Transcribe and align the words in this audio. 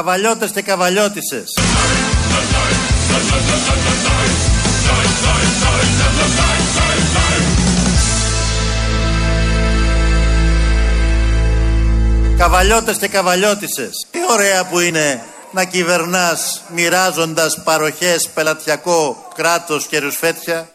Καβαλιώτες 0.00 0.50
και 0.50 0.62
καβαλιώτισες. 0.62 1.44
Καβαλιώτες 12.38 12.96
και 12.96 13.08
καβαλιώτισες. 13.08 14.06
Τι 14.10 14.18
ωραία 14.30 14.64
που 14.64 14.78
είναι 14.78 15.22
να 15.50 15.64
κυβερνάς 15.64 16.62
μοιράζοντας 16.68 17.62
παροχές 17.64 18.28
πελατειακό 18.34 19.28
κράτος 19.34 19.86
και 19.86 19.98
ρουσφέτια. 19.98 20.68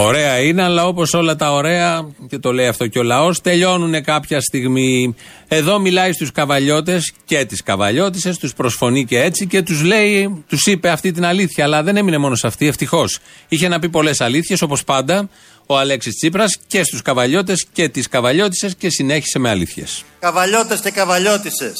Ωραία 0.00 0.38
είναι, 0.38 0.62
αλλά 0.62 0.86
όπως 0.86 1.14
όλα 1.14 1.36
τα 1.36 1.52
ωραία, 1.52 2.08
και 2.28 2.38
το 2.38 2.52
λέει 2.52 2.66
αυτό 2.66 2.86
και 2.86 2.98
ο 2.98 3.02
λαός, 3.02 3.40
τελειώνουν 3.40 4.02
κάποια 4.02 4.40
στιγμή. 4.40 5.14
Εδώ 5.48 5.78
μιλάει 5.78 6.12
στους 6.12 6.32
καβαλιώτες 6.32 7.12
και 7.24 7.44
τις 7.44 7.62
καβαλιώτησε, 7.62 8.38
τους 8.38 8.54
προσφωνεί 8.54 9.04
και 9.04 9.20
έτσι 9.20 9.46
και 9.46 9.62
τους 9.62 9.82
λέει, 9.82 10.44
τους 10.48 10.66
είπε 10.66 10.88
αυτή 10.88 11.12
την 11.12 11.24
αλήθεια. 11.24 11.64
Αλλά 11.64 11.82
δεν 11.82 11.96
έμεινε 11.96 12.18
μόνο 12.18 12.34
σε 12.34 12.46
αυτή, 12.46 12.66
ευτυχώς. 12.66 13.18
Είχε 13.48 13.68
να 13.68 13.78
πει 13.78 13.88
πολλές 13.88 14.20
αλήθειες, 14.20 14.62
όπως 14.62 14.84
πάντα, 14.84 15.28
ο 15.66 15.78
Αλέξης 15.78 16.14
Τσίπρας 16.14 16.58
και 16.66 16.84
στους 16.84 17.02
καβαλιώτες 17.02 17.66
και 17.72 17.88
τις 17.88 18.08
καβαλιώτησε 18.08 18.70
και 18.78 18.90
συνέχισε 18.90 19.38
με 19.38 19.48
αλήθειες. 19.48 20.04
Καβαλιώτες 20.18 20.80
και 20.80 20.90
καβαλιώτησε. 20.90 21.72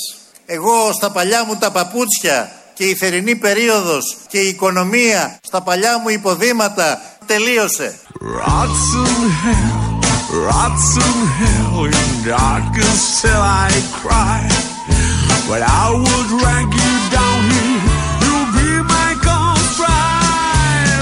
Εγώ 0.47 0.93
στα 0.93 1.11
παλιά 1.11 1.45
μου 1.45 1.57
τα 1.57 1.71
παπούτσια 1.71 2.53
και 2.75 2.85
η 2.85 2.95
θερινή 2.95 3.37
περίοδος 3.37 4.17
και 4.29 4.39
η 4.39 4.49
οικονομία 4.49 5.39
στα 5.43 5.63
παλιά 5.63 5.99
μου 5.99 6.09
υποδήματα 6.09 7.01
τελείωσε. 7.29 7.99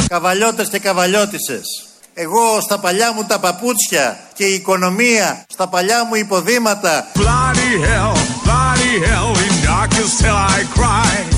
Καβαλιώτες 0.08 0.68
και 0.68 0.78
καβαλιώτισες. 0.78 1.86
Εγώ 2.14 2.60
στα 2.60 2.78
παλιά 2.78 3.12
μου 3.12 3.24
τα 3.24 3.38
παπούτσια 3.38 4.18
και 4.34 4.44
η 4.44 4.54
οικονομία 4.54 5.44
στα 5.48 5.68
παλιά 5.68 6.04
μου 6.04 6.14
υποδήματα 6.14 7.06
Bloody 7.14 7.72
hell, 7.86 8.14
bloody 8.44 8.92
hell, 9.06 9.30
in 9.44 9.54
darkest 9.66 10.20
hell 10.24 10.38
I 10.58 10.60
cry 10.76 11.35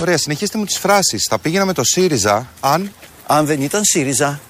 Ωραία, 0.00 0.18
συνεχίστε 0.18 0.58
μου 0.58 0.64
τις 0.64 0.78
φράσεις. 0.78 1.26
Θα 1.30 1.38
πήγαινα 1.38 1.64
με 1.64 1.72
το 1.72 1.84
ΣΥΡΙΖΑ 1.84 2.48
αν... 2.60 2.92
Αν 3.26 3.46
δεν 3.46 3.60
ήταν 3.62 3.80
ΣΥΡΙΖΑ. 3.84 4.40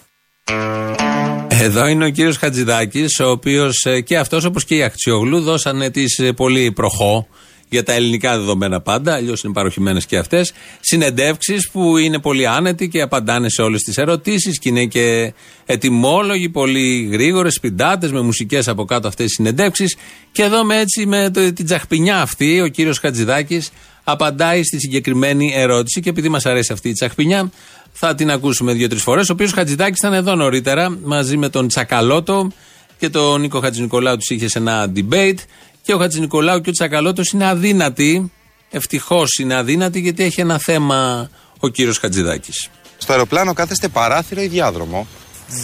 Εδώ 1.49 1.87
είναι 1.87 2.05
ο 2.05 2.09
κύριος 2.09 2.37
Χατζηδάκης, 2.37 3.21
ο 3.21 3.31
οποίος 3.31 3.85
ε, 3.85 4.01
και 4.01 4.19
αυτός 4.19 4.45
όπως 4.45 4.65
και 4.65 4.75
η 4.75 4.83
Ακτιόγλου 4.83 5.41
δώσανε 5.41 5.91
τις 5.91 6.19
ε, 6.19 6.33
πολύ 6.33 6.73
προχώ 6.73 7.29
για 7.69 7.83
τα 7.83 7.93
ελληνικά 7.93 8.39
δεδομένα 8.39 8.81
πάντα, 8.81 9.15
αλλιώς 9.15 9.43
είναι 9.43 9.53
παροχημένες 9.53 10.07
και 10.07 10.17
αυτές. 10.17 10.53
Συνεντεύξεις 10.81 11.71
που 11.71 11.97
είναι 11.97 12.19
πολύ 12.19 12.47
άνετοι 12.47 12.89
και 12.89 13.01
απαντάνε 13.01 13.49
σε 13.49 13.63
όλες 13.63 13.83
τις 13.83 13.97
ερωτήσεις 13.97 14.59
και 14.59 14.69
είναι 14.69 14.85
και 14.85 15.33
ετοιμόλογοι, 15.67 16.49
πολύ 16.49 17.09
γρήγορες, 17.13 17.59
πιντάτε, 17.61 18.09
με 18.09 18.21
μουσικές 18.21 18.69
από 18.69 18.85
κάτω 18.85 19.09
αυτές 19.09 19.27
τις 19.27 19.35
συνεντεύξεις. 19.35 19.97
Και 20.33 20.43
εδώ 20.43 20.65
με 20.65 20.79
έτσι 20.79 21.07
με 21.07 21.31
την 21.31 21.65
τσαχπινιά 21.65 22.21
αυτή, 22.21 22.61
ο 22.61 22.69
κύριος 22.69 22.99
Χατζηδάκης 22.99 23.71
απαντάει 24.05 24.63
στη 24.63 24.79
συγκεκριμένη 24.81 25.53
ερώτηση. 25.55 26.01
Και 26.01 26.09
επειδή 26.09 26.29
μας 26.29 26.47
αρέσει 26.47 26.73
αυτή 26.73 26.89
η 26.89 26.93
τσαχπινιά, 26.93 27.51
θα 27.93 28.15
την 28.15 28.31
ακούσουμε 28.31 28.73
δύο-τρεις 28.73 29.03
φορές. 29.03 29.29
Ο 29.29 29.33
οποίος 29.33 29.53
Χατζηδάκης 29.53 29.99
ήταν 29.99 30.13
εδώ 30.13 30.35
νωρίτερα 30.35 30.99
μαζί 31.03 31.37
με 31.37 31.49
τον 31.49 31.69
Τσακαλώτο 31.69 32.51
και 32.99 33.09
τον 33.09 33.41
Νίκο 33.41 33.61
Χατζηνικολάου 33.61 34.17
τους 34.17 34.31
είχε 34.31 34.49
σε 34.49 34.59
ένα 34.59 34.93
debate. 34.97 35.39
Και 35.87 35.95
ο 35.95 35.99
Χατζη 35.99 36.21
Νικολάου 36.21 36.61
και 36.61 36.69
ο 36.69 36.73
Τσακαλώτος 36.73 37.31
είναι 37.31 37.49
αδύνατοι. 37.49 38.33
Ευτυχώς 38.71 39.39
είναι 39.39 39.57
αδύνατοι 39.57 40.01
γιατί 40.01 40.23
έχει 40.23 40.41
ένα 40.41 40.59
θέμα 40.59 41.31
ο 41.61 41.69
κύριος 41.69 41.99
Χατζηδάκης. 41.99 42.69
Στο 42.97 43.13
αεροπλάνο 43.13 43.53
κάθεστε 43.53 43.89
παράθυρο 43.89 44.41
ή 44.41 44.47
διάδρομο; 44.47 45.07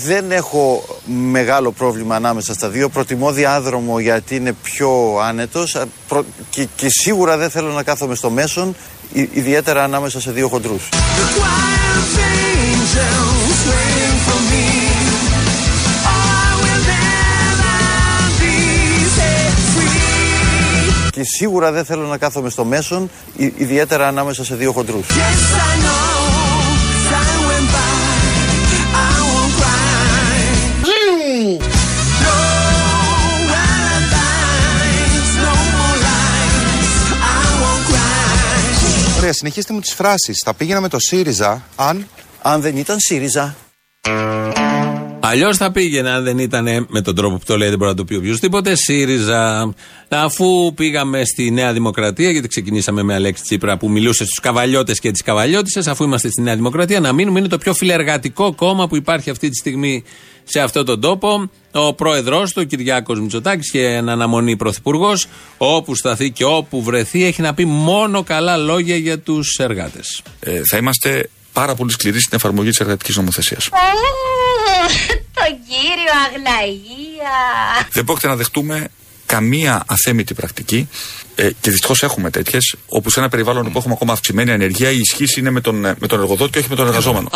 Δεν 0.05 0.31
έχω 0.31 0.85
μεγάλο 1.31 1.73
πρόβλημα 1.73 2.17
ανάμεσα 2.17 2.55
στα 2.55 2.69
δύο. 2.69 2.89
Προτιμώ 2.89 3.33
διάδρομο 3.33 4.01
γιατί 4.01 4.37
είναι 4.37 4.53
πιο 4.63 5.19
άνετος 5.23 5.77
και, 6.51 6.69
και 6.77 6.87
σίγουρα 6.89 7.37
δεν 7.37 7.51
θέλω 7.51 7.73
να 7.73 7.83
κάθομαι 7.83 8.15
στο 8.15 8.31
μέσον, 8.31 8.77
ιδιαίτερα 9.13 9.85
ανάμεσα 9.85 10.21
σε 10.21 10.31
δύο 10.31 10.49
χοντρούς. 10.49 10.89
Και 21.23 21.29
σίγουρα 21.37 21.73
δεν 21.73 21.85
θέλω 21.85 22.07
να 22.07 22.19
κάθομαι 22.19 22.51
στο 22.51 22.65
μέσον, 22.65 23.11
ιδιαίτερα 23.37 24.09
ανάμεσα 24.09 24.45
σε 24.45 24.55
δύο 24.55 24.73
χοντρούς. 24.73 25.07
Ωραία, 39.19 39.33
συνεχίστε 39.33 39.73
μου 39.73 39.81
τις 39.81 39.93
φράσεις. 39.93 40.43
Θα 40.45 40.55
πήγαινα 40.55 40.81
με 40.81 40.89
το 40.89 40.99
ΣΥΡΙΖΑ 41.01 41.63
αν... 41.77 42.09
Αν 42.43 42.61
δεν 42.61 42.77
ήταν 42.77 42.97
ΣΥΡΙΖΑ. 42.99 43.57
Αλλιώς 45.25 45.57
θα 45.57 45.73
πήγαινε 45.73 46.11
αν 46.11 46.25
δεν 46.25 46.39
ήταν 46.39 46.87
με 46.89 47.01
τον 47.01 47.15
τρόπο 47.15 47.37
που 47.37 47.45
το 47.47 47.57
λέει, 47.57 47.69
δεν 47.69 47.79
μπορεί 47.79 47.91
να 47.91 47.97
το 47.97 48.05
πει 48.05 48.15
οποιοδήποτε. 48.15 48.75
ΣΥΡΙΖΑ. 48.75 49.75
Αφού 50.09 50.75
πήγαμε 50.75 51.25
στη 51.25 51.51
Νέα 51.51 51.73
Δημοκρατία, 51.73 52.31
γιατί 52.31 52.49
ξεκινήσαμε 52.49 53.03
με 53.03 53.15
Αλέξη 53.15 53.43
Τσίπρα 53.43 53.77
που 53.77 53.91
μιλούσε 53.91 54.25
στους 54.25 54.41
καβαλιώτες 54.41 54.99
και 54.99 55.11
τις 55.11 55.23
καβαλιώτησε, 55.23 55.91
αφού 55.91 56.05
είμαστε 56.05 56.29
στη 56.29 56.43
Νέα 56.43 56.55
Δημοκρατία, 56.57 57.01
να 57.01 57.13
μείνουμε. 57.13 57.39
Είναι 57.39 57.49
το 57.49 57.59
πιο 57.59 57.75
φιλεργατικό 57.75 58.55
κόμμα 58.55 58.89
που 58.89 58.97
υπάρχει 58.97 59.31
αυτή 59.31 59.49
τη 59.49 59.55
στιγμή 59.55 60.05
σε 60.45 60.61
αυτόν 60.61 60.85
τον 60.85 61.01
τόπο. 61.01 61.51
Ο 61.73 61.95
πρόεδρός 61.95 62.53
του, 62.53 62.61
ο 62.65 62.67
Κυριάκος 62.67 63.21
Μητσοτάκης, 63.21 63.71
και 63.71 63.87
ένα 63.87 64.13
αναμονή 64.13 64.57
πρωθυπουργός, 64.57 65.27
όπου 65.57 65.95
σταθεί 65.95 66.31
και 66.31 66.45
όπου 66.45 66.83
βρεθεί, 66.83 67.25
έχει 67.25 67.43
να 67.43 67.55
πει 67.55 67.65
μόνο 67.65 68.23
καλά 68.23 68.57
λόγια 68.57 68.97
για 68.97 69.19
τους 69.19 69.59
εργάτες. 69.59 70.23
Ε, 70.41 70.61
θα 70.71 70.77
είμαστε 70.77 71.29
πάρα 71.53 71.75
πολύ 71.75 71.93
σκληροί 71.93 72.21
στην 72.21 72.37
εφαρμογή 72.37 72.69
της 72.69 72.81
εργατικής 72.81 73.17
νομοθεσίας. 73.17 73.69
Τον 75.35 75.59
κύριο 75.69 76.13
Αγλαία. 76.27 77.89
Δεν 77.93 78.05
πρόκειται 78.05 78.29
να 78.29 78.37
δεχτούμε 78.37 78.89
καμία 79.27 79.85
αθέμητη 79.87 80.35
πρακτική 80.35 80.89
ε, 81.35 81.51
και 81.61 81.71
δυστυχώς 81.71 82.03
έχουμε 82.03 82.31
τέτοιες, 82.31 82.75
όπου 82.87 83.11
σε 83.11 83.21
ένα 83.21 83.29
περιβάλλον 83.29 83.73
που 83.73 83.79
έχουμε 83.79 83.95
ακόμα 83.95 84.13
αυξημένη 84.13 84.51
ανεργία 84.51 84.91
η 84.91 84.99
ισχύς 84.99 85.37
είναι 85.37 85.51
με 85.51 85.61
τον, 85.61 85.77
με 85.77 86.07
τον 86.07 86.21
εργοδότη 86.21 86.51
και 86.51 86.59
όχι 86.59 86.69
με 86.69 86.77
τον 86.77 86.87
εργαζόμενο. 86.87 87.29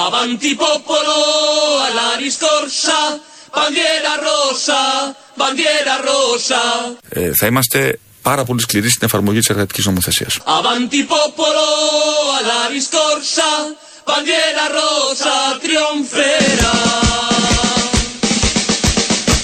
Ε, 7.08 7.30
θα 7.34 7.46
είμαστε 7.46 7.98
πάρα 8.22 8.44
πολύ 8.44 8.60
σκληροί 8.60 8.88
στην 8.88 9.06
εφαρμογή 9.06 9.38
της 9.38 9.48
εργατικής 9.48 9.84
νομοθεσίας. 9.86 10.38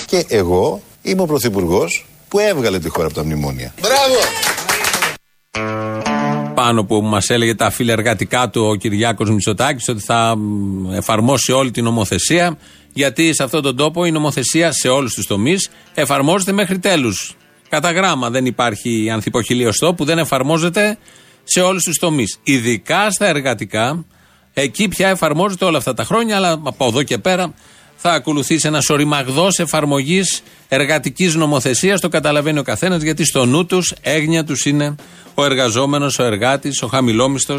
Και 0.06 0.24
εγώ 0.28 0.82
είμαι 1.02 1.22
ο 1.22 1.26
Πρωθυπουργός 1.26 2.06
που 2.28 2.38
έβγαλε 2.38 2.78
τη 2.78 2.88
χώρα 2.88 3.06
από 3.06 3.14
τα 3.14 3.24
μνημόνια. 3.24 3.74
Μπράβο! 3.80 4.18
Πάνω 6.54 6.84
που 6.84 7.02
μας 7.02 7.30
έλεγε 7.30 7.54
τα 7.54 7.70
φιλεργατικά 7.70 8.50
του 8.50 8.62
ο 8.62 8.74
Κυριάκος 8.74 9.30
Μητσοτάκης 9.30 9.88
ότι 9.88 10.00
θα 10.00 10.34
εφαρμόσει 10.92 11.52
όλη 11.52 11.70
την 11.70 11.84
νομοθεσία. 11.84 12.58
Γιατί 12.92 13.34
σε 13.34 13.42
αυτόν 13.42 13.62
τον 13.62 13.76
τόπο 13.76 14.04
η 14.04 14.10
νομοθεσία 14.10 14.72
σε 14.72 14.88
όλους 14.88 15.14
τους 15.14 15.26
τομείς 15.26 15.70
εφαρμόζεται 15.94 16.52
μέχρι 16.52 16.78
τέλους. 16.78 17.36
Κατά 17.68 17.90
γράμμα 17.92 18.30
δεν 18.30 18.46
υπάρχει 18.46 19.10
ανθυποχιλίωστό 19.10 19.94
που 19.94 20.04
δεν 20.04 20.18
εφαρμόζεται 20.18 20.98
σε 21.44 21.60
όλους 21.60 21.82
τους 21.82 21.98
τομείς. 21.98 22.38
Ειδικά 22.42 23.10
στα 23.10 23.26
εργατικά, 23.26 24.04
εκεί 24.54 24.88
πια 24.88 25.08
εφαρμόζεται 25.08 25.64
όλα 25.64 25.78
αυτά 25.78 25.94
τα 25.94 26.04
χρόνια, 26.04 26.36
αλλά 26.36 26.52
από 26.62 26.86
εδώ 26.86 27.02
και 27.02 27.18
πέρα 27.18 27.54
θα 27.96 28.12
ακολουθήσει 28.12 28.66
ένα 28.66 28.82
οριμαγδό 28.88 29.48
εφαρμογής 29.56 30.42
εργατικής 30.68 31.34
νομοθεσίας. 31.34 32.00
Το 32.00 32.08
καταλαβαίνει 32.08 32.58
ο 32.58 32.62
καθένας, 32.62 33.02
γιατί 33.02 33.24
στο 33.24 33.46
νου 33.46 33.66
τους, 33.66 33.94
έγνοια 34.00 34.44
τους 34.44 34.64
είναι 34.64 34.94
ο 35.34 35.44
εργαζόμενος, 35.44 36.18
ο 36.18 36.24
εργάτης, 36.24 36.82
ο 36.82 36.86
χαμηλόμισθο 36.86 37.58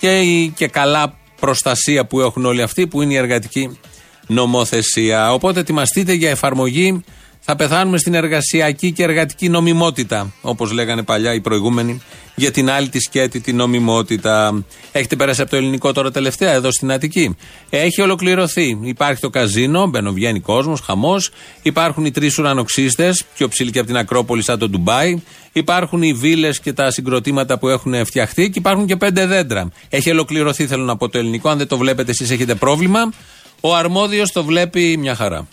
και 0.00 0.20
η 0.20 0.52
και 0.56 0.68
καλά 0.68 1.18
προστασία 1.40 2.06
που 2.06 2.20
έχουν 2.20 2.44
όλοι 2.44 2.62
αυτοί, 2.62 2.86
που 2.86 3.02
είναι 3.02 3.12
η 3.12 3.16
εργατική 3.16 3.78
νομοθεσία. 4.26 5.32
Οπότε 5.32 5.60
ετοιμαστείτε 5.60 6.12
για 6.12 6.30
εφαρμογή 6.30 7.04
Θα 7.48 7.56
πεθάνουμε 7.56 7.98
στην 7.98 8.14
εργασιακή 8.14 8.92
και 8.92 9.02
εργατική 9.02 9.48
νομιμότητα, 9.48 10.32
όπως 10.40 10.72
λέγανε 10.72 11.02
παλιά 11.02 11.34
οι 11.34 11.40
προηγούμενοι, 11.40 12.00
για 12.34 12.50
την 12.50 12.70
άλλη 12.70 12.88
τη 12.88 13.00
σκέτη, 13.00 13.40
την 13.40 13.56
νομιμότητα. 13.56 14.64
Έχετε 14.92 15.16
περάσει 15.16 15.40
από 15.40 15.50
το 15.50 15.56
ελληνικό 15.56 15.92
τώρα 15.92 16.10
τελευταία, 16.10 16.52
εδώ 16.52 16.72
στην 16.72 16.92
Αττική. 16.92 17.36
Έχει 17.70 18.00
ολοκληρωθεί. 18.00 18.78
Υπάρχει 18.82 19.20
το 19.20 19.30
καζίνο, 19.30 19.86
μπαινοβγαίνει 19.86 20.40
κόσμος, 20.40 20.80
χαμός. 20.80 21.30
Υπάρχουν 21.62 22.04
οι 22.04 22.10
τρεις 22.10 22.38
ουρανοξύστες, 22.38 23.24
πιο 23.34 23.48
ψηλοί 23.48 23.70
και 23.70 23.78
από 23.78 23.86
την 23.86 23.96
Ακρόπολη, 23.96 24.42
σαν 24.42 24.58
το 24.58 24.68
Ντουμπάι. 24.68 25.22
Υπάρχουν 25.52 26.02
οι 26.02 26.12
βίλες 26.12 26.60
και 26.60 26.72
τα 26.72 26.90
συγκροτήματα 26.90 27.58
που 27.58 27.68
έχουν 27.68 28.04
φτιαχτεί 28.06 28.50
και 28.50 28.58
υπάρχουν 28.58 28.86
και 28.86 28.96
πέντε 28.96 29.26
δέντρα. 29.26 29.70
Έχει 29.88 30.10
ολοκληρωθεί, 30.10 30.66
θέλω 30.66 30.84
να 30.84 30.96
πω, 30.96 31.08
το 31.08 31.18
ελληνικό. 31.18 31.48
Αν 31.48 31.58
δεν 31.58 31.66
το 31.66 31.76
βλέπετε, 31.76 32.10
εσείς 32.10 32.30
έχετε 32.30 32.54
πρόβλημα. 32.54 33.12
Ο 33.60 33.74
αρμόδιος 33.74 34.32
το 34.32 34.44
βλέπει 34.44 34.96
μια 34.96 35.14
χαρά. 35.14 35.48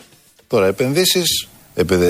Τώρα, 0.47 0.67
επενδύσεις. 0.67 1.47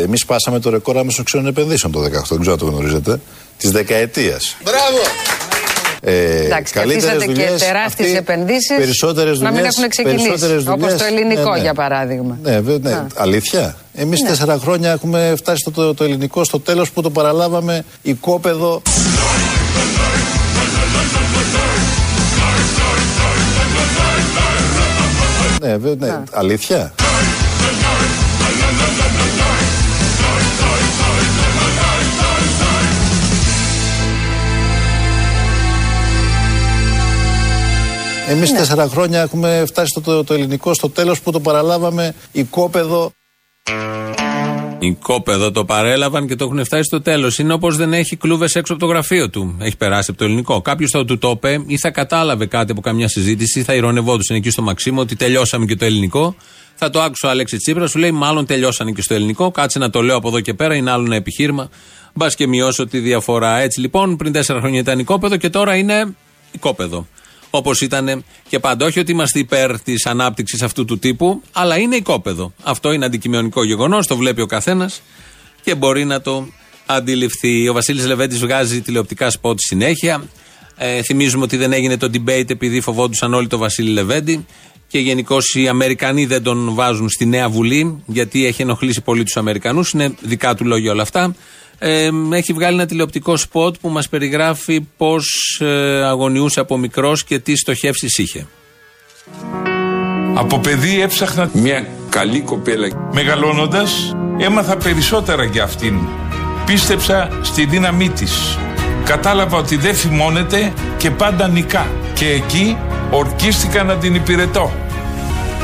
Εμείς 0.04 0.26
πάσαμε 0.26 0.60
το 0.60 0.70
ρεκόρ 0.70 0.98
άμεσων 0.98 1.26
ξένων 1.26 1.48
επενδύσεων 1.48 1.92
το 1.92 2.00
18, 2.00 2.06
δεν 2.30 2.40
ξέρω 2.40 2.54
αν 2.54 2.58
το 2.60 2.66
γνωρίζετε. 2.66 3.20
Της 3.58 3.72
δεκαετίας. 3.72 4.58
Μπράβο! 4.64 4.98
Ε, 6.06 6.46
Εντάξει, 6.46 6.74
καθίσατε 6.74 7.26
και 7.26 7.50
τεράστιες 7.58 8.14
επενδύσεις 8.14 9.40
να 9.40 9.52
μην 9.52 9.66
έχουν 9.66 9.90
ξεκινήσει. 9.90 10.70
Όπως 10.70 10.94
το 10.94 11.04
ελληνικό, 11.04 11.50
ναι, 11.50 11.56
ναι. 11.56 11.62
για 11.62 11.74
παράδειγμα. 11.74 12.38
Ναι, 12.42 12.60
ναι, 12.60 12.78
ναι. 12.78 13.06
αλήθεια. 13.16 13.76
Εμείς 13.94 14.22
ναι. 14.22 14.28
τέσσερα 14.30 14.58
χρόνια 14.62 14.92
έχουμε 14.92 15.34
φτάσει 15.38 15.58
στο 15.58 15.72
το, 15.72 15.94
το 15.94 16.04
ελληνικό 16.04 16.44
στο 16.44 16.60
τέλος 16.60 16.92
που 16.92 17.02
το 17.02 17.10
παραλάβαμε 17.10 17.86
οικόπεδο. 18.02 18.82
Ναι, 25.62 25.78
ναι, 25.98 26.24
αλήθεια. 26.32 26.94
Εμείς 38.28 38.52
ναι. 38.52 38.58
τέσσερα 38.58 38.88
χρόνια 38.88 39.22
έχουμε 39.22 39.64
φτάσει 39.68 39.88
στο 39.88 40.02
το, 40.02 40.24
το 40.24 40.34
ελληνικό 40.34 40.74
στο 40.74 40.90
τέλος 40.90 41.22
που 41.22 41.32
το 41.32 41.40
παραλάβαμε 41.40 42.16
οικόπεδο. 42.32 43.12
Οικόπεδο 44.80 45.52
το 45.52 45.66
παρέλαβαν 45.66 46.28
και 46.28 46.36
το 46.36 46.46
έχουν 46.46 46.66
φτάσει 46.66 46.84
στο 46.84 47.02
τέλος. 47.02 47.38
Είναι 47.38 47.54
όπως 47.54 47.78
δεν 47.78 47.94
έχει 47.94 48.16
κλούβες 48.16 48.56
έξω 48.56 48.74
από 48.74 48.82
το 48.82 48.88
γραφείο 48.88 49.30
του. 49.30 49.58
Έχει 49.60 49.78
περάσει 49.78 50.10
από 50.10 50.20
το 50.20 50.26
ελληνικό. 50.26 50.62
Κάποιος 50.62 50.92
θα 50.92 51.06
του 51.06 51.18
το 51.18 51.30
είπε 51.30 51.64
ή 51.68 51.78
θα 51.78 51.92
κατάλαβε 51.92 52.46
κάτι 52.46 52.72
από 52.72 52.82
καμιά 52.82 53.08
συζήτηση, 53.08 53.60
ή 53.60 53.64
θα 53.64 53.74
ηρωνευόντουσαν 53.74 54.36
εκεί 54.38 54.50
στο 54.50 54.62
Μαξίμο 54.62 55.02
ότι 55.02 55.16
τελειώσαμε 55.16 55.66
και 55.66 55.76
το 55.76 55.86
ελληνικό. 55.86 56.36
Θα 56.76 56.90
το 56.90 57.02
άκουσε 57.02 57.26
ο 57.26 57.30
Αλέξης 57.30 57.60
Τσίπρας, 57.60 57.90
σου 57.90 58.00
λέει 58.00 58.12
μάλλον 58.12 58.46
τελειώσανε 58.46 58.92
και 58.92 59.02
στο 59.02 59.14
ελληνικό. 59.14 59.52
Κάτσε 59.52 59.80
να 59.80 59.90
το 59.90 60.02
λέω 60.02 60.16
από 60.16 60.28
εδώ 60.28 60.40
και 60.40 60.54
πέρα, 60.54 60.76
είναι 60.76 60.92
άλλο 60.92 61.06
ένα 61.06 61.16
επιχείρημα. 61.16 61.70
Μπας 62.14 62.36
και 62.36 62.48
μειώσω 62.48 62.88
τη 62.88 63.00
διαφορά. 63.00 63.60
Έτσι 63.60 63.80
λοιπόν, 63.80 64.16
πριν 64.16 64.32
τέσσερα 64.32 64.60
χρόνια 64.60 64.80
ήταν 64.80 65.00
οικόπεδο 65.00 65.38
και 65.38 65.50
τώρα 65.50 65.76
είναι 65.76 66.16
οικόπεδο. 66.52 67.08
Όπως 67.56 67.82
ήταν 67.82 68.24
και 68.50 68.60
πάντα. 68.60 68.86
Όχι 68.86 69.00
ότι 69.00 69.12
είμαστε 69.12 69.40
υπέρ 69.40 69.82
της 69.82 70.06
ανάπτυξης 70.06 70.62
αυτού 70.62 70.86
του 70.86 71.00
τύπου, 71.00 71.42
αλλά 71.52 71.78
είναι 71.78 71.96
οικόπεδο. 71.96 72.54
Αυτό 72.64 72.92
είναι 72.92 73.06
αντικειμενικό 73.06 73.64
γεγονός, 73.64 74.08
το 74.08 74.18
βλέπει 74.18 74.42
ο 74.42 74.46
καθένας 74.46 75.02
και 75.64 75.76
μπορεί 75.76 76.06
να 76.06 76.22
το 76.22 76.48
αντιληφθεί. 76.86 77.70
Ο 77.70 77.74
Βασίλης 77.74 78.06
Λεβέντης 78.06 78.40
βγάζει 78.40 78.82
τηλεοπτικά 78.82 79.30
σποτ 79.30 79.60
συνέχεια. 79.60 80.24
Ε, 80.78 81.02
θυμίζουμε 81.02 81.44
ότι 81.44 81.58
δεν 81.58 81.74
έγινε 81.74 81.98
το 81.98 82.10
debate 82.14 82.50
επειδή 82.50 82.82
φοβόντουσαν 82.82 83.34
όλοι 83.34 83.48
το 83.48 83.58
Βασίλη 83.58 83.90
Λεβέντη. 83.90 84.46
Και 84.88 85.00
γενικώς 85.00 85.56
οι 85.56 85.68
Αμερικανοί 85.68 86.26
δεν 86.26 86.44
τον 86.44 86.74
βάζουν 86.74 87.10
στη 87.10 87.26
Νέα 87.26 87.50
Βουλή, 87.50 88.04
γιατί 88.06 88.46
έχει 88.46 88.62
ενοχλήσει 88.62 89.02
πολύ 89.02 89.24
τους 89.24 89.38
Αμερικανούς. 89.38 89.92
Είναι 89.92 90.16
δικά 90.22 90.56
του 90.56 90.66
λόγια 90.66 90.92
όλα 90.92 91.02
αυτά 91.02 91.36
ε, 91.78 92.10
έχει 92.32 92.54
βγάλει 92.54 92.76
ένα 92.76 92.86
τηλεοπτικό 92.86 93.38
σποτ 93.38 93.76
που 93.82 93.90
μας 93.90 94.10
περιγράφει 94.10 94.82
πώς 94.98 95.26
ε, 95.62 96.04
αγωνιούσε 96.04 96.60
από 96.60 96.78
μικρός 96.78 97.24
και 97.24 97.40
τι 97.40 97.56
στοχεύσεις 97.56 98.18
είχε. 98.18 98.48
Από 100.36 100.60
παιδί 100.60 101.02
έψαχνα 101.02 101.50
μια 101.54 101.88
καλή 102.10 102.42
κοπέλα. 102.42 103.10
Μεγαλώνοντας 103.14 104.16
έμαθα 104.38 104.78
περισσότερα 104.78 105.44
για 105.44 105.64
αυτήν. 105.64 106.00
Πίστεψα 106.66 107.30
στη 107.42 107.66
δύναμή 107.66 108.10
της. 108.10 108.58
Κατάλαβα 109.06 109.58
ότι 109.58 109.76
δεν 109.76 109.96
θυμώνεται 109.96 110.74
και 110.98 111.12
πάντα 111.12 111.48
νικά. 111.48 111.88
Και 112.14 112.30
εκεί 112.30 112.78
ορκίστηκα 113.12 113.84
να 113.84 113.96
την 113.96 114.16
υπηρετώ. 114.16 114.72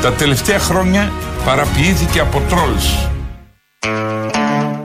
Τα 0.02 0.12
τελευταία 0.12 0.58
χρόνια 0.58 1.12
παραποιήθηκε 1.44 2.20
από 2.20 2.42
τρολς. 2.48 3.10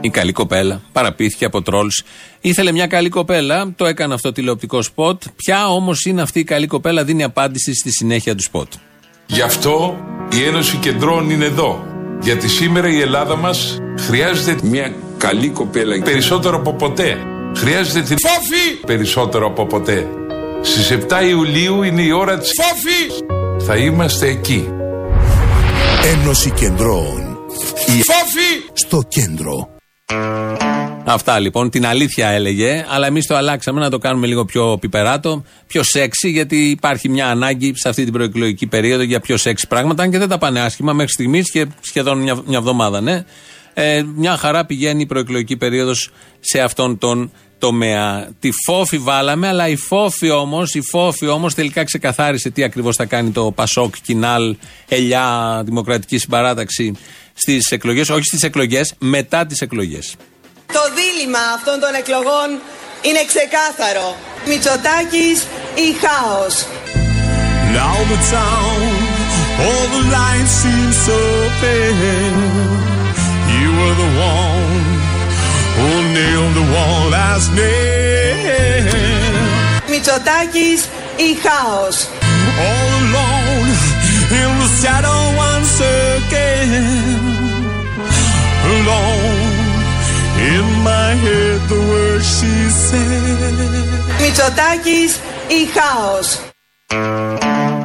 Η 0.06 0.10
καλή 0.10 0.32
κοπέλα. 0.32 0.80
Παραπήθηκε 0.92 1.44
από 1.44 1.62
τρολς. 1.62 2.02
Ήθελε 2.40 2.72
μια 2.72 2.86
καλή 2.86 3.08
κοπέλα, 3.08 3.72
το 3.76 3.86
έκανε 3.86 4.14
αυτό 4.14 4.32
τηλεοπτικό 4.32 4.82
σποτ. 4.82 5.22
Ποια 5.36 5.68
όμως 5.68 6.04
είναι 6.04 6.22
αυτή 6.22 6.38
η 6.38 6.44
καλή 6.44 6.66
κοπέλα, 6.66 7.04
δίνει 7.04 7.22
απάντηση 7.22 7.74
στη 7.74 7.90
συνέχεια 7.90 8.34
του 8.34 8.42
σποτ. 8.42 8.72
Γι' 9.26 9.40
αυτό 9.40 9.96
η 10.32 10.42
Ένωση 10.44 10.76
Κεντρών 10.76 11.30
είναι 11.30 11.44
εδώ. 11.44 11.84
Γιατί 12.22 12.48
σήμερα 12.48 12.88
η 12.88 13.00
Ελλάδα 13.00 13.36
μας 13.36 13.78
χρειάζεται 13.98 14.66
μια 14.66 14.94
καλή 15.18 15.48
κοπέλα 15.48 16.02
περισσότερο 16.02 16.56
από 16.56 16.74
ποτέ. 16.74 17.16
Χρειάζεται 17.56 18.02
την 18.02 18.16
φόφη 18.18 18.86
περισσότερο 18.86 19.46
από 19.46 19.66
ποτέ. 19.66 20.06
Στις 20.62 20.90
7 20.90 21.28
Ιουλίου 21.28 21.82
είναι 21.82 22.02
η 22.02 22.10
ώρα 22.10 22.38
της 22.38 22.50
φόφη. 22.60 23.24
Θα 23.64 23.76
είμαστε 23.76 24.28
εκεί. 24.28 24.68
Ένωση 26.04 26.50
Κεντρών. 26.50 27.38
Η 27.86 28.02
φόφη 28.02 28.70
στο 28.72 29.02
κέντρο. 29.08 29.75
Αυτά 31.08 31.38
λοιπόν, 31.38 31.70
την 31.70 31.86
αλήθεια 31.86 32.28
έλεγε, 32.28 32.86
αλλά 32.88 33.06
εμείς 33.06 33.26
το 33.26 33.36
αλλάξαμε 33.36 33.80
να 33.80 33.90
το 33.90 33.98
κάνουμε 33.98 34.26
λίγο 34.26 34.44
πιο 34.44 34.78
πιπεράτο, 34.80 35.44
πιο 35.66 35.82
σεξι, 35.82 36.30
γιατί 36.30 36.56
υπάρχει 36.56 37.08
μια 37.08 37.28
ανάγκη 37.28 37.72
σε 37.76 37.88
αυτή 37.88 38.04
την 38.04 38.12
προεκλογική 38.12 38.66
περίοδο 38.66 39.02
για 39.02 39.20
πιο 39.20 39.36
σεξι 39.36 39.66
πράγματα, 39.66 40.02
αν 40.02 40.10
και 40.10 40.18
δεν 40.18 40.28
τα 40.28 40.38
πάνε 40.38 40.60
άσχημα 40.60 40.92
μέχρι 40.92 41.12
στιγμής 41.12 41.50
και 41.50 41.66
σχεδόν 41.80 42.18
μια, 42.18 42.42
μια 42.46 42.58
εβδομάδα, 42.58 43.00
ναι. 43.00 43.24
Ε, 43.74 44.02
μια 44.14 44.36
χαρά 44.36 44.66
πηγαίνει 44.66 45.02
η 45.02 45.06
προεκλογική 45.06 45.56
περίοδος 45.56 46.10
σε 46.40 46.60
αυτόν 46.60 46.98
τον 46.98 47.30
τομέα. 47.58 48.28
Τη 48.40 48.50
φόφη 48.66 48.98
βάλαμε, 48.98 49.48
αλλά 49.48 49.68
η 49.68 49.76
φόφη 49.76 50.30
όμως, 50.30 50.74
η 50.74 50.80
φόφη 50.80 51.26
όμως 51.26 51.54
τελικά 51.54 51.84
ξεκαθάρισε 51.84 52.50
τι 52.50 52.62
ακριβώς 52.62 52.96
θα 52.96 53.04
κάνει 53.04 53.30
το 53.30 53.52
Πασόκ, 53.54 53.94
Κινάλ, 54.02 54.56
Ελιά, 54.88 55.62
Δημοκρατική 55.64 56.18
Συμπαράταξη 56.18 56.96
στις 57.38 57.70
εκλογές, 57.70 58.08
όχι 58.08 58.24
στις 58.24 58.42
εκλογές, 58.42 58.94
μετά 58.98 59.46
τις 59.46 59.60
εκλογές. 59.60 60.14
Το 60.72 60.80
δίλημα 60.96 61.38
αυτών 61.56 61.80
των 61.80 61.94
εκλογών 61.94 62.48
είναι 63.02 63.22
ξεκάθαρο. 63.32 64.16
Μητσοτάκης 64.46 65.38
ή 65.86 65.88
χάος. 66.02 66.54
Now 67.76 67.98
the 68.12 68.20
town, 68.36 68.82
all 69.64 69.84
the 69.96 70.02
lights 70.16 70.54
seem 70.62 70.88
so 71.06 71.20
pale. 71.60 72.46
You 73.58 73.68
were 73.78 73.96
the 74.04 74.10
one 74.38 74.84
who 75.76 75.88
nailed 76.18 76.54
the 76.60 76.66
wall 76.72 77.02
last 77.16 77.48
nail. 77.60 78.16
Μητσοτάκης 79.90 80.80
ή 81.16 81.28
χάος. 81.44 81.96
All 82.66 82.90
alone 83.02 83.70
in 84.40 84.50
the 84.62 84.68
shadow 84.80 85.20
once 85.48 85.76
again. 85.80 87.25
Alone 88.86 89.82
in 90.50 90.66
my 90.88 91.10
head 91.24 91.58
the 91.72 91.80
words 91.90 92.26
she 92.36 92.54
said. 92.86 94.20
Μητσοτάκης 94.20 95.16
ή 95.48 95.68
χάος. 95.74 96.40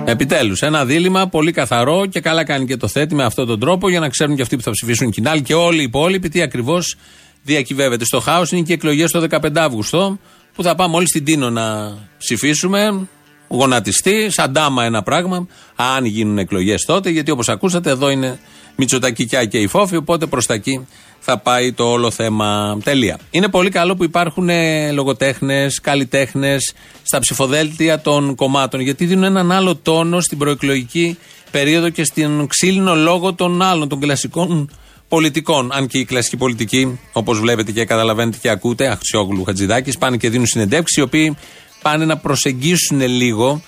Επιτέλους, 0.05 0.61
ένα 0.61 0.85
δίλημα 0.85 1.27
πολύ 1.27 1.51
καθαρό 1.51 2.05
και 2.05 2.19
καλά 2.19 2.43
κάνει 2.43 2.65
και 2.65 2.77
το 2.77 2.87
θέτει 2.87 3.15
με 3.15 3.23
αυτόν 3.23 3.47
τον 3.47 3.59
τρόπο 3.59 3.89
για 3.89 3.99
να 3.99 4.09
ξέρουν 4.09 4.35
και 4.35 4.41
αυτοί 4.41 4.55
που 4.55 4.61
θα 4.61 4.71
ψηφίσουν 4.71 5.11
κοινάλ 5.11 5.41
και 5.41 5.53
όλοι 5.53 5.79
οι 5.79 5.83
υπόλοιποι 5.83 6.29
τι 6.29 6.41
ακριβώς 6.41 6.95
διακυβεύεται. 7.43 8.05
Στο 8.05 8.19
χάος 8.19 8.51
είναι 8.51 8.61
και 8.61 8.71
οι 8.71 8.75
εκλογές 8.75 9.11
το 9.11 9.27
15 9.29 9.49
Αύγουστο 9.55 10.19
που 10.53 10.63
θα 10.63 10.75
πάμε 10.75 10.95
όλοι 10.95 11.07
στην 11.07 11.23
Τίνο 11.23 11.49
να 11.49 11.97
ψηφίσουμε 12.17 13.07
γονατιστεί, 13.47 14.29
σαν 14.29 14.53
τάμα 14.53 14.83
ένα 14.83 15.03
πράγμα, 15.03 15.47
αν 15.75 16.05
γίνουν 16.05 16.37
εκλογές 16.37 16.85
τότε, 16.85 17.09
γιατί 17.09 17.31
όπως 17.31 17.49
ακούσατε, 17.49 17.89
εδώ 17.89 18.09
είναι 18.09 18.39
Μητσοτακικιά 18.75 19.45
και 19.45 19.57
η 19.57 19.67
φόφη, 19.67 19.95
οπότε 19.95 20.25
προς 20.25 20.45
τα 20.45 20.53
εκεί 20.53 20.87
θα 21.19 21.37
πάει 21.37 21.73
το 21.73 21.83
όλο 21.83 22.11
θέμα. 22.11 22.77
Τελεία. 22.83 23.19
Είναι 23.31 23.47
πολύ 23.47 23.69
καλό 23.69 23.95
που 23.95 24.03
υπάρχουν 24.03 24.49
λογοτέχνες, 24.93 25.79
καλλιτέχνες 25.81 26.73
στα 27.03 27.19
ψηφοδέλτια 27.19 27.99
των 27.99 28.35
κομμάτων, 28.35 28.79
γιατί 28.79 29.05
δίνουν 29.05 29.23
έναν 29.23 29.51
άλλο 29.51 29.75
τόνο 29.75 30.21
στην 30.21 30.37
προεκλογική 30.37 31.17
περίοδο 31.51 31.89
και 31.89 32.03
στην 32.03 32.47
ξύλινο 32.47 32.95
λόγο 32.95 33.33
των 33.33 33.61
άλλων, 33.61 33.87
των 33.87 33.99
κλασικών 33.99 34.69
πολιτικών. 35.07 35.71
Αν 35.73 35.87
και 35.87 35.97
η 35.97 36.05
κλασική 36.05 36.37
πολιτική, 36.37 36.99
όπως 37.11 37.39
βλέπετε 37.39 37.71
και 37.71 37.85
καταλαβαίνετε 37.85 38.37
και 38.41 38.49
ακούτε, 38.49 38.87
Αχτσιόγλου 38.87 39.43
Χατζηδάκης, 39.43 39.97
πάνε 39.97 40.17
και 40.17 40.29
δίνουν 40.29 40.45
συνεντεύξεις, 40.45 40.97
οι 40.97 41.01
οποίοι 41.01 41.37
πάνε 41.81 42.05
να 42.05 42.17
προσεγγίσουν 42.17 43.01
λίγο 43.01 43.61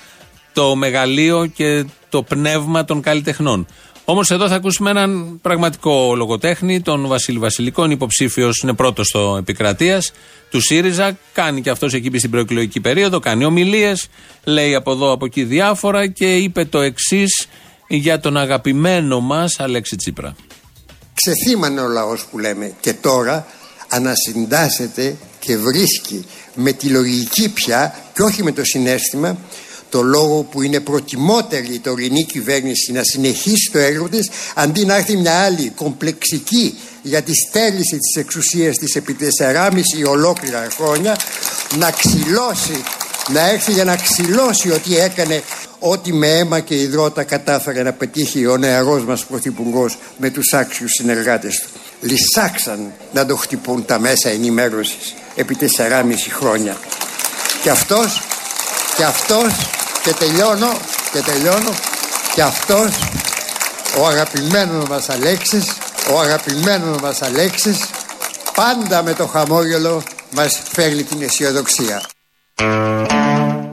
το 0.54 0.76
μεγαλείο 0.76 1.46
και 1.46 1.86
το 2.10 2.24
πνεύμα 2.24 2.86
των 2.86 3.02
καλλιτεχνών. 3.02 3.68
Όμως 4.06 4.32
εδώ 4.32 4.48
θα 4.48 4.56
ακούσουμε 4.56 4.90
έναν 4.90 5.40
πραγματικό 5.42 6.14
λογοτέχνη, 6.16 6.82
τον 6.82 7.08
Βασίλη 7.08 7.38
Βασιλικό. 7.40 7.84
Είναι 7.84 7.94
υποψήφιος, 7.94 8.62
είναι 8.64 8.74
πρώτος 8.74 9.08
στο 9.08 9.36
επικρατείας 9.40 10.12
του 10.50 10.62
ΣΥΡΙΖΑ. 10.62 11.18
Κάνει 11.34 11.62
και 11.62 11.70
αυτός 11.70 11.94
εκεί 11.94 12.18
στην 12.18 12.30
προεκλογική 12.30 12.80
περίοδο, 12.80 13.20
κάνει 13.20 13.46
ομιλίες, 13.46 14.08
λέει 14.44 14.76
από 14.76 14.92
εδώ 14.92 15.12
από 15.12 15.26
εκεί 15.26 15.44
διάφορα 15.44 16.08
και 16.08 16.38
είπε 16.38 16.66
το 16.66 16.80
εξής 16.80 17.48
για 17.88 18.20
τον 18.20 18.38
αγαπημένο 18.38 19.20
μας 19.20 19.60
Αλέξη 19.60 19.96
Τσίπρα. 19.96 20.36
Ξεθύμανε 21.14 21.82
ο 21.82 21.88
λαός 21.88 22.26
που 22.32 22.40
λέμε 22.40 22.74
και 22.80 22.94
τώρα 22.94 23.46
ανασυντάσσεται 23.88 25.16
και 25.40 25.58
βρίσκει 25.58 26.26
με 26.56 26.72
τη 26.72 26.88
λογική 26.88 27.50
πια 27.50 27.96
και 28.14 28.22
όχι 28.22 28.44
με 28.44 28.52
το 28.52 28.64
συνέστημα 28.64 29.38
το 29.94 30.02
λόγο 30.02 30.44
που 30.44 30.62
είναι 30.62 30.80
προτιμότερη 30.80 31.74
η 31.74 31.80
τωρινή 31.80 32.24
κυβέρνηση 32.24 32.92
να 32.92 33.04
συνεχίσει 33.04 33.70
το 33.72 33.80
έργο 33.80 34.10
της 34.10 34.30
αντί 34.56 34.86
να 34.86 34.96
έρθει 34.96 35.18
μια 35.18 35.34
άλλη 35.34 35.70
κομπλεξική 35.76 36.78
για 37.02 37.22
τη 37.22 37.32
στέλνηση 37.34 37.98
της 37.98 38.16
εξουσίας 38.16 38.78
της 38.78 38.96
επί 38.96 39.18
4,5 39.40 39.80
ολόκληρα 40.08 40.68
χρόνια 40.78 41.18
να 41.78 41.92
ξυλώσει 41.92 42.84
να 43.34 43.50
έρθει 43.50 43.72
για 43.72 43.84
να 43.84 43.96
ξυλώσει 43.96 44.72
ότι 44.72 44.98
έκανε 44.98 45.42
ό,τι 45.80 46.14
με 46.14 46.28
αίμα 46.28 46.60
και 46.60 46.76
υδρότα 46.76 47.24
κατάφερε 47.24 47.84
να 47.84 47.94
πετύχει 47.94 48.46
ο 48.46 48.58
νεαρός 48.58 49.06
μας 49.06 49.26
πρωθυπουργός 49.26 49.98
με 50.18 50.30
τους 50.30 50.54
άξιους 50.54 50.92
συνεργάτες 50.92 51.60
του. 51.60 51.70
Λυσάξαν 52.02 52.92
να 53.14 53.26
το 53.26 53.36
χτυπούν 53.36 53.86
τα 53.86 54.00
μέσα 54.00 54.30
ενημέρωσης 54.30 55.14
επί 55.36 55.56
4,5 55.56 56.32
χρόνια. 56.32 56.78
Και 57.64 57.70
αυτός, 57.70 58.22
και 58.96 59.04
αυτός, 59.04 59.54
και 60.04 60.14
τελειώνω, 60.14 60.72
και 61.12 61.20
τελειώνω, 61.20 61.72
και 62.36 62.42
αυτός, 62.42 62.92
ο 64.00 64.08
αγαπημένος 64.08 64.88
μας 64.90 65.10
Αλέξης, 65.10 65.66
ο 66.14 66.20
αγαπημένος 66.20 67.02
μας 67.02 67.22
Αλέξης, 67.22 67.78
πάντα 68.56 69.04
με 69.04 69.14
το 69.14 69.28
χαμόγελο 69.28 70.04
μας 70.32 70.62
φέρνει 70.72 71.04
την 71.04 71.22
αισιοδοξία. 71.22 72.02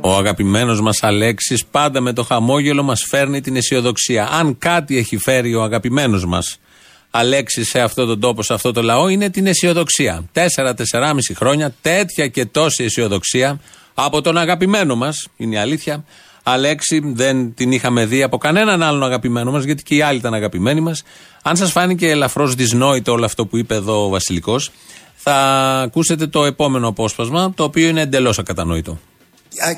Ο 0.00 0.16
αγαπημένος 0.16 0.80
μας 0.80 1.02
Αλέξης 1.02 1.64
πάντα 1.70 2.00
με 2.00 2.12
το 2.12 2.24
χαμόγελο 2.24 2.82
μας 2.82 3.04
φέρνει 3.08 3.40
την 3.40 3.56
αισιοδοξία. 3.56 4.28
Αν 4.32 4.58
κάτι 4.58 4.96
έχει 4.96 5.16
φέρει 5.16 5.54
ο 5.54 5.62
αγαπημένος 5.62 6.24
μας 6.24 6.58
Αλέξης 7.10 7.68
σε 7.68 7.80
αυτόν 7.80 8.06
τον 8.06 8.20
τόπο, 8.20 8.42
σε 8.42 8.54
αυτό 8.54 8.72
το 8.72 8.82
λαό, 8.82 9.08
είναι 9.08 9.30
την 9.30 9.46
αισιοδοξία. 9.46 10.24
Τέσσερα-τεσσεράμιση 10.32 11.34
χρόνια 11.34 11.74
τέτοια 11.82 12.26
και 12.26 12.44
τόση 12.44 12.84
αισιοδοξία 12.84 13.60
από 14.04 14.20
τον 14.20 14.38
αγαπημένο 14.38 14.96
μας, 14.96 15.28
είναι 15.36 15.54
η 15.54 15.58
αλήθεια. 15.58 16.04
Αλέξη 16.42 17.02
δεν 17.04 17.54
την 17.54 17.72
είχαμε 17.72 18.06
δει 18.06 18.22
από 18.22 18.38
κανέναν 18.38 18.82
άλλον 18.82 19.02
αγαπημένο 19.02 19.50
μας, 19.50 19.64
γιατί 19.64 19.82
και 19.82 19.94
οι 19.94 20.02
άλλοι 20.02 20.18
ήταν 20.18 20.34
αγαπημένοι 20.34 20.80
μας. 20.80 21.02
Αν 21.42 21.56
σας 21.56 21.72
φάνηκε 21.72 22.10
ελαφρώς 22.10 22.54
δυσνόητο 22.54 23.12
όλο 23.12 23.24
αυτό 23.24 23.46
που 23.46 23.56
είπε 23.56 23.74
εδώ 23.74 24.04
ο 24.04 24.08
Βασιλικός, 24.08 24.70
θα 25.14 25.34
ακούσετε 25.84 26.26
το 26.26 26.44
επόμενο 26.44 26.88
απόσπασμα, 26.88 27.52
το 27.54 27.64
οποίο 27.64 27.88
είναι 27.88 28.00
εντελώς 28.00 28.38
ακατανόητο 28.38 28.98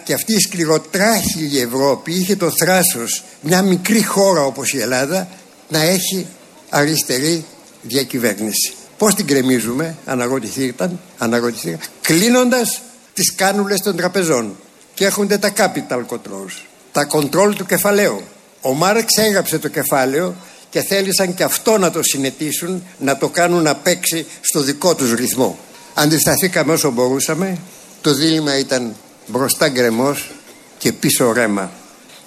και 0.05 0.13
αυτή 0.13 0.33
η 0.33 0.39
σκληροτράχηλη 0.39 1.59
Ευρώπη 1.59 2.13
είχε 2.13 2.37
το 2.37 2.51
θράσος 2.51 3.23
μια 3.41 3.63
μικρή 3.63 4.05
χώρα 4.05 4.41
όπως 4.41 4.73
η 4.73 4.81
Ελλάδα 4.81 5.29
να 5.69 5.83
έχει 5.83 6.27
αριστερή 6.69 7.45
διακυβέρνηση. 7.83 8.73
Πώς 8.99 9.15
την 9.15 9.27
κρεμίζουμε, 9.27 9.97
αναρωτηθήκαν, 10.05 11.01
αναρωτηθήκαν 11.19 11.79
κλείνοντας 12.01 12.81
τις 13.15 13.35
κάνουλες 13.35 13.81
των 13.81 13.97
τραπεζών 13.97 14.57
και 14.95 15.05
έχονται 15.05 15.39
τα 15.39 15.53
capital 15.57 16.05
controls, 16.09 16.65
τα 16.93 17.07
control 17.11 17.55
του 17.57 17.67
κεφαλαίου. 17.67 18.23
Ο 18.61 18.73
Μάρξ 18.73 19.17
έγραψε 19.17 19.59
το 19.59 19.69
κεφάλαιο 19.69 20.35
και 20.71 20.83
θέλησαν 20.83 21.35
και 21.35 21.43
αυτό 21.43 21.79
να 21.79 21.91
το 21.91 22.03
συνετίσουν, 22.03 22.83
να 22.99 23.17
το 23.17 23.29
κάνουν 23.29 23.63
να 23.63 23.75
παίξει 23.75 24.27
στο 24.41 24.61
δικό 24.61 24.95
τους 24.95 25.13
ρυθμό. 25.13 25.59
Αντισταθήκαμε 25.95 26.73
όσο 26.73 26.91
μπορούσαμε, 26.91 27.59
το 28.01 28.15
δίλημα 28.15 28.59
ήταν 28.59 28.95
μπροστά 29.27 29.69
γκρεμός 29.69 30.31
και 30.79 30.93
πίσω 30.93 31.33
ρέμα 31.33 31.71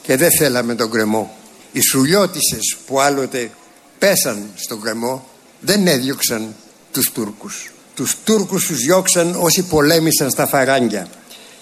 και 0.02 0.18
δεν 0.18 0.32
θέλαμε 0.32 0.76
τον 0.76 0.90
γκρεμό 0.90 1.36
οι 1.76 1.82
σουλιώτισες 1.82 2.78
που 2.86 3.00
άλλοτε 3.00 3.52
πέσαν 4.00 4.50
στον 4.56 4.80
γκρεμό 4.80 5.30
δεν 5.60 5.88
έδιωξαν 5.88 6.56
τους 6.92 7.12
Τούρκους 7.12 7.72
τους 7.96 8.16
Τούρκους 8.24 8.66
τους 8.66 8.78
διώξαν 8.78 9.36
όσοι 9.40 9.64
πολέμησαν 9.64 10.30
στα 10.30 10.48
φαράγγια 10.48 11.08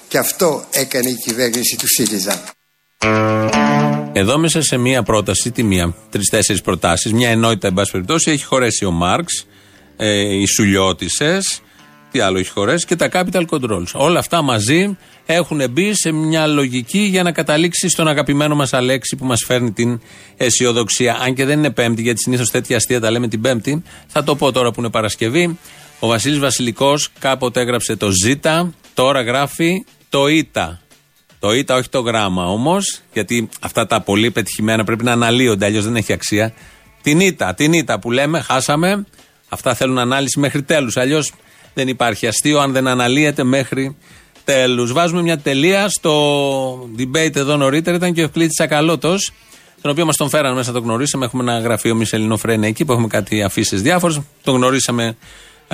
και 0.08 0.18
αυτό 0.18 0.66
έκανε 0.72 1.10
η 1.10 1.16
κυβέρνηση 1.16 1.78
του 1.78 1.88
ΣΥΡΙΖΑ 1.88 2.42
εδώ 4.16 4.38
μέσα 4.38 4.62
σε 4.62 4.78
μία 4.78 5.04
πρόταση, 5.04 5.52
τι 5.52 5.63
μία, 5.63 5.96
τρει-τέσσερι 6.10 6.62
προτάσεις, 6.62 7.13
μια 7.13 7.30
ενότητα, 7.30 7.68
εν 7.68 7.74
πάση 7.74 7.92
περιπτώσει, 7.92 8.32
έχει 8.32 8.44
χωρέσει 8.44 8.86
ο 8.86 8.92
Μάρξ, 8.92 9.46
ε, 9.98 10.36
οι 10.36 10.46
Σουλιώτισε, 10.46 11.40
τι 12.12 12.20
άλλο 12.20 12.38
έχει 12.38 12.50
χωρέσει, 12.50 12.86
και 12.86 12.96
τα 12.96 13.10
capital 13.13 13.46
controls. 13.50 13.92
Όλα 13.94 14.20
αυτά 14.20 14.42
μαζί 14.42 14.98
έχουν 15.25 15.62
μπει 15.70 15.94
σε 15.94 16.12
μια 16.12 16.48
λογική 16.48 17.00
για 17.00 17.24
να 17.24 17.32
καταλήξει 17.32 17.90
στον 17.90 18.08
αγαπημένο 18.08 18.56
μας 18.56 18.74
Αλέξη 18.74 19.16
που 19.16 19.25
μας 19.25 19.44
φέρνει 19.46 19.72
την 19.72 20.02
αισιοδοξία. 20.38 21.18
Αν 21.22 21.34
και 21.34 21.46
δεν 21.46 21.58
είναι 21.58 21.72
Πέμπτη, 21.72 22.02
γιατί 22.02 22.20
συνήθως 22.20 22.50
τέτοια 22.52 22.75
αστεία 22.75 23.00
τα 23.00 23.12
λέμε 23.12 23.28
την 23.28 23.42
Πέμπτη, 23.42 23.84
θα 24.08 24.24
το 24.24 24.36
πω 24.36 24.52
τώρα 24.52 24.72
που 24.72 24.80
είναι 24.80 24.90
Παρασκευή. 24.90 25.58
Ο 26.03 26.07
Βασίλης 26.07 26.39
Βασιλικός 26.39 27.10
κάποτε 27.19 27.62
έγραψε 27.62 27.95
το 27.95 28.10
Ζ, 28.12 28.31
τώρα 28.93 29.22
γράφει 29.22 29.86
το 30.10 30.27
Ήτα. 30.27 30.81
Το 31.39 31.53
Ήτα, 31.53 31.75
όχι 31.75 31.89
το 31.89 32.00
γράμμα 32.00 32.45
όμως, 32.45 33.01
γιατί 33.13 33.50
αυτά 33.62 33.88
τα 33.88 34.01
πολύ 34.01 34.31
πετυχημένα 34.31 34.83
πρέπει 34.83 35.03
να 35.03 35.12
αναλύονται, 35.12 35.65
αλλιώς 35.65 35.83
δεν 35.83 35.95
έχει 35.95 36.13
αξία. 36.13 36.53
Την 37.01 37.19
Ήτα, 37.19 37.53
την 37.53 37.74
Ήτα 37.74 38.00
που 38.00 38.12
λέμε, 38.12 38.39
χάσαμε. 38.41 39.05
Αυτά 39.50 39.74
θέλουν 39.74 39.98
ανάλυση 39.98 40.39
μέχρι 40.39 40.63
τέλους. 40.63 40.98
Αλλιώς 40.98 41.31
δεν 41.74 41.88
υπάρχει 41.88 42.27
αστείο 42.27 42.60
αν 42.60 42.72
δεν 42.72 42.88
αναλύεται 42.88 43.43
μέχρι 43.43 43.95
τέλους. 44.43 44.93
Βάζουμε 44.93 45.22
μια 45.22 45.38
τελεία 45.38 45.89
στο 45.89 46.89
debate 46.98 47.36
εδώ 47.36 47.55
νωρίτερα. 47.57 47.95
Ήταν 47.95 48.13
και 48.13 48.22
ο 48.22 48.24
Ευκλήτη 48.24 48.63
Ακαλώτος, 48.63 49.31
τον 49.81 49.91
οποίο 49.91 50.05
μας 50.05 50.15
τον 50.15 50.29
φέραν 50.29 50.55
μέσα, 50.55 50.72
τον 50.72 50.83
γνωρίσαμε. 50.83 51.25
Έχουμε 51.25 51.51
ένα 51.51 51.60
γραφείο 51.60 51.91
εμεί 51.91 52.05
Ελληνοφρένια 52.10 52.67
εκεί 52.67 52.86
που 52.86 52.91
έχουμε 52.91 53.07
κάτι 53.07 53.43
αφήσεις 53.43 53.81
διάφορες. 53.81 54.22
Τον 54.43 54.55
γνωρίσαμε 54.55 55.15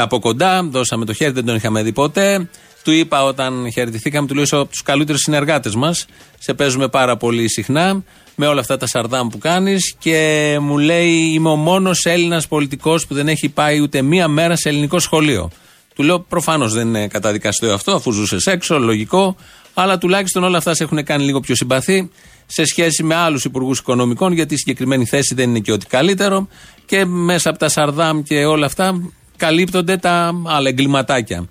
από 0.02 0.20
κοντά, 0.20 0.64
δώσαμε 0.64 1.06
το 1.06 1.14
χέρι, 1.14 1.32
δεν 1.32 1.46
τον 1.46 1.56
είχαμε 1.56 1.84
δει 1.84 1.92
ποτέ. 1.92 2.50
Του 2.84 2.92
είπα 2.92 3.24
όταν 3.24 3.72
χαιρετηθήκαμε, 3.72 4.28
του 4.28 4.36
λέω 4.36 4.46
από 4.52 4.70
τους 4.70 4.82
καλύτερους 4.82 5.22
συνεργάτες 5.22 5.76
μας. 5.76 6.06
Σε 6.40 6.54
παίζουμε 6.54 6.88
πάρα 6.88 7.18
πολύ 7.18 7.50
συχνά 7.50 8.04
με 8.36 8.48
όλα 8.48 8.60
αυτά 8.60 8.78
τα 8.78 8.88
σαρδάμ 8.88 9.28
που 9.28 9.38
κάνεις 9.38 9.96
και 10.00 10.58
μου 10.62 10.78
λέει: 10.78 11.12
Είμαι 11.12 11.50
ο 11.50 11.56
μόνος 11.56 12.06
Έλληνας 12.06 12.48
πολιτικός 12.48 13.08
που 13.08 13.14
δεν 13.14 13.28
έχει 13.28 13.50
πάει 13.50 13.80
ούτε 13.80 14.02
μία 14.02 14.28
μέρα 14.28 14.56
σε 14.56 14.70
ελληνικό 14.70 15.00
σχολείο. 15.00 15.50
Του 15.96 16.04
λέω 16.04 16.20
προφανώς 16.20 16.74
δεν 16.74 16.88
είναι 16.88 17.08
καταδικαστικό 17.08 17.72
αυτό, 17.74 17.92
αφού 17.92 18.12
ζούσες 18.12 18.46
έξω, 18.46 18.80
λογικό, 18.80 19.36
αλλά 19.74 19.98
τουλάχιστον 19.98 20.44
όλα 20.44 20.58
αυτά 20.58 20.76
σε 20.76 20.84
έχουν 20.84 21.04
κάνει 21.04 21.24
λίγο 21.24 21.40
πιο 21.40 21.56
συμπαθή 21.56 22.10
σε 22.46 22.66
σχέση 22.66 23.04
με 23.04 23.16
άλλους 23.16 23.46
υπουργούς 23.46 23.80
οικονομικών, 23.80 24.34
γιατί 24.34 24.54
η 24.54 24.58
συγκεκριμένη 24.58 25.06
θέση 25.06 25.36
δεν 25.36 25.50
είναι 25.50 25.60
και 25.60 25.72
ό,τι 25.72 25.86
καλύτερο 25.86 26.48
και 26.86 27.06
μέσα 27.06 27.50
από 27.50 27.60
τα 27.60 27.70
Σαρδάμ 27.70 28.22
και 28.22 28.46
όλα 28.46 28.66
αυτά 28.66 29.12
καλύπτονται 29.40 29.98
τα 29.98 30.42
άλλα 30.46 30.70
εγκληματάκια. 30.70 31.50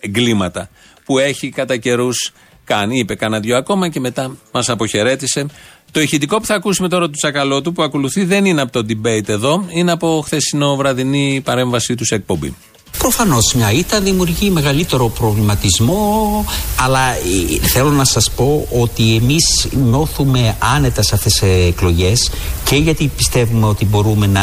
Εγκλήματα 0.00 0.68
που 1.04 1.18
έχει 1.18 1.48
κατά 1.48 1.76
καιρούς 1.76 2.32
κάνει. 2.64 2.98
Είπε 2.98 3.14
κανένα 3.14 3.40
δυο 3.40 3.56
ακόμα 3.56 3.88
και 3.88 4.00
μετά 4.00 4.36
μας 4.52 4.68
αποχαιρέτησε. 4.68 5.46
Το 5.90 6.00
ηχητικό 6.00 6.38
που 6.38 6.46
θα 6.46 6.54
ακούσουμε 6.54 6.88
τώρα 6.88 7.06
του 7.06 7.16
Τσακαλώτου 7.16 7.72
που 7.72 7.82
ακολουθεί 7.82 8.24
δεν 8.24 8.44
είναι 8.44 8.60
από 8.60 8.72
το 8.72 8.86
debate 8.88 9.28
εδώ, 9.28 9.66
είναι 9.70 9.92
από 9.92 10.22
χθεσινό 10.24 10.76
βραδινή 10.76 11.40
παρέμβασή 11.44 11.94
τους 11.94 12.06
σε 12.06 12.14
εκπομπή. 12.14 12.56
Προφανώς 12.98 13.54
μια 13.54 13.72
ήττα 13.72 14.00
δημιουργεί 14.00 14.50
μεγαλύτερο 14.50 15.08
προβληματισμό, 15.08 16.44
αλλά 16.84 17.10
ε, 17.10 17.66
θέλω 17.66 17.90
να 17.90 18.04
σας 18.04 18.30
πω 18.30 18.68
ότι 18.80 19.14
εμείς 19.22 19.68
νιώθουμε 19.70 20.56
άνετα 20.74 21.02
σε 21.02 21.14
αυτές 21.14 21.32
τις 21.32 21.42
εκλογές 21.68 22.30
και 22.64 22.76
γιατί 22.76 23.10
πιστεύουμε 23.16 23.66
ότι 23.66 23.84
μπορούμε 23.84 24.26
να 24.26 24.40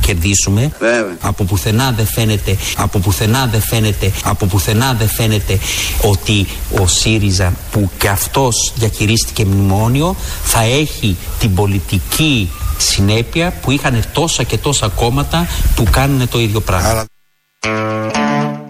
κερδίσουμε. 0.00 0.70
Βέβαια. 0.78 1.16
Από 1.20 1.44
πουθενά 1.44 1.92
δεν 1.96 2.06
φαίνεται, 2.06 2.56
από 2.76 2.98
πουθενά 2.98 3.46
δεν 3.46 3.60
φαίνεται, 3.60 4.12
από 4.24 4.46
πουθενά 4.46 4.94
δεν 4.98 5.08
φαίνεται 5.08 5.58
ότι 6.02 6.46
ο 6.80 6.86
ΣΥΡΙΖΑ 6.86 7.52
που 7.70 7.90
και 7.98 8.08
αυτός 8.08 8.72
διακηρύστηκε 8.74 9.44
μνημόνιο 9.44 10.16
θα 10.44 10.60
έχει 10.62 11.16
την 11.38 11.54
πολιτική 11.54 12.50
συνέπεια 12.78 13.52
που 13.62 13.70
είχαν 13.70 14.04
τόσα 14.12 14.42
και 14.42 14.58
τόσα 14.58 14.88
κόμματα 14.88 15.48
που 15.76 15.84
κάνουν 15.90 16.28
το 16.28 16.40
ίδιο 16.40 16.60
πράγμα. 16.60 17.04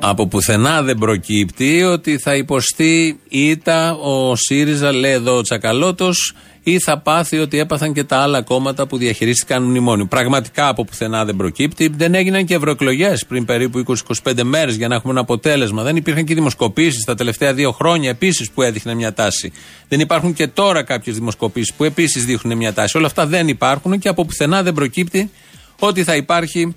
Από 0.01 0.27
πουθενά 0.27 0.83
δεν 0.83 0.99
προκύπτει 0.99 1.83
ότι 1.83 2.19
θα 2.19 2.35
υποστεί 2.35 3.21
ήττα 3.29 3.93
ο 3.95 4.37
ΣΥΡΙΖΑ, 4.37 4.93
λέει 4.93 5.13
εδώ 5.13 5.37
ο 5.37 5.43
Τσακαλώτος, 5.43 6.35
ή 6.63 6.79
θα 6.79 6.99
πάθει 6.99 7.39
ότι 7.39 7.59
έπαθαν 7.59 7.93
και 7.93 8.05
τα 8.05 8.17
άλλα 8.19 8.43
κόμματα 8.43 8.87
που 8.87 8.97
διαχειρίστηκαν 8.97 9.63
μνημόνιο. 9.63 10.07
Πραγματικά 10.07 10.69
από 10.69 10.85
πουθενά 10.85 11.25
δεν 11.25 11.37
προκύπτει. 11.37 11.89
Δεν 11.97 12.15
έγιναν 12.15 12.45
και 12.45 12.55
ευρωεκλογές 12.55 13.27
πριν 13.27 13.45
περίπου 13.45 13.85
20-25 14.23 14.43
μέρες 14.43 14.77
για 14.77 14.89
να 14.89 14.95
έχουμε 14.95 15.13
ένα 15.13 15.21
αποτέλεσμα. 15.21 15.83
Δεν 15.83 15.97
υπήρχαν 15.97 16.25
και 16.25 16.35
δημοσκοπήσεις 16.35 17.05
τα 17.05 17.15
τελευταία 17.15 17.55
δύο 17.55 17.73
χρόνια 17.73 18.11
επίσης 18.11 18.51
που 18.51 18.63
έδειχνε 18.63 18.95
μια 18.95 19.13
τάση. 19.13 19.53
Δεν 19.89 20.01
υπάρχουν 20.01 20.33
και 20.33 20.47
τώρα 20.47 20.83
κάποιες 20.83 21.15
δημοσκοπήσεις 21.15 21.75
που 21.75 21.85
επίσης 21.85 22.25
δείχνουν 22.25 22.57
μια 22.57 22.73
τάση. 22.73 22.97
Όλα 22.97 23.07
αυτά 23.07 23.27
δεν 23.27 23.49
υπάρχουν 23.49 23.99
και 23.99 24.09
από 24.09 24.25
πουθενά 24.25 24.63
δεν 24.63 24.75
προκύπτει 24.75 25.31
ότι 25.79 26.05
θα 26.05 26.17
υπάρχει 26.17 26.75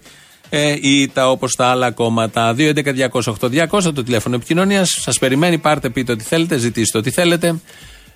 ε, 0.49 0.75
ή 0.81 1.07
τα 1.07 1.29
όπως 1.29 1.55
τα 1.55 1.65
άλλα 1.65 1.91
κόμματα. 1.91 2.55
2.11.208.200 2.57 3.93
το 3.93 4.03
τηλέφωνο 4.03 4.35
επικοινωνίας. 4.35 4.97
Σας 5.01 5.19
περιμένει, 5.19 5.57
πάρτε, 5.57 5.89
πείτε 5.89 6.11
ό,τι 6.11 6.23
θέλετε, 6.23 6.57
ζητήστε 6.57 6.97
ό,τι 6.97 7.11
θέλετε. 7.11 7.59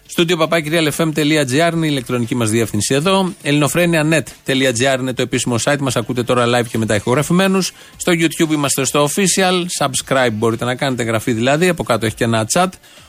Στούντιο 0.05 0.37
παπάκυριαλεφm.gr 0.37 1.71
είναι 1.73 1.85
η 1.85 1.89
ηλεκτρονική 1.91 2.35
μας 2.35 2.49
διεύθυνση 2.49 2.93
εδώ. 2.93 3.33
ελληνοφρένια.net.gr 3.41 4.99
είναι 4.99 5.13
το 5.13 5.21
επίσημο 5.21 5.55
site 5.63 5.79
μας. 5.79 5.95
Ακούτε 5.95 6.23
τώρα 6.23 6.45
live 6.45 6.67
και 6.69 6.77
μετά 6.77 6.95
ηχογραφημένους. 6.95 7.71
Στο 7.97 8.11
YouTube 8.11 8.51
είμαστε 8.51 8.85
στο 8.85 9.07
official. 9.07 9.65
Subscribe 9.79 10.31
μπορείτε 10.31 10.65
να 10.65 10.75
κάνετε, 10.75 11.03
γραφή 11.03 11.31
δηλαδή. 11.31 11.67
Από 11.67 11.83
κάτω 11.83 12.05
έχει 12.05 12.15
και 12.15 12.23
ένα 12.23 12.47
chat. 12.53 12.67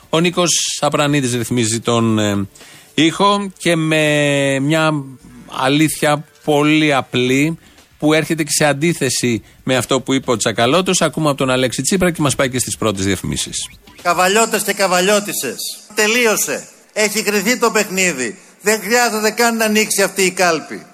Ο 0.09 0.19
Νίκος 0.19 0.79
Απρανίδη 0.81 1.37
ρυθμίζει 1.37 1.79
τον 1.79 2.19
ε, 2.19 2.47
ήχο 2.93 3.51
και 3.57 3.75
με 3.75 4.59
μια 4.59 5.03
αλήθεια 5.47 6.25
πολύ 6.43 6.93
απλή 6.93 7.57
που 7.97 8.13
έρχεται 8.13 8.43
και 8.43 8.51
σε 8.51 8.65
αντίθεση 8.65 9.43
με 9.63 9.75
αυτό 9.75 10.01
που 10.01 10.13
είπε 10.13 10.31
ο 10.31 10.37
Τσακαλώτος. 10.37 11.01
Ακούμε 11.01 11.29
από 11.29 11.37
τον 11.37 11.49
Αλέξη 11.49 11.81
Τσίπρα 11.81 12.11
και 12.11 12.21
μας 12.21 12.35
πάει 12.35 12.49
και 12.49 12.59
στις 12.59 12.77
πρώτες 12.77 13.05
διαφημίσεις. 13.05 13.69
Καβαλιώτες 14.01 14.63
και 14.63 14.73
καβαλιώτησε. 14.73 15.55
Τελείωσε. 15.93 16.67
Έχει 16.93 17.23
κρυθεί 17.23 17.57
το 17.57 17.71
παιχνίδι. 17.71 18.37
Δεν 18.61 18.79
χρειάζεται 18.81 19.31
καν 19.31 19.57
να 19.57 19.65
ανοίξει 19.65 20.01
αυτή 20.01 20.21
η 20.21 20.31
κάλπη. 20.31 20.85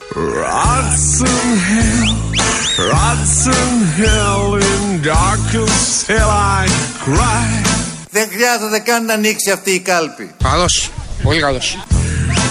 Δεν 8.12 8.27
χρειάζεται 8.31 8.79
καν 8.79 9.05
να 9.05 9.13
ανοίξει 9.13 9.51
αυτή 9.51 9.72
η 9.72 9.79
κάλπη. 9.79 10.31
Καλώς, 10.43 10.91
πολύ 11.24 11.39
καλός. 11.39 11.77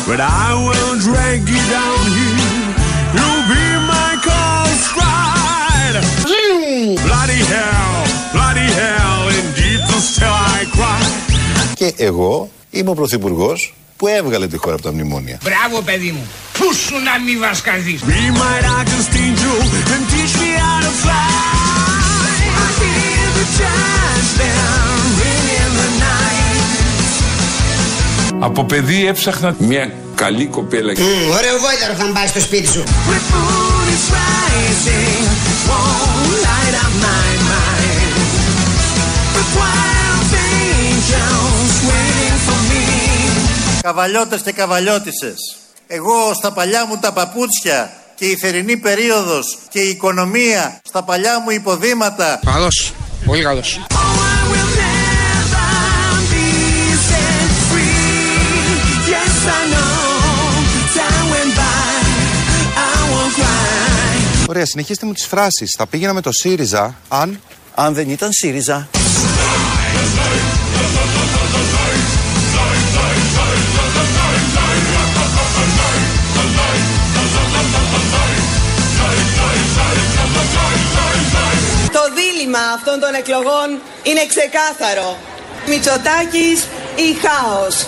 But 0.09 0.21
I 0.21 0.49
will 0.66 0.95
drag 1.09 1.40
you 1.52 1.61
down 1.76 2.02
here. 2.16 2.20
Και 11.81 11.95
εγώ 11.97 12.51
Είμαι 12.71 12.91
ο 12.91 12.95
Πρωθυπουργός 12.95 13.75
που 13.97 14.07
έβγαλε 14.07 14.47
τη 14.47 14.57
χώρα 14.57 14.75
από 14.75 14.83
τα 14.83 14.93
μνημόνια. 14.93 15.39
Μπράβο, 15.43 15.83
παιδί 15.83 16.11
μου. 16.11 16.27
Πού 16.53 16.75
σου 16.75 16.95
να 16.95 17.21
μην 17.25 17.39
βασκαθεί. 17.39 17.99
Από 28.39 28.65
παιδί 28.65 29.07
έψαχνα 29.07 29.55
μια 29.59 29.93
καλή 30.15 30.47
κοπέλα. 30.47 30.93
Mm, 30.93 30.99
ωραίο 31.37 31.59
βόηταρο 31.59 31.95
θα 31.95 32.13
πάει 32.15 32.27
στο 32.27 32.41
σπίτι 32.41 32.67
σου. 32.67 32.83
Καβαλιώτες 43.91 44.43
και 44.43 44.53
καβαλιώτισες. 44.53 45.57
Εγώ 45.87 46.35
στα 46.35 46.53
παλιά 46.53 46.87
μου 46.87 46.99
τα 46.99 47.13
παπούτσια 47.13 47.93
και 48.15 48.25
η 48.25 48.37
θερινή 48.37 48.77
περίοδος 48.77 49.59
και 49.69 49.81
η 49.81 49.89
οικονομία 49.89 50.81
στα 50.83 51.03
παλιά 51.03 51.41
μου 51.41 51.51
υποδήματα. 51.51 52.41
Καλώς, 52.45 52.93
πολύ 53.25 53.43
καλός. 53.43 53.81
Ωραία, 64.49 64.67
συνεχίστε 64.67 65.07
μου 65.07 65.13
τις 65.13 65.27
φράσεις. 65.27 65.75
Θα 65.79 65.87
πήγαινα 65.87 66.13
με 66.13 66.21
το 66.21 66.31
ΣΥΡΙΖΑ 66.33 66.97
αν... 67.09 67.41
Αν 67.75 67.95
δεν 67.95 68.11
ήταν 68.11 68.29
ΣΥΡΙΖΑ. 68.33 68.89
Μήνυμα 82.50 82.73
αυτών 82.75 83.00
των 83.00 83.15
εκλογών 83.15 83.69
είναι 84.02 84.26
ξεκάθαρο. 84.26 85.19
Μητσοτάκης 85.67 86.67
ή 86.97 87.17
χάος. 87.23 87.86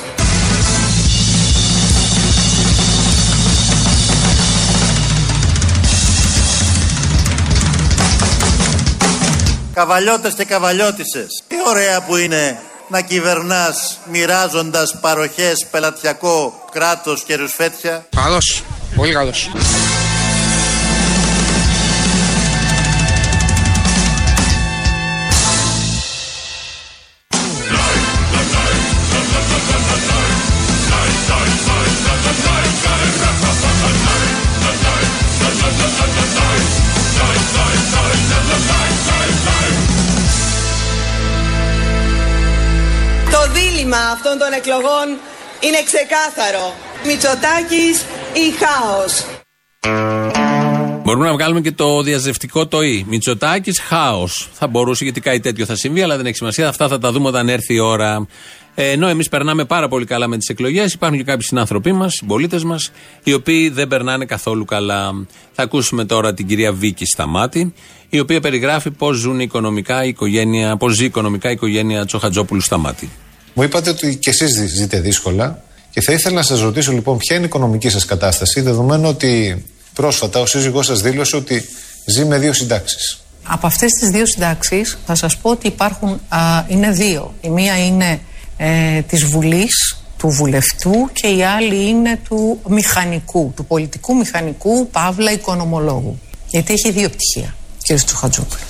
Καβαλιώτες 9.74 10.34
και 10.34 10.44
καβαλιώτισες. 10.44 11.42
Τι 11.48 11.56
ωραία 11.68 12.02
που 12.02 12.16
είναι 12.16 12.58
να 12.88 13.00
κυβερνάς 13.00 13.98
μοιράζοντας 14.10 14.96
παροχές 15.00 15.66
πελατειακό 15.70 16.64
κράτος 16.70 17.22
και 17.22 17.36
ρουσφέτια. 17.36 18.06
Καλώς. 18.16 18.62
Πολύ 18.96 19.12
καλώς. 19.12 19.50
Των 44.42 44.52
εκλογών 44.52 45.06
είναι 45.60 45.80
ξεκάθαρο. 45.90 46.74
Μητσοτάκης 47.06 47.96
ή 48.42 48.46
χάος. 48.60 49.24
Μπορούμε 51.04 51.26
να 51.26 51.32
βγάλουμε 51.32 51.60
και 51.60 51.72
το 51.72 52.02
διαζευτικό 52.02 52.66
το 52.66 52.82
«ή». 52.82 53.04
Μητσοτάκης, 53.08 53.80
χάος. 53.80 54.48
Θα 54.52 54.66
μπορούσε 54.66 55.04
γιατί 55.04 55.20
κάτι 55.20 55.40
τέτοιο 55.40 55.64
θα 55.64 55.76
συμβεί, 55.76 56.02
αλλά 56.02 56.16
δεν 56.16 56.26
έχει 56.26 56.36
σημασία. 56.36 56.68
Αυτά 56.68 56.88
θα 56.88 56.98
τα 56.98 57.12
δούμε 57.12 57.28
όταν 57.28 57.48
έρθει 57.48 57.74
η 57.74 57.78
ώρα. 57.78 58.26
Ε, 58.74 58.90
ενώ 58.90 59.08
εμείς 59.08 59.28
περνάμε 59.28 59.64
πάρα 59.64 59.88
πολύ 59.88 60.04
καλά 60.04 60.28
με 60.28 60.36
τις 60.36 60.48
εκλογές, 60.48 60.92
υπάρχουν 60.92 61.18
και 61.18 61.24
κάποιοι 61.24 61.46
συνάνθρωποι 61.46 61.92
μας, 61.92 62.12
συμπολίτες 62.12 62.64
μας, 62.64 62.92
οι 63.22 63.32
οποίοι 63.32 63.68
δεν 63.68 63.88
περνάνε 63.88 64.24
καθόλου 64.24 64.64
καλά. 64.64 65.26
Θα 65.52 65.62
ακούσουμε 65.62 66.04
τώρα 66.04 66.34
την 66.34 66.46
κυρία 66.46 66.72
Βίκη 66.72 67.06
Σταμάτη, 67.06 67.74
η 68.08 68.20
οποία 68.20 68.40
περιγράφει 68.40 68.90
πώς 68.90 69.16
ζουν 69.16 69.40
οικονομικά 69.40 70.04
η 70.04 70.08
οικογένεια, 70.08 70.76
πώς 70.76 70.94
ζει 70.94 71.04
οικονομικά 71.04 71.48
η 71.48 71.52
οικογένεια 71.52 72.04
Τσοχατζόπουλου 72.04 72.60
Σταμάτη. 72.60 73.10
Μου 73.54 73.62
είπατε 73.62 73.90
ότι 73.90 74.16
και 74.16 74.30
εσείς 74.30 74.70
ζείτε 74.70 75.00
δύσκολα 75.00 75.62
και 75.90 76.00
θα 76.00 76.12
ήθελα 76.12 76.34
να 76.34 76.42
σας 76.42 76.60
ρωτήσω 76.60 76.92
λοιπόν 76.92 77.18
ποια 77.18 77.36
είναι 77.36 77.44
η 77.44 77.48
οικονομική 77.48 77.88
σας 77.88 78.04
κατάσταση, 78.04 78.60
δεδομένου 78.60 79.08
ότι 79.08 79.64
πρόσφατα 79.92 80.40
ο 80.40 80.46
σύζυγός 80.46 80.86
σας 80.86 81.00
δήλωσε 81.00 81.36
ότι 81.36 81.68
ζει 82.06 82.24
με 82.24 82.38
δύο 82.38 82.52
συντάξεις. 82.52 83.20
Από 83.46 83.66
αυτές 83.66 83.90
τις 83.92 84.08
δύο 84.08 84.26
συντάξεις 84.26 84.98
θα 85.06 85.14
σας 85.14 85.36
πω 85.36 85.50
ότι 85.50 85.66
υπάρχουν, 85.66 86.20
α, 86.28 86.38
είναι 86.68 86.90
δύο. 86.90 87.34
Η 87.40 87.48
μία 87.48 87.86
είναι 87.86 88.20
ε, 88.56 89.00
της 89.02 89.24
Βουλής, 89.24 89.96
του 90.16 90.28
βουλευτού 90.28 91.10
και 91.12 91.26
η 91.26 91.42
άλλη 91.44 91.88
είναι 91.88 92.20
του 92.28 92.60
μηχανικού, 92.68 93.52
του 93.56 93.64
πολιτικού 93.64 94.16
μηχανικού, 94.16 94.88
παύλα 94.88 95.32
οικονομολόγου. 95.32 96.20
Γιατί 96.48 96.72
έχει 96.72 96.90
δύο 96.90 97.08
πτυχία, 97.08 97.54
κύριε 97.82 98.02
Τσουχατζόπουλο. 98.02 98.60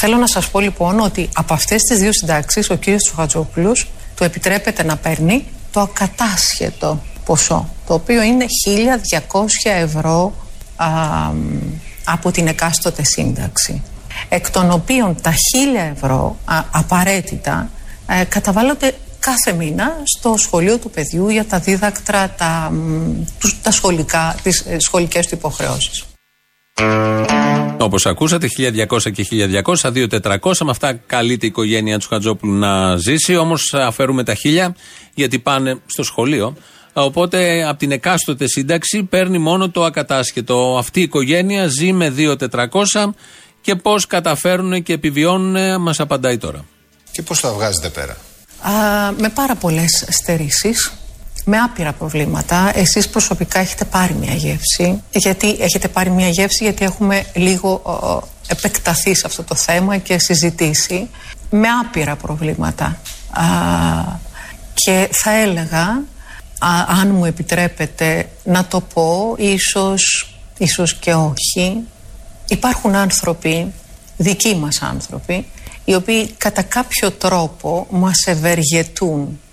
Θέλω 0.00 0.16
να 0.16 0.26
σας 0.26 0.48
πω 0.48 0.60
λοιπόν 0.60 1.00
ότι 1.00 1.28
από 1.34 1.54
αυτές 1.54 1.82
τις 1.82 1.98
δύο 1.98 2.12
συντάξεις 2.12 2.70
ο 2.70 2.74
κύριος 2.74 3.02
Τσουχατζόπουλο 3.02 3.76
του 4.18 4.24
επιτρέπεται 4.24 4.84
να 4.84 4.96
παίρνει 4.96 5.44
το 5.70 5.80
ακατάσχετο 5.80 7.02
ποσό, 7.24 7.68
το 7.86 7.94
οποίο 7.94 8.22
είναι 8.22 8.46
1.200 9.30 9.44
ευρώ 9.62 10.34
από 12.04 12.30
την 12.30 12.46
εκάστοτε 12.46 13.04
σύνταξη, 13.04 13.82
εκ 14.28 14.50
των 14.50 14.70
οποίων 14.70 15.20
τα 15.22 15.30
1.000 15.30 15.36
ευρώ 15.94 16.36
απαραίτητα 16.70 17.70
ε, 18.06 18.24
καταβάλλονται 18.24 18.94
κάθε 19.18 19.52
μήνα 19.52 19.96
στο 20.04 20.34
σχολείο 20.36 20.78
του 20.78 20.90
παιδιού 20.90 21.28
για 21.28 21.44
τα 21.44 21.58
δίδακτρα, 21.58 22.30
τα, 22.30 22.72
τα 23.62 23.70
σχολικά, 23.70 24.36
τις 24.42 24.60
ε, 24.60 24.76
σχολικές 24.78 25.26
του 25.26 25.34
υποχρεώσεις. 25.34 26.04
Όπως 27.78 28.06
ακούσατε, 28.06 28.48
1200 28.48 29.12
και 29.12 29.26
1200, 29.62 29.90
2400. 29.90 30.64
Με 30.64 30.70
αυτά 30.70 30.92
καλείται 30.92 31.46
η 31.46 31.48
οικογένεια 31.48 31.98
του 31.98 32.06
Χατζόπουλου 32.08 32.54
να 32.54 32.96
ζήσει. 32.96 33.36
Όμως 33.36 33.74
αφαιρούμε 33.74 34.24
τα 34.24 34.34
χίλια 34.34 34.76
γιατί 35.14 35.38
πάνε 35.38 35.80
στο 35.86 36.02
σχολείο 36.02 36.56
Οπότε 37.04 37.64
από 37.68 37.78
την 37.78 37.92
εκάστοτε 37.92 38.46
σύνταξη 38.48 39.02
παίρνει 39.02 39.38
μόνο 39.38 39.70
το 39.70 39.84
ακατάσχετο. 39.84 40.76
Αυτή 40.78 41.00
η 41.00 41.02
οικογένεια 41.02 41.66
ζει 41.66 41.92
με 41.92 42.14
2.400 42.16 42.68
και 43.60 43.74
πώς 43.74 44.06
καταφέρουν 44.06 44.82
και 44.82 44.92
επιβιώνουν, 44.92 45.80
μας 45.80 46.00
απαντάει 46.00 46.38
τώρα. 46.38 46.64
Και 47.10 47.22
πώς 47.22 47.40
τα 47.40 47.52
βγάζετε 47.52 47.88
πέρα; 47.88 48.16
Α, 48.60 49.12
με 49.12 49.28
πάρα 49.28 49.54
πολλές 49.54 50.06
στερήσεις, 50.08 50.92
με 51.50 51.58
άπειρα 51.58 51.92
προβλήματα. 51.92 52.70
Εσείς 52.74 53.08
προσωπικά 53.08 53.58
έχετε 53.58 53.84
πάρει 53.84 54.14
μια 54.14 54.32
γεύση. 54.32 55.02
Γιατί 55.10 55.56
έχετε 55.60 55.88
πάρει 55.88 56.10
μια 56.10 56.28
γεύση, 56.28 56.64
γιατί 56.64 56.84
έχουμε 56.84 57.24
λίγο 57.34 57.82
επεκταθεί 58.46 59.14
σε 59.14 59.26
αυτό 59.26 59.42
το 59.42 59.54
θέμα 59.54 59.96
και 59.96 60.18
συζητήσει. 60.18 61.08
Με 61.50 61.68
άπειρα 61.68 62.16
προβλήματα. 62.16 63.00
Α, 63.30 63.44
και 64.74 65.08
θα 65.12 65.30
έλεγα, 65.30 66.02
αν 67.00 67.10
μου 67.10 67.24
επιτρέπετε 67.24 68.28
να 68.44 68.64
το 68.64 68.80
πω, 68.80 69.34
ίσως, 69.38 70.34
ίσως 70.58 70.94
και 70.94 71.14
όχι, 71.14 71.82
υπάρχουν 72.48 72.94
άνθρωποι, 72.94 73.72
δικοί 74.16 74.56
μας 74.56 74.82
άνθρωποι, 74.82 75.46
οι 75.84 75.94
οποίοι 75.94 76.28
κατά 76.38 76.62
κάποιο 76.62 77.10
τρόπο 77.10 77.86
μας 77.90 78.26
ευεργετούν 78.26 79.22
ε, 79.22 79.47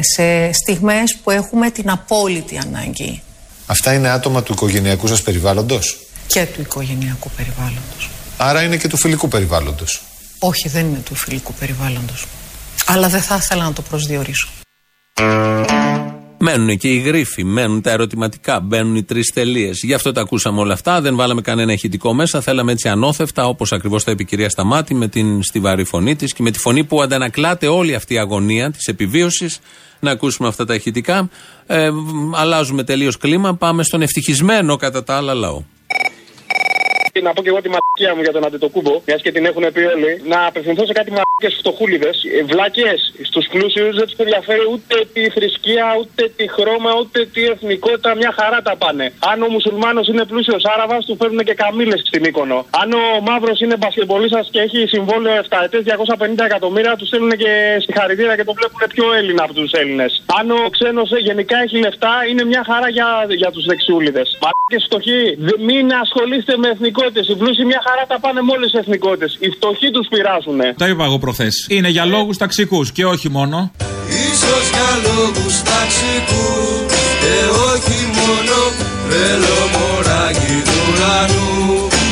σε 0.00 0.52
στιγμές 0.52 1.16
που 1.22 1.30
έχουμε 1.30 1.70
την 1.70 1.90
απόλυτη 1.90 2.58
ανάγκη. 2.58 3.22
Αυτά 3.66 3.92
είναι 3.92 4.08
άτομα 4.08 4.42
του 4.42 4.52
οικογενειακού 4.52 5.06
σας 5.06 5.22
περιβάλλοντος; 5.22 5.98
Και 6.26 6.46
του 6.46 6.60
οικογενειακού 6.60 7.30
περιβάλλοντος. 7.36 8.10
Άρα 8.36 8.62
είναι 8.62 8.76
και 8.76 8.88
του 8.88 8.96
φιλικού 8.96 9.28
περιβάλλοντος; 9.28 10.02
Όχι, 10.38 10.68
δεν 10.68 10.86
είναι 10.86 10.98
του 10.98 11.14
φιλικού 11.14 11.52
περιβάλλοντος. 11.52 12.26
Αλλά 12.86 13.08
δεν 13.08 13.22
θα 13.22 13.36
ήθελα 13.36 13.64
να 13.64 13.72
το 13.72 13.82
προσδιορίσω. 13.82 14.48
Μένουν 16.38 16.76
και 16.76 16.88
οι 16.88 16.98
γρίφοι, 16.98 17.44
μένουν 17.44 17.80
τα 17.82 17.90
ερωτηματικά, 17.90 18.60
μπαίνουν 18.60 18.96
οι 18.96 19.02
τρεις 19.02 19.32
τελείες. 19.32 19.82
Γι' 19.82 19.94
αυτό 19.94 20.12
τα 20.12 20.20
ακούσαμε 20.20 20.60
όλα 20.60 20.72
αυτά. 20.72 21.00
Δεν 21.00 21.16
βάλαμε 21.16 21.40
κανένα 21.40 21.72
ηχητικό 21.72 22.14
μέσα. 22.14 22.40
Θέλαμε 22.40 22.72
έτσι 22.72 22.88
ανώθευτα, 22.88 23.46
όπως 23.46 23.72
ακριβώς 23.72 24.04
τα 24.04 24.10
είπε 24.10 24.22
η 24.22 24.26
κυρία 24.26 24.48
Σταμάτη, 24.48 24.94
με 24.94 25.08
την 25.08 25.42
στιβαρή 25.42 25.84
φωνή 25.84 26.16
της 26.16 26.32
και 26.32 26.42
με 26.42 26.50
τη 26.50 26.58
φωνή 26.58 26.84
που 26.84 27.02
αντανακλάται 27.02 27.66
όλη 27.66 27.94
αυτή 27.94 28.14
η 28.14 28.18
αγωνία 28.18 28.70
της 28.70 28.86
επιβίωσης. 28.86 29.58
Να 30.00 30.10
ακούσουμε 30.10 30.48
αυτά 30.48 30.64
τα 30.64 30.74
ηχητικά. 30.74 31.28
Ε, 31.66 31.90
αλλάζουμε 32.34 32.84
τελείως 32.84 33.16
κλίμα. 33.16 33.54
Πάμε 33.54 33.82
στον 33.82 34.02
ευτυχισμένο 34.02 34.76
κατά 34.76 35.04
τα 35.04 35.16
άλλα 35.16 35.34
λαό 35.34 35.62
να 37.20 37.32
πω 37.32 37.42
και 37.42 37.48
εγώ 37.52 37.60
τη 37.64 37.70
μαλακία 37.74 38.12
μου 38.14 38.22
για 38.26 38.32
τον 38.36 38.44
Αντιτοκούμπο, 38.46 38.94
μιας 39.06 39.20
και 39.22 39.32
την 39.32 39.44
έχουν 39.50 39.64
πει 39.74 39.82
όλοι, 39.94 40.22
να 40.32 40.38
απευθυνθώ 40.46 40.86
σε 40.86 40.92
κάτι 40.98 41.10
μαλακίες 41.16 41.54
φτωχούλιδες. 41.60 42.16
Ε, 42.38 42.42
Βλάκε 42.50 42.90
στους 43.28 43.46
πλούσιους 43.52 43.94
δεν 43.98 44.06
τους 44.08 44.16
ενδιαφέρει 44.24 44.64
ούτε 44.72 44.96
τη 45.14 45.22
θρησκεία, 45.36 45.86
ούτε 46.00 46.22
τη 46.36 46.44
χρώμα, 46.54 46.90
ούτε 47.00 47.18
τη 47.34 47.42
εθνικότητα. 47.54 48.14
Μια 48.14 48.32
χαρά 48.38 48.58
τα 48.62 48.74
πάνε. 48.82 49.06
Αν 49.30 49.42
ο 49.42 49.48
μουσουλμάνος 49.48 50.06
είναι 50.08 50.24
πλούσιος 50.24 50.64
Άραβας, 50.72 51.04
του 51.06 51.16
φέρνουν 51.20 51.44
και 51.48 51.54
καμίλε 51.54 51.96
στην 51.96 52.24
οίκονο. 52.24 52.58
Αν 52.80 52.88
ο 52.92 53.04
μαύρος 53.28 53.60
είναι 53.60 53.76
μπασκεμπολίστα 53.76 54.40
και 54.50 54.60
έχει 54.60 54.86
συμβόλαιο 54.86 55.34
7 55.42 55.58
ετές 55.64 55.82
250 55.84 56.44
εκατομμύρια, 56.44 56.96
τους 56.96 57.08
στέλνουν 57.08 57.30
και 57.42 57.52
συγχαρητήρια 57.84 58.36
και 58.36 58.44
το 58.44 58.54
βλέπουν 58.58 58.80
πιο 58.94 59.12
Έλληνα 59.12 59.42
από 59.44 59.52
τους 59.52 59.72
Έλληνες. 59.72 60.22
Αν 60.38 60.50
ο 60.50 60.60
ξένος 60.70 61.10
γενικά 61.28 61.56
έχει 61.64 61.76
λεφτά, 61.78 62.12
είναι 62.30 62.44
μια 62.44 62.62
χαρά 62.70 62.88
για, 62.88 63.08
για 63.28 63.50
τους 63.50 63.64
δεξιούλιδες. 63.64 64.38
Μαλακίες 64.42 64.84
φτωχοί, 64.88 65.20
μην 65.68 65.92
ασχολείστε 66.04 66.56
με 66.56 66.68
εθνικό 66.68 67.02
εθνικότητες. 67.06 67.28
Οι 67.28 67.36
πλούσιοι 67.40 67.64
μια 67.72 67.80
χαρά 67.86 68.04
τα 68.12 68.16
πάνε 68.22 68.40
με 68.46 68.52
όλες 68.56 68.70
τις 68.70 68.80
εθνικότητες. 68.82 69.30
Οι 69.40 69.48
φτωχοί 69.56 69.88
τους 69.94 70.06
πειράζουν. 70.12 70.58
Τα 70.82 70.86
είπα 70.90 71.04
εγώ 71.08 71.18
προχθές. 71.24 71.54
Είναι 71.74 71.88
για 71.96 72.04
λόγους 72.14 72.36
ταξικούς 72.42 72.86
και 72.96 73.04
όχι 73.14 73.28
μόνο. 73.36 73.56
σω 74.40 74.56
για 74.72 74.90
λόγους 75.06 75.54
ταξικούς 75.70 76.90
και 77.22 77.36
όχι 77.72 77.98
μόνο. 78.18 78.58
Θέλω 79.10 79.58
μωράκι 79.74 80.56
του 80.66 80.78
ουρανού. 80.88 81.50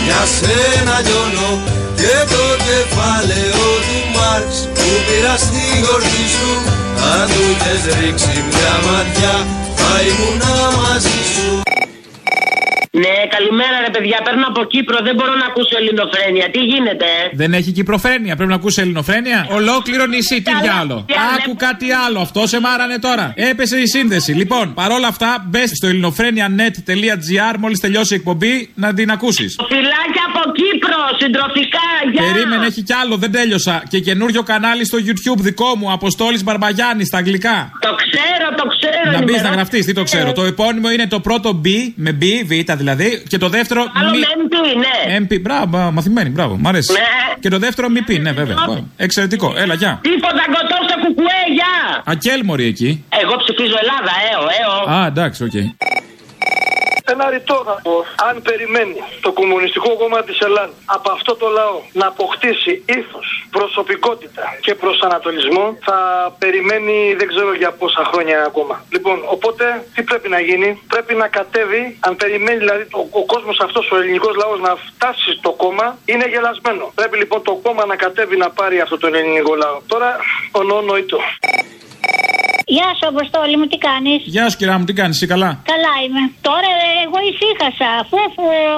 Για 0.06 0.22
σένα 0.36 0.96
λιώνω 1.06 1.50
και 2.00 2.14
το 2.32 2.44
κεφάλαιο 2.66 3.66
του 3.86 3.98
Μάρξ 4.16 4.50
που 4.76 4.88
πήρα 5.06 5.34
στη 5.44 5.64
γορτή 5.84 6.24
σου. 6.36 6.50
Αν 7.14 7.26
του 7.32 7.46
ρίξει 7.98 8.36
μια 8.50 8.74
ματιά, 8.86 9.36
θα 9.78 9.92
ήμουν 10.08 10.42
μαζί 10.76 11.18
σου. 11.34 11.63
Ναι, 13.24 13.30
καλημέρα 13.38 13.76
ρε 13.86 13.90
παιδιά. 13.94 14.18
Παίρνω 14.26 14.46
από 14.52 14.64
Κύπρο, 14.64 14.98
δεν 15.06 15.14
μπορώ 15.16 15.34
να 15.42 15.46
ακούσω 15.50 15.74
ελληνοφρένεια. 15.80 16.46
Τι 16.54 16.60
γίνεται, 16.70 17.04
ε; 17.04 17.24
Δεν 17.42 17.50
έχει 17.58 17.70
κυπροφρένεια, 17.72 18.36
πρέπει 18.36 18.50
να 18.54 18.58
ακούσει 18.62 18.80
ελληνοφρένεια. 18.80 19.46
Ολόκληρο 19.50 20.06
νησί, 20.06 20.42
τι 20.42 20.52
διάλο. 20.62 21.06
Άκου 21.34 21.56
κάτι 21.56 21.86
άλλο, 22.04 22.18
αυτό 22.20 22.46
σε 22.46 22.60
μάρανε 22.60 22.98
τώρα. 22.98 23.32
Έπεσε 23.50 23.76
η 23.78 23.86
σύνδεση. 23.86 24.32
Λοιπόν, 24.32 24.74
παρόλα 24.74 25.08
αυτά, 25.08 25.44
μπες 25.48 25.70
στο 25.74 25.86
ελληνοφρένια.net.gr 25.86 27.54
μόλις 27.58 27.80
τελειώσει 27.80 28.14
η 28.14 28.16
εκπομπή 28.16 28.70
να 28.74 28.94
την 28.94 29.10
ακούσεις. 29.10 29.56
Φιλάκια 29.68 30.24
από 30.28 30.42
Κύπρο, 30.60 31.00
συντροφικά, 31.20 31.88
γεια. 32.12 32.22
Περίμενε, 32.32 32.66
έχει 32.66 32.82
κι 32.82 32.92
άλλο, 32.92 33.16
δεν 33.16 33.32
τέλειωσα. 33.32 33.82
Και 33.88 33.98
καινούριο 34.00 34.42
κανάλι 34.42 34.84
στο 34.84 34.98
YouTube 35.06 35.40
δικό 35.48 35.76
μου, 35.78 35.92
Αποστόλης 35.92 36.44
Μπαρμπαγιάννης 36.44 37.06
στα 37.06 37.18
αγγλικά. 37.18 37.56
Το 37.80 37.94
ξέρω, 38.02 38.46
το 38.64 38.76
ξέρω. 38.76 39.18
Να 39.18 39.22
μπεις 39.22 39.42
να 39.42 39.48
γραφτείς, 39.48 39.84
τι 39.86 39.92
το 39.92 40.02
ξέρω. 40.02 40.32
Το 40.32 40.44
επώνυμο 40.44 40.90
είναι 40.90 41.06
το 41.06 41.20
πρώτο 41.20 41.60
B 41.64 41.68
με 41.94 42.18
B, 42.20 42.24
Β 42.46 42.72
δηλαδή. 42.72 43.22
Και 43.28 43.38
το 43.38 43.48
δεύτερο. 43.48 43.82
Άλλο 44.00 44.10
μη... 44.10 44.18
MP, 44.18 44.54
ναι. 44.84 45.26
MP, 45.26 45.40
μπράβο, 45.40 45.90
μαθημένη, 45.90 46.28
μπράβο, 46.30 46.56
μ' 46.56 46.66
αρέσει. 46.68 46.92
Ναι. 46.92 46.98
Και 47.40 47.48
το 47.48 47.58
δεύτερο 47.58 47.88
μη 47.88 48.02
πει, 48.02 48.18
ναι, 48.18 48.32
βέβαια. 48.32 48.56
Εξαιρετικό, 48.96 49.54
έλα, 49.56 49.74
γεια. 49.74 49.98
Τίποτα 50.02 50.44
κοτό 50.46 50.76
στο 50.88 51.06
κουκουέ, 51.06 51.40
γεια. 51.54 52.02
Ακέλμορη 52.04 52.64
εκεί. 52.64 53.04
Εγώ 53.22 53.36
ψηφίζω 53.36 53.76
Ελλάδα, 53.82 54.12
έω, 54.32 54.42
έω. 54.60 54.96
Α, 54.98 55.06
εντάξει, 55.06 55.44
οκ. 55.44 55.50
Okay. 55.54 55.66
Ένα 57.06 57.30
ρητό 57.30 57.62
θα 57.66 57.80
πω. 57.82 58.04
Αν 58.28 58.42
περιμένει 58.42 59.00
το 59.20 59.32
Κομμουνιστικό 59.32 59.96
Κόμμα 59.96 60.22
της 60.22 60.38
Ελλάδας 60.38 60.74
από 60.84 61.10
αυτό 61.12 61.34
το 61.36 61.48
λαό 61.48 61.80
να 61.92 62.06
αποκτήσει 62.06 62.82
ήθος, 62.86 63.46
προσωπικότητα 63.50 64.42
και 64.60 64.74
προσανατολισμό, 64.74 65.78
θα 65.84 65.98
περιμένει 66.38 67.14
δεν 67.18 67.28
ξέρω 67.28 67.54
για 67.54 67.72
πόσα 67.72 68.04
χρόνια 68.04 68.44
ακόμα. 68.46 68.84
Λοιπόν, 68.88 69.22
οπότε 69.26 69.86
τι 69.94 70.02
πρέπει 70.02 70.28
να 70.28 70.40
γίνει, 70.40 70.82
πρέπει 70.88 71.14
να 71.14 71.28
κατέβει. 71.28 71.98
Αν 72.00 72.16
περιμένει 72.16 72.58
δηλαδή 72.58 72.82
ο, 72.82 73.00
ο 73.10 73.24
κόσμος 73.24 73.60
αυτός, 73.60 73.90
ο 73.90 73.96
ελληνικός 73.96 74.34
λαός 74.36 74.60
να 74.60 74.76
φτάσει 74.76 75.30
στο 75.38 75.52
κόμμα, 75.52 75.98
είναι 76.04 76.26
γελασμένο. 76.28 76.92
Πρέπει 76.94 77.16
λοιπόν 77.16 77.42
το 77.42 77.54
κόμμα 77.62 77.86
να 77.86 77.96
κατέβει 77.96 78.36
να 78.36 78.50
πάρει 78.50 78.80
αυτό 78.80 78.98
το 78.98 79.06
ελληνικό 79.06 79.54
λαό. 79.54 79.80
Τώρα, 79.86 80.16
ο 80.52 80.82
νοήτο. 80.82 81.18
Γεια 82.76 82.88
σου, 82.96 83.06
Αποστόλη 83.14 83.54
μου, 83.58 83.66
τι 83.72 83.78
κάνεις; 83.88 84.18
Γεια 84.34 84.44
σου, 84.50 84.56
κυρία 84.60 84.76
μου, 84.78 84.86
τι 84.88 84.94
κάνεις, 85.00 85.16
εσύ 85.16 85.26
καλά; 85.32 85.50
Καλά 85.72 85.94
είμαι. 86.04 86.22
Τώρα 86.48 86.70
ε, 86.82 86.88
εγώ 87.06 87.18
ησύχασα, 87.30 87.88
αφού 88.02 88.18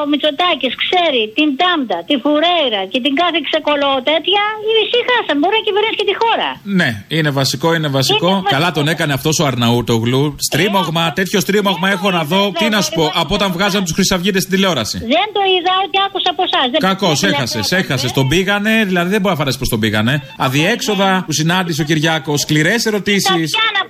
ο 0.03 0.07
Μητσοτάκης 0.11 0.75
ξέρει 0.83 1.23
την 1.39 1.49
Τάμτα, 1.61 1.99
τη 2.09 2.15
Φουρέιρα 2.23 2.83
και 2.93 2.99
την 3.05 3.13
κάθε 3.21 3.39
ξεκολό 3.49 3.93
τέτοια, 4.11 4.43
ησύχασα. 4.83 5.33
Μπορεί 5.41 5.55
να 5.61 5.65
κυβερνήσει 5.69 5.97
και 6.01 6.07
τη 6.11 6.15
χώρα. 6.23 6.49
Ναι, 6.79 6.91
είναι 7.17 7.31
βασικό, 7.41 7.69
είναι 7.77 7.91
βασικό. 7.99 8.31
Είναι 8.39 8.53
καλά 8.57 8.69
τον 8.79 8.87
έκανε 8.93 9.13
αυτός 9.19 9.35
ο 9.43 9.45
Αρναούτογλου. 9.51 10.23
Στρίμωγμα, 10.49 11.05
ε, 11.11 11.17
τέτοιο 11.19 11.39
στρίμωγμα 11.47 11.87
έχω 11.97 12.09
να 12.19 12.23
δω. 12.31 12.43
Τι 12.61 12.67
να 12.75 12.81
σου 12.85 12.93
πω, 12.99 13.05
από 13.23 13.33
όταν 13.39 13.49
βγάζαν 13.57 13.81
τους 13.85 13.95
Χρυσαυγίτες 13.97 14.43
στην 14.45 14.53
τηλεόραση. 14.55 14.97
Δεν 15.15 15.27
το 15.37 15.43
είδα, 15.55 15.73
ότι 15.87 15.97
άκουσα 16.07 16.29
από 16.35 16.43
εσάς. 16.49 16.67
Κακός, 16.89 17.19
έχασες, 17.31 17.67
έχασες. 17.81 18.11
Τον 18.19 18.27
πήγανε, 18.33 18.75
δηλαδή 18.91 19.09
δεν 19.15 19.21
μπορεί 19.21 19.33
να 19.37 19.41
φανταστεί 19.41 19.59
πώς 19.63 19.71
τον 19.75 19.81
πήγανε. 19.83 20.15
Αδιέξοδα 20.47 21.23
που 21.27 21.33
συνάντησε 21.41 21.81
ο 21.83 21.85
Κυριάκος, 21.91 22.41
σκληρές 22.41 22.81
ερωτήσεις 22.91 23.16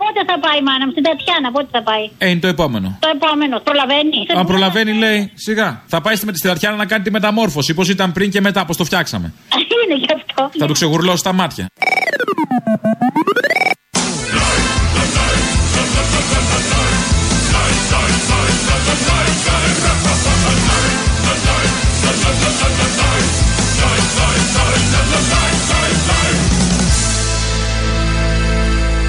πότε 0.03 0.21
θα 0.31 0.37
πάει, 0.45 0.59
μάνα 0.63 0.85
μου, 0.87 0.91
στην 0.91 1.03
Τατιάνα, 1.03 1.49
πότε 1.53 1.69
θα 1.71 1.83
πάει; 1.83 2.05
Ε, 2.19 2.29
είναι 2.31 2.41
το 2.41 2.49
επόμενο. 2.49 2.89
Το 3.01 3.09
επόμενο, 3.15 3.61
προλαβαίνει; 3.69 4.19
Αν 4.41 4.47
προλαβαίνει, 4.47 4.93
λέει, 4.93 5.21
σιγά. 5.35 5.83
Θα 5.87 6.01
πάει 6.01 6.17
στη 6.17 6.49
Τατιάνα 6.49 6.77
να 6.77 6.87
κάνει 6.87 7.03
τη 7.05 7.11
μεταμόρφωση. 7.11 7.75
Πώς 7.75 7.89
ήταν 7.89 8.13
πριν 8.13 8.31
και 8.31 8.41
μετά, 8.41 8.65
πώς 8.65 8.77
το 8.77 8.85
φτιάξαμε. 8.85 9.33
είναι 9.85 9.99
γι' 9.99 10.13
αυτό. 10.15 10.51
Θα 10.59 10.67
του 10.67 10.73
ξεγουρλώσει 10.73 11.23
τα 11.23 11.33
μάτια. 11.33 11.67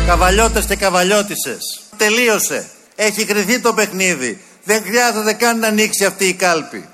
Καβαλιώτες 0.08 0.66
και 0.66 0.76
καβαλιώτισες. 0.76 1.60
Τελείωσε. 1.98 2.70
Έχει 2.96 3.26
κρυθεί 3.26 3.62
το 3.62 3.74
παιχνίδι. 3.74 4.42
Δεν 4.64 4.84
χρειάζεται 4.84 5.34
καν 5.34 5.60
να 5.60 5.68
ανοίξει 5.68 6.06
αυτή 6.06 6.26
η 6.26 6.34
κάλπη. 6.34 6.86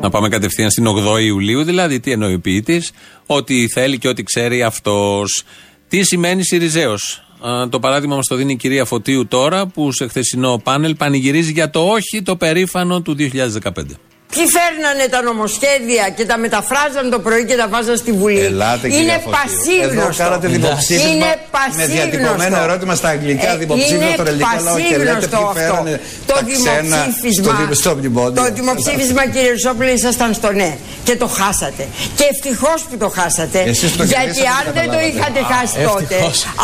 Να 0.00 0.10
πάμε 0.10 0.28
κατευθείαν 0.28 0.70
στην 0.70 0.86
8η 0.86 1.22
Ιουλίου, 1.22 1.64
δηλαδή 1.64 2.00
τι 2.00 2.12
εννοεί 2.12 2.34
ο 2.34 2.40
ποιητής, 2.40 2.90
ότι 3.26 3.68
θέλει 3.72 3.98
και 3.98 4.08
ό,τι 4.08 4.22
ξέρει 4.22 4.62
αυτός. 4.62 5.44
Τι 5.88 6.02
σημαίνει 6.02 6.44
Σιριζέος; 6.44 7.22
Το 7.70 7.78
παράδειγμα 7.78 8.16
μας 8.16 8.26
το 8.26 8.34
δίνει 8.34 8.52
η 8.52 8.56
κυρία 8.56 8.84
Φωτίου 8.84 9.26
τώρα 9.26 9.66
που 9.66 9.92
σε 9.92 10.08
χθεσινό 10.08 10.60
πάνελ 10.64 10.94
πανηγυρίζει 10.94 11.52
για 11.52 11.70
το 11.70 11.80
όχι 11.80 12.22
το 12.22 12.36
περήφανο 12.36 13.00
του 13.02 13.16
2015. 13.18 13.98
Ποιοι 14.32 14.44
φέρνανε 14.56 15.06
τα 15.14 15.20
νομοσχέδια 15.22 16.04
και 16.16 16.24
τα 16.30 16.36
μεταφράζαν 16.38 17.10
το 17.10 17.18
πρωί 17.18 17.44
και 17.44 17.56
τα 17.56 17.68
βάζαν 17.68 17.96
στη 17.96 18.12
Βουλή; 18.12 18.40
Ελάτε, 18.40 18.86
είναι 18.98 19.16
πασίγνωστο. 19.34 20.00
Εδώ 20.00 20.10
κάνατε 20.16 20.46
δημοψήφισμα 20.48 21.10
είναι 21.10 21.30
με 21.76 21.86
διατυπωμένο 21.86 22.56
ερώτημα 22.66 22.94
στα 22.94 23.08
αγγλικά, 23.08 23.52
ε, 23.52 23.56
δημοψήφισμα 23.56 24.10
στον 24.12 24.26
ελληνικό 24.26 24.58
λαό 24.62 24.76
και 24.90 24.96
λέτε 24.96 25.26
ποιοι 25.26 25.46
φέρανε 25.54 26.00
το 26.26 26.32
τα 26.34 26.40
δημοψήφισμα, 26.50 27.74
στο, 27.74 27.94
μνημόνιο. 27.96 28.42
Το 28.42 28.52
δημοψήφισμα 28.52 29.22
κύριε 29.26 29.50
Ρουσόπουλο 29.50 29.90
ήσασταν 29.90 30.34
στο 30.34 30.52
ναι 30.52 30.76
και 31.04 31.16
το 31.16 31.26
χάσατε. 31.26 31.86
Και 32.16 32.24
ευτυχώς 32.32 32.80
που 32.88 32.96
το 32.96 33.08
χάσατε. 33.08 33.58
το 33.96 34.04
γιατί 34.04 34.42
αν 34.58 34.64
δεν 34.78 34.86
το 34.94 34.98
είχατε 35.08 35.40
χάσει 35.52 35.76
τότε. 35.90 36.16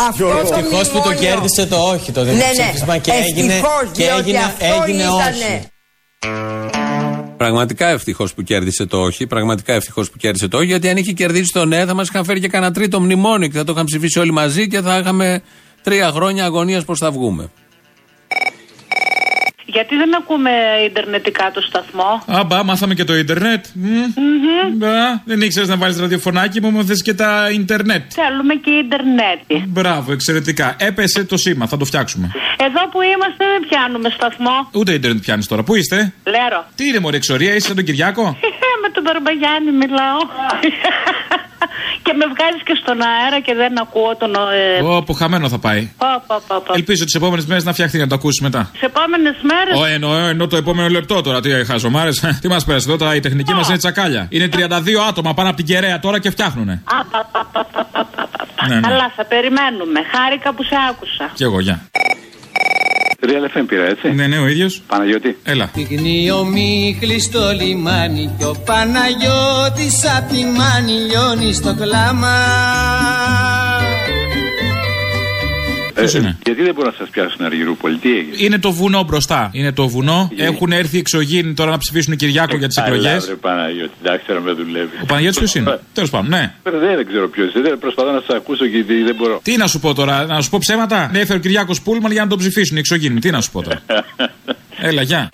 Αυτό 0.07 0.27
το 0.27 0.55
Ευτυχώς 0.57 0.87
που 0.89 0.99
το 1.07 1.13
κέρδισε 1.13 1.65
το 1.65 1.77
όχι 1.93 2.11
το 2.11 2.23
δημοψήφισμα 2.23 2.85
ναι, 2.85 2.93
ναι. 2.93 2.99
και 2.99 3.11
έγινε, 3.11 3.61
και 3.91 4.03
έγινε, 4.17 4.53
έγινε 4.59 5.03
όχι. 5.07 5.73
Πραγματικά 7.37 7.87
ευτυχώς 7.87 8.33
που 8.33 8.41
κέρδισε 8.41 8.85
το 8.85 9.01
όχι. 9.01 9.27
Πραγματικά 9.27 9.73
ευτυχώς 9.73 10.09
που 10.09 10.17
κέρδισε 10.17 10.47
το 10.47 10.57
όχι. 10.57 10.65
Γιατί 10.65 10.89
αν 10.89 10.97
είχε 10.97 11.11
κερδίσει 11.11 11.51
το 11.51 11.65
ναι, 11.65 11.85
θα 11.85 11.93
μας 11.93 12.07
είχαν 12.07 12.25
φέρει 12.25 12.39
και 12.39 12.47
κανένα 12.47 12.73
τρίτο 12.73 13.01
μνημόνιο 13.01 13.47
και 13.47 13.57
θα 13.57 13.63
το 13.63 13.71
είχαν 13.71 13.85
ψηφίσει 13.85 14.19
όλοι 14.19 14.31
μαζί 14.31 14.67
και 14.67 14.81
θα 14.81 14.97
είχαμε 14.97 15.41
τρία 15.81 16.11
χρόνια 16.11 16.45
αγωνίας 16.45 16.85
πώς 16.85 16.99
θα 16.99 17.11
βγούμε. 17.11 17.49
Γιατί 19.75 19.95
δεν 19.95 20.15
ακούμε 20.15 20.51
Ιντερνετικά 20.85 21.51
το 21.53 21.61
σταθμό; 21.61 22.23
Α, 22.37 22.43
μπα, 22.43 22.63
μάθαμε 22.63 22.93
και 22.93 23.03
το 23.03 23.15
Ιντερνετ. 23.15 23.65
Μπα, 24.73 25.21
δεν 25.25 25.41
ήξερες 25.41 25.69
να 25.69 25.77
βάλεις 25.77 25.99
ραδιοφωνάκι 25.99 26.61
μου, 26.61 26.85
θες 26.85 27.01
και 27.01 27.13
τα 27.13 27.49
Ιντερνετ. 27.51 28.03
Θέλουμε 28.13 28.53
και 28.55 28.71
Ιντερνετ. 28.71 29.39
Μπράβο, 29.67 30.11
εξαιρετικά. 30.11 30.75
Έπεσε 30.79 31.23
το 31.23 31.37
σήμα, 31.37 31.67
θα 31.67 31.77
το 31.77 31.85
φτιάξουμε. 31.85 32.31
Εδώ 32.57 32.81
που 32.91 33.01
είμαστε 33.01 33.43
δεν 33.53 33.67
πιάνουμε 33.69 34.09
σταθμό. 34.09 34.69
Ούτε 34.73 34.91
Ιντερνετ 34.93 35.21
πιάνεις 35.21 35.47
τώρα. 35.47 35.63
Πού 35.63 35.75
είστε; 35.75 36.13
Λέρο. 36.25 36.65
Τι 36.75 36.87
είναι, 36.87 36.99
Μωρή, 36.99 37.15
εξορία, 37.15 37.55
είσαι 37.55 37.73
τον 37.73 37.83
Κυριάκο; 37.83 38.37
Με 38.81 38.89
τον 38.93 39.03
Μπαρμπαγιάννη 39.03 39.71
μιλάω. 39.71 40.19
Και 42.05 42.13
με 42.19 42.25
βγάζει 42.33 42.61
και 42.67 42.75
στον 42.81 42.97
αέρα 43.09 43.39
και 43.45 43.53
δεν 43.61 43.73
ακούω 43.83 44.15
τον. 44.21 44.31
Ε... 44.35 44.83
Ω, 44.83 45.13
χαμένο 45.21 45.49
θα 45.49 45.59
πάει. 45.59 45.81
Πα, 45.97 46.23
πα, 46.27 46.41
πα, 46.47 46.55
πα. 46.61 46.73
Ελπίζω 46.75 47.03
τις 47.05 47.15
επόμενες 47.15 47.45
μέρες 47.45 47.63
να 47.63 47.73
φτιαχτεί 47.73 47.97
να 47.97 48.07
το 48.07 48.15
ακούσεις 48.15 48.41
μετά. 48.41 48.69
Τις 48.71 48.81
επόμενες 48.81 49.35
μέρες; 49.51 49.79
Ω, 49.79 49.85
εννοώ, 49.85 50.15
εννοώ 50.15 50.47
το 50.47 50.57
επόμενο 50.57 50.87
λεπτό 50.89 51.21
τώρα. 51.21 51.39
Τι 51.41 51.49
χαζομάρε. 51.65 52.11
τι 52.41 52.47
μας 52.47 52.65
πέρασε 52.65 52.87
εδώ 52.89 52.97
τώρα, 52.97 53.15
η 53.15 53.19
τεχνική 53.19 53.53
μας 53.53 53.67
είναι 53.67 53.77
τσακάλια. 53.77 54.27
Είναι 54.29 54.49
32 54.51 54.57
άτομα 55.09 55.33
πάνω 55.33 55.47
από 55.47 55.57
την 55.57 55.65
κεραία 55.65 55.99
τώρα 55.99 56.19
και 56.19 56.29
φτιάχνουνε. 56.29 56.83
Ναι, 58.67 58.75
ναι. 58.75 58.81
Καλά, 58.87 59.11
θα 59.15 59.25
περιμένουμε. 59.25 59.99
Χάρηκα 60.11 60.53
που 60.53 60.63
σε 60.63 60.75
άκουσα. 60.89 61.31
Κι 61.33 61.43
εγώ, 61.43 61.59
γεια. 61.59 61.79
Real 63.25 63.57
FM 63.57 63.65
πήρα, 63.67 63.85
έτσι. 63.85 64.11
Ναι, 64.11 64.27
ναι, 64.27 64.37
ο 64.37 64.47
ίδιος. 64.47 64.81
Παναγιώτη. 64.87 65.37
Έλα. 65.43 65.69
Πυγνεί 65.73 66.31
ο 66.31 66.43
Μίχλης 66.43 67.23
στο 67.23 67.51
λιμάνι 67.51 68.35
και 68.37 68.45
ο 68.45 68.55
Παναγιώτης 68.65 69.97
απ' 70.17 70.29
τη 70.29 70.45
μάνη 70.45 70.91
λιώνει 70.91 71.53
στο 71.53 71.75
κλάμα. 71.75 72.35
Ποιος 75.95 76.13
είναι; 76.13 76.27
Ε, 76.27 76.37
Γιατί 76.45 76.61
δεν 76.63 76.73
μπορούν 76.73 76.91
να 76.91 76.97
σας 76.97 77.09
πιάσουν 77.09 77.45
Αργυρούπολη, 77.45 77.97
τι 77.97 78.09
έγινε; 78.17 78.35
Είναι 78.37 78.59
το 78.59 78.71
βουνό 78.71 79.03
μπροστά. 79.03 79.49
Είναι 79.53 79.71
το 79.71 79.87
βουνό. 79.87 80.31
Έχουν 80.35 80.71
έρθει 80.71 80.97
εξωγήινοι 80.97 81.53
τώρα 81.53 81.71
να 81.71 81.77
ψηφίσουν 81.77 82.15
Κυριάκο 82.15 82.57
για 82.57 82.67
τις 82.67 82.77
εκλογές. 82.77 83.27
Ρε 83.27 83.35
Παναγιώτη, 83.35 83.93
εντάξει, 84.03 84.25
τώρα 84.25 84.39
με 84.41 84.51
δουλεύει. 84.51 84.89
Ο 85.01 85.05
Παναγιώτης 85.05 85.37
ποιος 85.37 85.55
είναι; 85.55 85.79
Τέλος 85.93 86.09
πάντων, 86.09 86.29
ναι. 86.29 86.53
Ε, 86.63 86.95
Δεν 86.95 87.07
ξέρω 87.07 87.29
ποιος 87.29 87.53
είναι. 87.53 87.69
Προσπαθώ 87.69 88.11
να 88.11 88.19
σας 88.25 88.35
ακούσω 88.35 88.67
και 88.67 88.83
δεν 89.05 89.15
μπορώ. 89.15 89.39
Τι 89.43 89.57
να 89.57 89.67
σου 89.67 89.79
πω 89.79 89.93
τώρα, 89.93 90.25
να 90.25 90.41
σου 90.41 90.49
πω 90.49 90.57
ψέματα. 90.61 91.09
Ναι, 91.11 91.19
έφερε 91.19 91.37
ο 91.37 91.41
Κυριάκος 91.41 91.81
Πούλμαν 91.81 92.11
για 92.11 92.21
να 92.21 92.27
τον 92.27 92.37
ψηφίσουν 92.37 92.75
οι 92.75 92.79
εξωγήινοι. 92.79 93.19
Τι 93.19 93.29
να 93.31 93.41
σου 93.41 93.51
πω 93.51 93.61
τώρα. 93.61 93.81
Έλα, 94.87 95.01
γεια. 95.01 95.29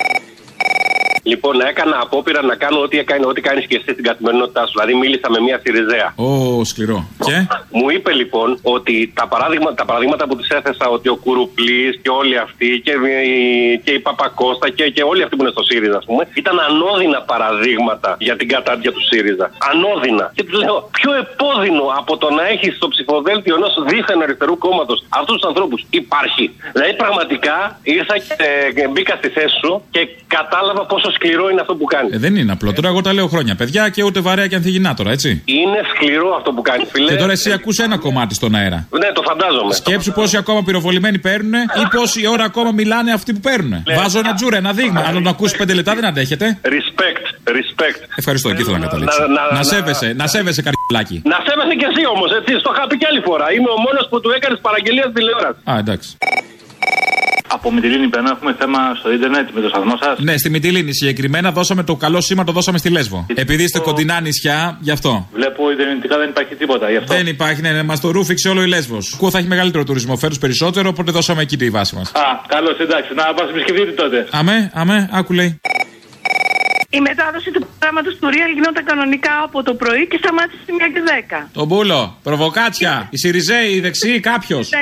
Λοιπόν, 1.24 1.62
έκανα 1.62 1.98
απόπειρα 2.02 2.42
να 2.42 2.56
κάνω 2.56 2.80
ό,τι, 2.82 2.98
έκανε, 3.00 3.26
ό,τι 3.26 3.42
κάνεις 3.42 3.66
και 3.66 3.76
εσύ 3.76 3.92
στην 3.92 4.04
καθημερινότητά 4.04 4.62
σου. 4.66 4.74
Δηλαδή, 4.76 4.94
μίλησα 4.94 5.30
με 5.30 5.40
μια 5.40 5.60
Σιριζέα. 5.64 6.14
Ω, 6.16 6.64
σκληρό. 6.64 7.00
Και; 7.26 7.48
Μου 7.72 7.90
είπε 7.90 8.12
λοιπόν 8.12 8.60
ότι 8.62 9.12
τα, 9.16 9.28
παράδειγμα, 9.28 9.74
τα 9.74 9.86
παραδείγματα 9.86 10.28
που 10.28 10.36
της 10.36 10.50
έθεσα, 10.50 10.86
ότι 10.90 11.10
ο 11.10 11.16
Κουρουπλής 11.16 12.00
και 12.02 12.10
όλοι 12.10 12.38
αυτοί 12.38 12.82
και, 12.86 12.94
και 13.84 13.92
η 13.92 14.00
Παπακώστα 14.00 14.70
και, 14.70 14.90
και 14.90 15.04
όλοι 15.04 15.24
αυτοί 15.24 15.36
που 15.36 15.42
είναι 15.44 15.52
στο 15.52 15.64
ΣΥΡΙΖΑ, 15.64 15.98
ας 15.98 16.06
πούμε, 16.06 16.28
ήταν 16.34 16.60
ανώδυνα 16.60 17.22
παραδείγματα 17.22 18.16
για 18.20 18.36
την 18.36 18.48
κατάρτια 18.48 18.92
του 18.92 19.04
ΣΥΡΙΖΑ. 19.10 19.52
Ανώδυνα. 19.72 20.32
Και 20.36 20.44
τους 20.44 20.60
λέω, 20.64 20.90
πιο 20.92 21.12
επώδυνο 21.24 21.86
από 21.98 22.18
το 22.18 22.30
να 22.30 22.48
έχεις 22.48 22.76
στο 22.76 22.88
ψηφοδέλτιο 22.88 23.56
ενός 23.56 23.74
δίθεν 23.90 24.22
αριστερού 24.22 24.58
κόμματος 24.58 25.04
αυτούς 25.10 25.36
τους 25.36 25.48
ανθρώπους 25.50 25.86
υπάρχει. 25.90 26.46
Δηλαδή, 26.74 26.94
πραγματικά 26.96 27.80
ήρθα 27.84 28.16
και 28.76 28.88
μπήκα 28.92 29.16
στη 29.16 29.30
θέση 29.30 29.56
σου 29.64 29.84
και 29.92 30.08
κατάλαβα 30.28 30.86
πόσο 30.86 31.11
σκληρό 31.12 31.50
είναι 31.50 31.62
αυτό 31.62 31.76
που 31.76 31.86
κάνει. 31.86 32.10
Ε, 32.14 32.18
δεν 32.18 32.36
είναι 32.36 32.52
απλό. 32.52 32.74
Τώρα 32.74 32.88
εγώ 32.88 33.02
τα 33.02 33.14
λέω 33.14 33.28
χρόνια, 33.28 33.56
παιδιά, 33.56 33.90
και 33.90 34.04
ούτε 34.04 34.20
βαρέα 34.20 34.48
και 34.48 34.56
ανθιγυνά 34.56 34.94
τώρα, 34.94 35.12
έτσι. 35.12 35.42
Είναι 35.46 35.80
σκληρό 35.96 36.36
αυτό 36.36 36.52
που 36.52 36.62
κάνει, 36.62 36.86
φίλε. 36.92 37.12
Και 37.12 37.16
τώρα 37.18 37.32
εσύ 37.32 37.52
ακούς 37.52 37.78
ένα 37.80 37.98
κομμάτι 37.98 38.34
στον 38.34 38.56
αέρα. 38.56 38.88
Ναι, 39.00 39.12
το 39.14 39.22
φαντάζομαι. 39.22 39.74
Σκέψου 39.74 40.12
πόσοι 40.12 40.38
ακόμα 40.38 40.64
πυροβολημένοι 40.64 41.18
παίρνουν 41.20 41.54
ή 41.54 41.84
πόση 41.96 42.28
ώρα 42.28 42.44
ακόμα 42.44 42.72
μιλάνε 42.72 43.12
αυτοί 43.12 43.34
που 43.34 43.40
παίρνουν. 43.40 43.84
Ναι. 43.88 43.96
Βάζω 43.96 44.20
ένα 44.20 44.34
τζούρα, 44.34 44.58
ένα 44.58 44.72
δείγμα. 44.74 45.00
Αν 45.08 45.14
τον 45.14 45.28
ακούσεις 45.28 45.58
πέντε 45.58 45.74
λεπτά 45.74 45.94
δεν 45.96 46.06
αντέχετε. 46.06 46.60
Respect, 46.66 47.24
respect. 47.58 48.00
Ευχαριστώ, 48.16 48.50
εκεί 48.50 48.64
θέλω 48.64 48.78
να 48.78 48.84
καταλήξω. 48.86 49.22
Να- 49.22 49.28
να- 49.28 49.46
Να 49.52 49.58
να- 49.58 49.64
σέβεσαι, 49.64 50.14
να 50.18 50.28
σέβεσαι 50.28 50.62
καριολάκι. 50.68 51.22
Να 51.34 51.38
σέβεσαι 51.48 51.76
κι 51.80 51.86
εσύ 51.92 52.04
όμως, 52.16 52.30
έτσι. 52.40 52.52
Στο 52.60 52.72
είχα 52.76 52.88
πει 52.88 52.98
κι 52.98 53.06
άλλη 53.06 53.22
φορά. 53.28 53.46
Είμαι 53.56 53.70
ο 53.78 53.80
μόνος 53.86 54.06
που 54.10 54.18
του 54.22 54.30
έκανες 54.38 54.60
παραγγελία 54.68 55.02
στην 55.02 55.14
τηλεόραση. 55.14 55.60
Α, 55.72 55.74
εντάξει. 55.84 56.10
Από 57.54 57.74
Μητυλίνη 57.74 58.08
πέρα 58.08 58.30
έχουμε 58.32 58.56
θέμα 58.60 58.80
στο 59.00 59.12
ίντερνετ 59.12 59.50
με 59.54 59.62
το 59.62 59.70
σταθμό 59.70 59.98
σας. 60.02 60.20
Ναι, 60.20 60.38
στη 60.38 60.50
Μυτιλίνη 60.50 60.94
συγκεκριμένα 60.94 61.52
δώσαμε 61.52 61.84
το 61.84 61.96
καλό 61.96 62.22
σήμα, 62.22 62.44
το 62.44 62.52
δώσαμε 62.52 62.78
στη 62.78 62.90
Λέσβο. 62.90 63.26
Επειδή 63.34 63.64
είστε 63.64 63.80
κοντινά 63.80 64.22
νησιά, 64.22 64.78
γι' 64.82 64.92
αυτό. 64.92 65.28
Βλέπω 65.34 65.72
ιντερνετικά 65.72 66.18
δεν 66.18 66.30
υπάρχει 66.30 66.56
τίποτα 66.56 66.90
γι' 66.90 66.98
αυτό. 66.98 67.14
Δεν 67.14 67.28
υπάρχει, 67.28 67.62
ναι, 67.62 67.72
ναι, 67.72 67.84
μας 67.84 68.00
το 68.00 68.12
ρούφηξε 68.12 68.50
όλο 68.50 68.62
η 68.64 68.68
Λέσβος. 68.68 69.14
Ακούω 69.16 69.30
θα 69.30 69.38
έχει 69.38 69.48
μεγαλύτερο 69.48 69.84
τουρισμό, 69.84 70.18
φέρους 70.18 70.38
περισσότερο, 70.38 70.90
οπότε 70.90 71.12
δώσαμε 71.12 71.42
εκεί 71.42 71.58
τη 71.58 71.70
βάση 71.70 71.96
μας. 71.96 72.12
Α, 72.12 72.22
καλώς, 72.48 72.80
εντάξει, 72.80 73.14
να 73.14 73.24
μα 73.24 73.50
επισκεφτείτε 73.50 73.92
τότε. 73.92 74.28
Αμέ, 74.32 74.72
αμέ, 74.74 75.10
άκου 75.12 75.34
λέει. 75.34 75.62
Η 76.98 77.00
μετάδοση 77.10 77.50
του 77.52 77.62
προγράμματος 77.68 78.14
του 78.20 78.28
Real 78.34 78.52
γινόταν 78.58 78.84
κανονικά 78.92 79.34
από 79.48 79.64
το 79.68 79.74
πρωί 79.82 80.04
και 80.12 80.18
σταμάτησε 80.24 80.60
στη 80.64 80.72
1 80.78 80.88
και 80.94 81.02
10. 81.44 81.50
Τον 81.60 81.66
Μπούλο, 81.68 82.18
προβοκάτσια, 82.24 82.94
οι 83.14 83.18
Σιριζέοι, 83.18 83.70
οι 83.76 83.80
δεξιοί, 83.80 84.20
κάποιος. 84.20 84.70
9, 84.72 84.76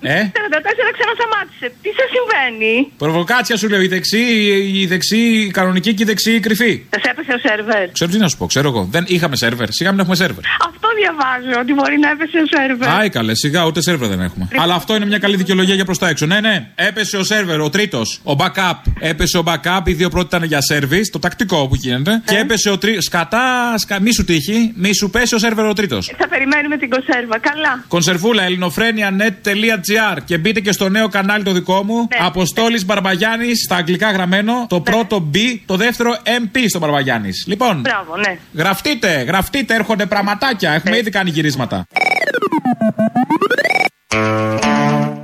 Ε; 0.00 0.14
44 0.36 0.90
ξανασταμάτησε. 0.98 1.66
Τι 1.82 1.90
σας 1.98 2.08
συμβαίνει, 2.14 2.92
Προβοκάτσια 2.96 3.56
σου 3.56 3.68
λέω, 3.68 3.80
οι 3.80 3.86
δεξιοί, 3.86 4.26
οι 4.74 4.86
δεξιοί, 4.86 5.44
οι 5.46 5.50
κανονικοί 5.50 5.94
και 5.94 6.02
οι 6.02 6.06
δεξιοί 6.06 6.40
κρυφοί. 6.40 6.72
Σας 6.94 7.02
έπεσε 7.10 7.32
ο 7.32 7.38
σερβερ. 7.48 7.90
Ξέρω 7.90 8.10
τι 8.10 8.18
να 8.18 8.28
σου 8.28 8.36
πω, 8.36 8.46
ξέρω 8.46 8.68
εγώ. 8.68 8.88
Δεν 8.90 9.04
είχαμε 9.06 9.36
σερβερ. 9.36 9.68
Σιγά 9.72 9.90
μην 9.90 10.00
έχουμε 10.00 10.16
σερβερ. 10.16 10.42
Αυτό 10.68 10.83
διαβάζω, 11.00 11.60
ότι 11.60 11.72
μπορεί 11.74 11.98
να 11.98 12.10
έπεσε 12.10 12.38
ο 12.38 12.46
σερβερ. 12.54 12.88
Άι 12.88 13.08
καλέ, 13.08 13.34
σιγά 13.34 13.64
ούτε 13.66 13.82
σερβερ 13.82 14.08
δεν 14.08 14.20
έχουμε. 14.20 14.48
Αλλά 14.56 14.74
αυτό 14.74 14.96
είναι 14.96 15.06
μια 15.06 15.18
καλή 15.18 15.36
δικαιολογία 15.36 15.74
για 15.74 15.84
προς 15.84 15.98
τα 15.98 16.08
έξω. 16.08 16.26
Ναι, 16.26 16.40
ναι, 16.40 16.68
έπεσε 16.74 17.16
ο 17.16 17.24
σερβερ, 17.24 17.60
ο 17.60 17.70
τρίτος. 17.70 18.20
Ο 18.22 18.32
backup. 18.38 18.78
Έπεσε 19.00 19.38
ο 19.38 19.42
backup, 19.46 19.80
οι 19.84 19.92
δύο 19.92 20.08
πρώτοι 20.08 20.26
ήταν 20.26 20.42
για 20.42 20.58
service, 20.72 21.08
το 21.12 21.18
τακτικό 21.18 21.68
που 21.68 21.74
γίνεται. 21.74 22.22
Και 22.26 22.36
έπεσε 22.36 22.70
ο 22.70 22.78
τρίτο. 22.78 23.00
Σκατά, 23.00 23.74
σκα... 23.76 24.00
μη 24.00 24.12
σου 24.12 24.24
τύχει, 24.24 24.72
μη 24.76 24.94
σου 24.94 25.10
πέσει 25.10 25.34
ο 25.34 25.38
σερβερ 25.38 25.66
ο 25.66 25.72
τρίτος. 25.72 26.12
Θα 26.18 26.28
περιμένουμε 26.28 26.76
την 26.76 26.90
κονσέρβα. 26.90 27.38
Καλά. 27.38 27.84
Κονσερβούλα 27.88 28.42
ελληνοφρένια.net.gr 28.42 30.18
και 30.24 30.38
μπείτε 30.38 30.60
και 30.60 30.72
στο 30.72 30.88
νέο 30.88 31.08
κανάλι 31.08 31.44
το 31.44 31.52
δικό 31.52 31.82
μου. 31.84 31.96
Ναι. 31.96 32.26
Αποστόλης 32.26 32.84
Μπαρμπαγιάννης 32.84 33.62
στα 33.64 33.76
αγγλικά 33.76 34.10
γραμμένο. 34.10 34.66
Το 34.68 34.80
πρώτο 34.80 35.30
B, 35.34 35.36
το 35.66 35.76
δεύτερο 35.76 36.16
MP 36.24 36.58
στο 36.68 36.78
Μπαρμπαγιάννης. 36.78 37.44
Λοιπόν, 37.46 37.80
Μπράβο, 37.80 38.16
ναι. 38.16 38.38
γραφτείτε, 38.54 39.22
γραφτείτε, 39.22 39.74
έρχονται 39.74 40.06
πραγματάκια. 40.06 40.72
Έχουμε 40.84 40.98
ήδη 40.98 41.10
κάνει 41.10 41.30
γυρίσματα. 41.30 41.86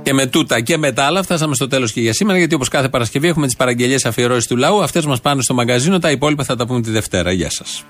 Και 0.03 0.13
με 0.13 0.25
τούτα 0.25 0.61
και 0.61 0.77
με 0.77 0.91
τα 0.91 1.03
άλλα 1.03 1.23
φτάσαμε 1.23 1.55
στο 1.55 1.67
τέλος 1.67 1.91
και 1.91 2.01
για 2.01 2.13
σήμερα. 2.13 2.37
Γιατί 2.37 2.55
όπως 2.55 2.67
κάθε 2.67 2.89
Παρασκευή 2.89 3.27
έχουμε 3.27 3.45
τις 3.45 3.55
παραγγελίες 3.55 4.05
αφιερώσεις 4.05 4.47
του 4.47 4.57
λαού. 4.57 4.83
Αυτές 4.83 5.05
μας 5.05 5.21
πάνε 5.21 5.41
στο 5.41 5.53
μαγκαζίνο. 5.53 5.99
Τα 5.99 6.11
υπόλοιπα 6.11 6.43
θα 6.43 6.55
τα 6.55 6.65
πούμε 6.65 6.81
τη 6.81 6.91
Δευτέρα. 6.91 7.31
Γεια 7.31 7.49
σας. 7.49 7.83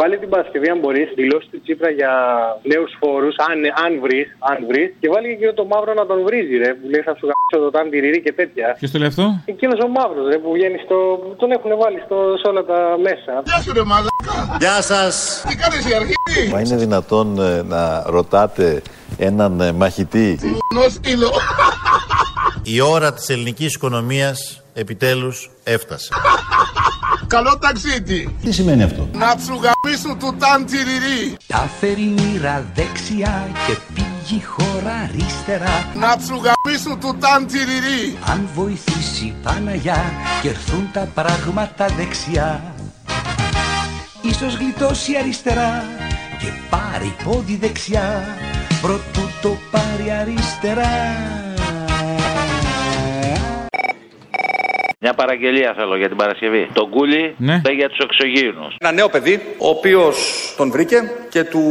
Βάλε 0.00 0.16
την 0.22 0.28
Παρασκευή, 0.34 0.68
αν 0.74 0.78
μπορείς, 0.82 1.08
δηλώσει 1.20 1.46
τη 1.52 1.58
Τσίπρα 1.64 1.90
για 2.00 2.12
νέους 2.72 2.90
φόρους, 3.00 3.34
αν, 3.48 3.58
αν 3.84 3.92
βρεις, 4.04 4.26
αν 4.50 4.58
βρεις. 4.70 4.88
Και 5.00 5.08
βάλει 5.12 5.28
και 5.40 5.48
το 5.60 5.64
μαύρο 5.72 5.92
να 6.00 6.04
τον 6.10 6.18
βρίζει, 6.26 6.56
ρε. 6.62 6.70
Που 6.78 6.86
λέει 6.92 7.02
θα 7.08 7.14
σου 7.18 7.24
γαμίσω 7.28 7.58
το 7.64 7.70
ταντιρiri 7.76 8.20
και 8.26 8.32
τέτοια. 8.40 8.66
Ποιος 8.80 8.90
το 8.92 8.98
λέει 8.98 9.10
αυτό; 9.14 9.24
Εκείνος 9.52 9.78
ο 9.86 9.88
μαύρος, 9.96 10.24
ρε, 10.30 10.36
που 10.42 10.50
βγαίνει 10.56 10.78
στο. 10.86 10.96
Τον 11.40 11.50
έχουν 11.56 11.70
βάλει 11.82 12.00
στο, 12.06 12.16
σε 12.40 12.46
όλα 12.50 12.62
τα 12.70 12.78
μέσα. 13.06 13.32
Γεια 13.48 13.58
σου 13.64 13.72
ρε 13.78 13.84
μαλάκα. 13.90 14.34
Γεια 14.62 14.78
σας. 14.90 15.14
Τι 15.48 15.54
κάνεις 15.62 15.82
η 15.90 15.92
αρχή; 16.00 16.14
Μα 16.52 16.58
είναι 16.60 16.76
δυνατόν 16.86 17.26
ε, 17.40 17.62
να 17.62 17.82
ρωτάτε 18.16 18.82
έναν 19.28 19.60
ε, 19.60 19.72
μαχητή; 19.72 20.38
Η 22.62 22.80
ώρα 22.80 23.08
της 23.12 23.28
ελληνικής 23.28 23.74
οικονομίας 23.74 24.64
επιτέλους 24.74 25.50
έφτασε. 25.64 26.08
Καλό 27.28 27.58
ταξίδι. 27.58 28.36
Τι 28.42 28.52
σημαίνει 28.52 28.82
αυτό; 28.82 29.08
Να 29.12 29.34
τσουγαμίσουν 29.36 30.18
του 30.18 30.36
ταν 30.38 30.66
τυριρί. 30.66 31.36
Τα 31.46 31.70
φερινήρα 31.80 32.64
δεξιά 32.74 33.48
και 33.66 33.76
πήγει 33.94 34.44
χώρα 34.44 34.92
αριστερά 34.92 35.86
Να 35.94 36.16
τσουγαμίσουν 36.16 37.00
του 37.00 37.16
ταν 37.20 37.46
τυριρί. 37.46 38.18
Αν 38.26 38.48
βοηθήσει 38.54 39.24
η 39.24 39.34
Παναγιά 39.42 40.04
και 40.42 40.48
έρθουν 40.48 40.90
τα 40.92 41.08
πράγματα 41.14 41.86
δεξιά 41.86 42.74
Ίσως 44.22 44.56
γλιτώσει 44.56 45.16
αριστερά 45.16 45.84
και 46.38 46.52
πάρει 46.70 47.14
πόδι 47.24 47.56
δεξιά 47.56 48.24
Προτού 48.82 49.28
το 49.42 49.56
πάρει 49.70 50.10
αριστερά 50.10 51.47
Μια 55.00 55.14
παραγγελία 55.14 55.74
θέλω 55.76 55.96
για 55.96 56.08
την 56.08 56.16
Παρασκευή. 56.16 56.68
Το 56.72 56.86
κούλι 56.86 57.34
Ναι. 57.38 57.60
λέει 57.66 57.74
για 57.74 57.88
τους 57.88 57.98
εξωγήινους. 57.98 58.74
Ένα 58.80 58.92
νέο 58.92 59.08
παιδί, 59.08 59.54
ο 59.58 59.68
οποίος 59.68 60.16
τον 60.56 60.70
βρήκε 60.70 61.10
και 61.28 61.44
του 61.44 61.62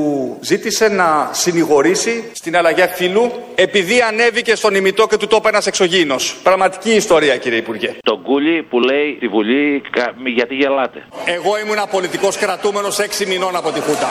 ζήτησε 0.42 0.88
να 0.88 1.30
συνηγορήσει 1.32 2.32
στην 2.34 2.58
αλλαγή 2.58 2.82
φύλου 2.96 3.32
επειδή 3.56 4.02
ανέβηκε 4.02 4.56
στον 4.56 4.76
ημιτό 4.76 5.08
και 5.08 5.18
του 5.18 5.28
το 5.28 5.36
είπε 5.40 5.48
ένας 5.48 5.68
εξωγήινος. 5.68 6.36
Πραγματική 6.44 6.92
ιστορία, 6.92 7.38
κύριε 7.38 7.58
Υπουργέ. 7.58 7.96
Το 8.04 8.18
κούλι 8.18 8.64
που 8.64 8.80
λέει 8.80 9.14
στη 9.18 9.28
Βουλή 9.28 9.82
κα- 9.92 10.14
μη- 10.24 10.30
γιατί 10.34 10.56
γελάτε. 10.56 11.04
Εγώ 11.26 11.60
ήμουν 11.60 11.78
πολιτικός 11.92 12.38
κρατούμενος 12.38 13.00
6 13.00 13.26
μηνών 13.26 13.56
από 13.56 13.72
τη 13.72 13.80
Χούτα. 13.80 14.10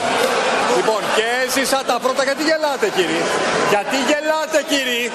Λοιπόν, 0.77 1.01
και 1.15 1.23
έζησα 1.45 1.83
τα 1.87 1.99
πρώτα. 2.03 2.23
Γιατί 2.23 2.43
γελάτε, 2.49 2.87
κύριε; 2.97 3.21
Γιατί 3.73 3.95
γελάτε, 4.09 4.59
κύριε; 4.71 5.05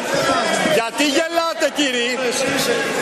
Γιατί 0.79 1.05
γελάτε, 1.17 1.67
κύριε; 1.79 2.11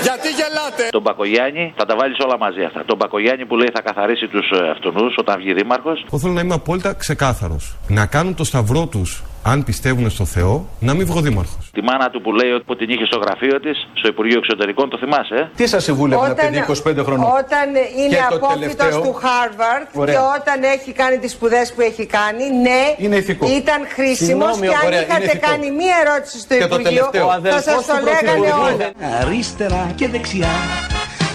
Γιατί 0.06 0.28
γελάτε; 0.38 0.84
Τον 0.90 1.02
Μπακογιάννη 1.02 1.72
θα 1.76 1.84
τα 1.84 1.96
βάλεις 1.96 2.18
όλα 2.18 2.38
μαζί 2.38 2.62
αυτά. 2.62 2.84
Τον 2.86 2.96
Μπακογιάννη 2.96 3.46
που 3.46 3.56
λέει 3.56 3.70
θα 3.74 3.82
καθαρίσει 3.82 4.26
τους 4.28 4.50
αυτονούς 4.74 5.14
όταν 5.18 5.38
βγει 5.38 5.52
δήμαρχος. 5.52 6.04
Εγώ 6.06 6.18
θέλω 6.18 6.32
να 6.32 6.40
είμαι 6.40 6.54
απόλυτα 6.54 6.92
ξεκάθαρος. 6.92 7.76
Να 7.88 8.06
κάνουν 8.06 8.34
το 8.34 8.44
σταυρό 8.44 8.86
τους, 8.86 9.22
αν 9.42 9.64
πιστεύουν 9.64 10.10
στο 10.10 10.24
Θεό, 10.24 10.68
να 10.80 10.94
μην 10.94 11.06
βγω 11.06 11.20
δήμαρχος. 11.20 11.70
Τη 11.72 11.82
μάνα 11.82 12.10
του 12.10 12.20
που 12.20 12.32
λέει 12.32 12.50
ότι 12.50 12.64
που 12.64 12.76
την 12.76 12.90
είχε 12.90 13.04
στο 13.06 13.18
γραφείο 13.18 13.60
της, 13.60 13.88
στο 13.94 14.08
Υπουργείο 14.08 14.38
Εξωτερικών, 14.38 14.88
το 14.90 14.98
θυμάσαι, 14.98 15.34
ε; 15.34 15.48
Τι 15.56 15.66
σας 15.66 15.84
συμβούλευε 15.84 16.28
να 16.28 16.34
παιδί 16.34 16.64
25 16.68 17.02
χρονών; 17.04 17.26
Όταν 17.42 17.68
είναι 17.98 18.08
Και 18.16 18.22
το 18.30 18.36
απόφυτος 18.36 18.60
τελευταίο- 18.76 19.00
του 19.00 19.12
Χάρβαρτ 19.24 19.86
Ωραία. 19.92 20.14
και 20.14 20.20
όταν 20.40 20.58
έχει 20.62 20.92
κάνει 20.92 21.16
τις 21.18 21.32
σπουδές 21.32 21.72
που 21.74 21.80
έχει 21.80 22.06
κάνει, 22.06 22.44
ναι, 22.66 22.80
Είναι 23.04 23.16
ηθικό. 23.16 23.44
ήταν 23.60 23.80
χρήσιμος 23.94 24.54
Συγγνώμη, 24.54 24.66
και 24.68 24.74
αν 24.80 24.86
ωραία, 24.86 24.98
είναι 25.02 25.06
είχατε 25.10 25.24
ηθικό. 25.24 25.46
κάνει 25.50 25.70
μία 25.80 25.96
ερώτηση 26.04 26.36
στο 26.38 26.54
Και 26.54 26.66
το 26.66 26.66
Υπουργείο, 26.66 26.88
τελευταίο, 26.90 27.26
ο 27.26 27.28
θα 27.30 27.34
αδελφός 27.34 27.62
σας 27.62 27.86
το 27.86 27.92
του 27.96 28.04
λέγανε 28.08 28.30
Πρωθυπουργού. 28.38 28.64
όλα. 28.68 29.16
Αριστερά 29.20 29.84
και 29.98 30.06
δεξιά 30.14 30.52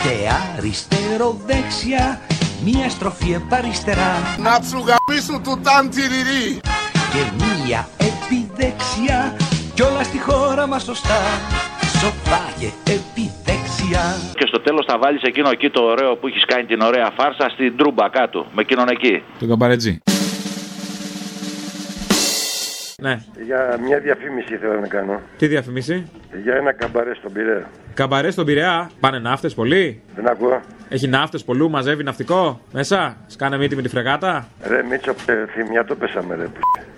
και 0.04 0.14
αριστερό 0.58 1.30
δεξιά 1.50 2.06
Μία 2.68 2.90
στροφή 2.90 3.32
επαριστερά 3.42 4.12
Να 4.46 4.60
τσουγαμίσουν 4.60 5.44
του 5.44 5.60
ταν 5.64 5.90
τυριρί. 5.90 6.60
Και 7.16 7.46
μία 7.46 7.88
επιδεξιά 8.10 9.36
κι 9.74 9.82
όλα 9.82 10.04
στη 10.04 10.20
χώρα 10.20 10.68
μας 10.68 10.84
σωστά 10.84 11.22
σοφά 12.00 12.44
και 12.60 12.70
επιδεξιά 12.98 14.06
Και 14.34 14.46
στο 14.48 14.60
τέλος 14.62 14.86
θα 14.86 14.98
βάλεις 14.98 15.22
εκείνο 15.22 15.50
εκεί 15.50 15.70
το 15.70 15.82
ωραίο 15.82 16.16
που 16.16 16.28
έχεις 16.28 16.46
κάνει 16.46 16.66
την 16.66 16.82
ωραία 16.82 17.12
φάρσα 17.18 17.50
στην 17.50 17.78
τρούμπα 17.78 18.10
κάτω. 18.10 18.46
Με 18.56 18.62
εκείνον 18.62 18.88
εκεί. 18.90 19.24
Τον 19.40 19.48
καμπαρετζή. 19.48 20.00
Ναι. 23.02 23.20
Για 23.46 23.80
μια 23.82 24.00
διαφήμιση 24.00 24.58
θέλω 24.58 24.80
να 24.80 24.88
κάνω. 24.88 25.22
Τι 25.38 25.48
διαφημίσει. 25.48 26.10
Για 26.44 26.56
ένα 26.56 26.74
καμπαρέ 26.74 27.14
στον 27.16 27.32
Πειραιά. 27.34 27.70
Καμπαρέ 27.96 28.32
στον 28.32 28.46
Πειραιά. 28.46 28.90
Πάνε 29.00 29.20
ναύτες 29.20 29.54
πολύ; 29.54 30.02
Δεν 30.16 30.28
ακούω. 30.30 30.62
Έχει 30.90 31.08
ναύτες 31.08 31.44
πολλού, 31.44 31.70
μαζεύει 31.70 32.04
ναυτικό 32.04 32.60
μέσα; 32.72 33.18
Σκάνε 33.28 33.58
μύτη 33.58 33.76
με 33.76 33.82
τη 33.82 33.90
φρεγάτα; 33.90 34.48
Ρε 34.68 34.84
Μίτσο, 34.90 35.12
ε, 35.26 35.46
θυμιατό 35.54 35.96
πέσαμε 35.96 36.36
ρε. 36.36 36.46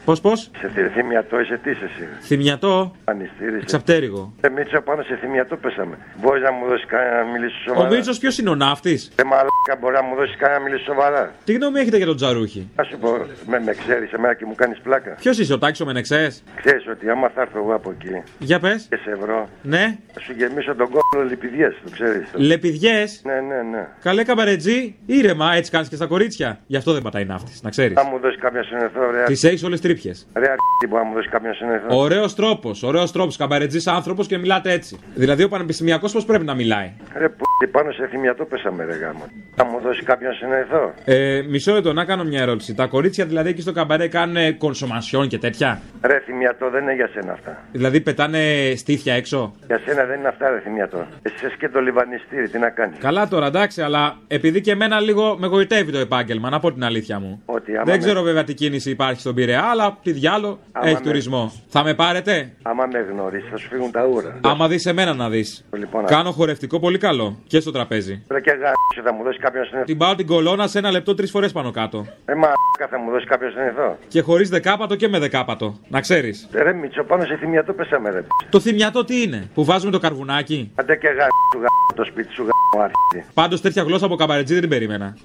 Πώς, 0.06 0.22
πώς; 0.22 0.50
Σε 0.60 0.68
θη- 0.76 0.92
θυμιατό 0.94 1.40
είσαι 1.40 1.60
τι 1.64 1.70
είσαι 1.70 1.84
εσύ. 1.84 2.08
Θυμιατό. 2.22 2.96
Ανιστήρησε. 3.04 3.58
Εξαπτέρυγο. 3.62 4.34
Ρε 4.42 4.50
Μίτσο, 4.50 4.82
πάνω 4.82 5.02
σε 5.04 5.16
θυμιατό 5.22 5.56
πέσαμε. 5.56 5.98
Μπορείς 6.22 6.44
να 6.44 6.52
μου 6.52 6.68
δώσεις 6.68 6.86
κανένα 6.86 7.24
να 7.24 7.32
μιλήσεις 7.32 7.62
σοβαρά; 7.64 7.88
Ο 7.88 7.92
Μίτσος 7.94 8.18
ποιος 8.18 8.38
είναι 8.38 8.50
ο 8.50 8.56
ναύτης; 8.56 9.12
Ρε 9.18 9.24
μαλάκα, 9.24 9.76
μπορείς 9.80 10.00
να 10.00 10.06
μου 10.06 10.16
δώσεις 10.16 10.36
κανένα 10.38 10.60
να 10.60 10.66
μιλήσεις 10.66 10.86
σοβαρά; 10.86 11.32
Τι 11.44 11.54
γνώμη 11.54 11.80
έχετε 11.80 11.98
για 11.98 12.06
τον 12.06 12.16
Τζαρούχη; 12.16 12.70
Να 12.76 12.84
σου 12.84 12.98
πω, 12.98 13.10
με, 13.46 13.60
με 13.60 13.74
ξέρεις 13.74 14.12
εμένα 14.12 14.34
και 14.34 14.46
μου 14.46 14.56
κάνεις 14.56 14.80
πλάκα. 14.80 15.12
Ποιος 15.20 15.38
είσαι 15.40 15.54
ο 15.54 15.58
Τάκη 15.60 15.84
ο 15.84 15.86
Μενεξές; 15.86 16.44
Ξέρεις 16.64 16.88
ότι 16.88 17.10
άμα 17.10 17.30
θα 17.36 17.42
έρθω 17.42 17.58
εγώ 17.60 17.74
από 17.76 17.90
εκεί 18.00 18.22
Για 18.40 18.60
πες. 18.60 18.86
και 18.90 18.98
σε 19.04 19.16
βρω, 19.22 19.50
Ναι. 19.62 19.98
θα 20.14 20.20
σου 20.20 20.34
γεμίσω 20.38 20.76
τον 20.76 20.87
κόλλο 20.90 21.28
λιπηδιέ, 21.30 21.70
το 21.70 21.90
ξέρεις. 21.92 22.30
Λεπιδιές; 22.34 23.22
Ναι, 23.26 23.34
ναι, 23.34 23.62
ναι. 23.62 23.88
Καλέ 24.02 24.24
καμπαρετζή. 24.24 24.96
Ήρεμα, 25.06 25.54
έτσι 25.56 25.72
κάνεις 25.72 25.90
και 25.90 25.96
στα 25.96 26.06
κορίτσια. 26.06 26.60
Γι' 26.68 26.78
αυτό 26.78 26.94
δεν 26.94 27.02
πατάει 27.02 27.26
ναύτης, 27.26 27.62
να 27.62 27.70
ξέρεις. 27.70 27.94
Θα 27.94 28.06
μου 28.06 28.20
δώσεις 28.20 28.40
κάποια 28.40 28.64
συνεθό, 28.64 29.12
ρε. 29.12 29.24
Τις 29.24 29.44
έχεις 29.44 29.64
όλες 29.64 29.82
τρύπιες. 29.82 30.28
Ρε 30.34 30.46
αρχή 30.46 30.88
που 30.90 30.96
να 30.96 31.04
μου 31.04 31.14
δώσεις 31.14 31.32
κάποια 31.32 31.54
συνεθό. 31.54 31.98
Ωραίος 31.98 32.36
τρόπος, 32.36 32.84
ωραίος 32.84 33.12
τρόπος. 33.12 33.38
Καμπαρετζής 33.38 33.88
άνθρωπος 33.88 34.28
και 34.28 34.38
μιλάτε 34.38 34.72
έτσι. 34.72 35.00
Δηλαδή 35.16 35.44
ο 35.44 35.50
πανεπιστημιακός 35.50 36.12
πώς 36.12 36.26
πρέπει 36.26 36.46
να 36.46 36.54
μιλάει; 36.54 36.92
Ρε 37.18 37.30
που 37.30 37.46
πάνω 37.72 37.92
σε 37.92 38.08
θυμιατό 38.08 38.46
πέσαμε 38.46 38.86
ρε 38.86 38.96
γάμο. 38.96 39.26
Θα 39.56 39.66
μου 39.66 39.80
δώσεις 39.80 40.04
κάποιον 40.04 40.34
συνεθό. 40.34 40.94
Ε, 41.06 41.42
μισό 41.50 41.74
λεπτό, 41.74 41.94
να 41.94 42.06
κάνω 42.06 42.24
μια 42.24 42.42
ερώτηση. 42.42 42.76
Τα 42.76 42.86
κορίτσια 42.86 43.26
δηλαδή 43.26 43.50
εκεί 43.50 43.62
στο 43.62 43.72
καμπαρέ 43.72 44.08
κάνουν 44.08 44.58
κονσομασιόν 44.58 45.28
και 45.28 45.38
τέτοια; 45.38 45.82
Ρε 46.02 46.20
θυμιατό 46.26 46.70
δεν 46.70 46.84
είναι 46.84 46.94
για 46.96 47.10
σένα 47.14 47.32
αυτά. 47.32 47.64
Δηλαδή 47.72 48.02
πετάνε 48.02 48.74
στήθια 48.76 49.14
έξω; 49.14 49.56
Για 49.68 49.80
σένα 49.86 50.06
δεν 50.06 50.20
είναι 50.20 50.28
αυτά 50.28 50.50
ρε 50.50 50.60
θυμιατό. 50.60 50.77
Εσύ 51.22 51.46
είσαι 51.46 51.56
και 51.60 51.70
το 51.70 51.80
λιβανιστήρι, 51.82 52.50
τι 52.50 52.60
να 52.60 52.70
κάνεις. 52.70 52.98
Καλά 53.00 53.28
τώρα, 53.28 53.46
εντάξει, 53.46 53.82
αλλά 53.82 54.16
επειδή 54.28 54.62
και 54.62 54.72
εμένα 54.72 55.00
λίγο 55.00 55.36
με 55.40 55.48
γοητεύει 55.48 55.92
το 55.92 55.98
επάγγελμα, 55.98 56.50
να 56.50 56.60
πω 56.60 56.74
την 56.74 56.84
αλήθεια 56.84 57.20
μου. 57.20 57.42
Ότι 57.46 57.76
άμα 57.76 57.84
Δεν 57.84 57.94
με- 57.94 58.00
ξέρω 58.06 58.22
βέβαια 58.22 58.44
τι 58.44 58.54
κίνηση 58.54 58.90
υπάρχει 58.90 59.20
στον 59.20 59.36
Πειραιά, 59.36 59.64
αλλά 59.64 59.98
τι 60.04 60.12
διάλο 60.12 60.60
Άμα 60.72 60.86
έχει 60.88 60.96
με- 60.96 61.02
τουρισμό. 61.02 61.54
Θα 61.68 61.84
με 61.84 61.94
πάρετε; 61.94 62.52
Άμα 62.62 62.86
με 62.92 63.00
γνωρίσεις 63.12 63.50
θα 63.50 63.58
σου 63.58 63.68
φύγουν 63.68 63.92
τα 63.92 64.06
ούρα. 64.06 64.40
Άμα 64.44 64.68
δεις 64.68 64.86
εμένα 64.86 65.14
να 65.14 65.30
δεις. 65.30 65.66
Λοιπόν, 65.78 66.06
Κάνω 66.06 66.32
χορευτικό 66.32 66.80
πολύ 66.80 66.98
καλό 66.98 67.40
και 67.48 67.60
στο 67.60 67.72
τραπέζι. 67.72 68.24
Ρε 68.32 68.40
και 68.42 68.52
γάμο 68.52 68.74
θα 69.04 69.14
μου 69.14 69.24
δώσεις 69.24 69.42
κάποιον 69.42 69.66
συνεθό. 69.66 69.86
Την 69.86 69.98
πάω 69.98 70.16
την 70.16 70.26
κολόνα 70.28 70.68
σε 70.68 70.78
ένα 70.78 70.92
λεπτό 70.92 71.14
τρεις 71.16 71.32
φορές 71.32 71.52
πάνω 71.52 71.72
κάτω. 71.72 72.06
Ρε 72.26 72.34
μαλάκα 72.36 72.88
θα 72.90 73.00
μου 73.00 73.12
δώσεις 73.12 73.28
κάποιον 73.30 73.52
συνεθό. 73.52 73.98
Και 74.08 74.22
χωρίς 74.22 74.50
δεκάπατο 74.50 74.96
και 74.96 75.08
με 75.08 75.20
δεκάπατο. 75.20 75.78
Να 75.88 76.02
ξέρεις. 76.02 76.48
Ρε 76.52 76.74
Μίτσο 76.74 77.04
πάνω 77.04 77.26
σε 77.26 77.36
θυμιατό 77.40 77.74
πέσαμε 77.74 78.10
ρε. 78.10 78.24
Το 78.50 78.60
θυμιατό 78.60 79.04
τι 79.06 79.22
είναι, 79.22 79.50
που 79.54 79.66
βάζουμε 79.66 79.92
το 79.92 80.00
καρβουνάκι; 80.00 80.67
Άντε 80.76 80.96
και 80.96 81.08
γάμο 81.08 81.42
σου 81.54 81.58
γάμο 81.58 81.92
το 81.96 82.04
σπίτι 82.06 82.34
σου 82.34 82.42
γάμο 82.42 82.84
άρχιτη. 82.86 83.30
Πάντως 83.34 83.62
τέτοια 83.62 83.84
γλώσσα 83.84 84.06
από 84.06 84.16
καμπαρετζή 84.16 84.54
δεν 84.54 84.62
την 84.62 84.70
περίμενα. 84.70 85.18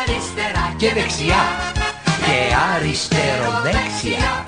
Αριστερά 0.00 0.74
και 0.76 0.88
δεξιά 0.92 1.42
και 2.26 2.38
αριστερό 2.74 3.50
δεξιά 3.62 4.46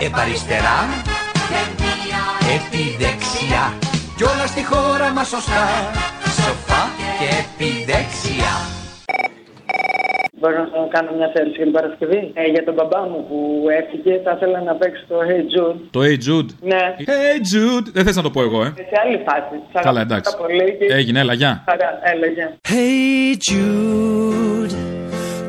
Επαριστερά 0.00 0.78
και 1.50 1.60
μία 1.82 2.22
επιδεξιά 2.56 3.74
Κι 4.16 4.24
όλα 4.24 4.46
στη 4.46 4.64
χώρα 4.64 5.10
μας 5.12 5.28
σωστά 5.28 5.66
Σοφά 6.36 6.82
και 7.18 7.28
επιδεξιά 7.42 8.79
Μπορώ 10.40 10.56
να 10.58 10.86
κάνω 10.96 11.10
μια 11.16 11.30
θέληση 11.34 11.54
για 11.56 11.64
την 11.64 11.72
Παρασκευή; 11.72 12.30
Ε, 12.34 12.44
για 12.54 12.64
τον 12.64 12.74
μπαμπά 12.74 13.00
μου 13.00 13.24
που 13.28 13.38
έφυγε, 13.80 14.20
θα 14.24 14.32
ήθελα 14.36 14.60
να 14.62 14.74
παίξω 14.74 15.04
το 15.08 15.16
Hey 15.28 15.42
Jude. 15.52 15.78
Το 15.90 16.00
Hey 16.06 16.16
Jude; 16.26 16.50
Ναι. 16.72 16.82
Hey 17.10 17.38
Jude. 17.52 17.86
Δεν 17.92 18.04
θες 18.04 18.16
να 18.16 18.22
το 18.22 18.30
πω 18.30 18.40
εγώ, 18.42 18.62
ε; 18.62 18.72
Σε 18.76 18.96
άλλη 19.04 19.20
φάση. 19.26 19.54
Σ' 19.70 19.72
Καλά, 19.72 20.00
αγαπώ 20.00 20.00
εντάξει. 20.14 20.36
πάρα 20.36 20.46
πολύ 20.46 20.76
και- 20.78 20.94
Έγινε, 20.94 21.18
έλα, 21.20 21.32
γεια. 21.32 21.64
Χαρά, 21.68 22.00
έλα, 22.12 22.26
γεια. 22.26 22.48
Hey 22.68 23.30
Jude, 23.48 24.74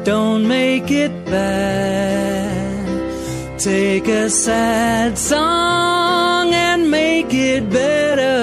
don't 0.09 0.43
make 0.57 0.89
it 1.05 1.13
bad. 1.33 2.49
Take 3.71 4.07
a 4.23 4.27
sad 4.45 5.11
song 5.31 6.47
and 6.67 6.81
make 6.99 7.31
it 7.53 7.63
better. 7.79 8.39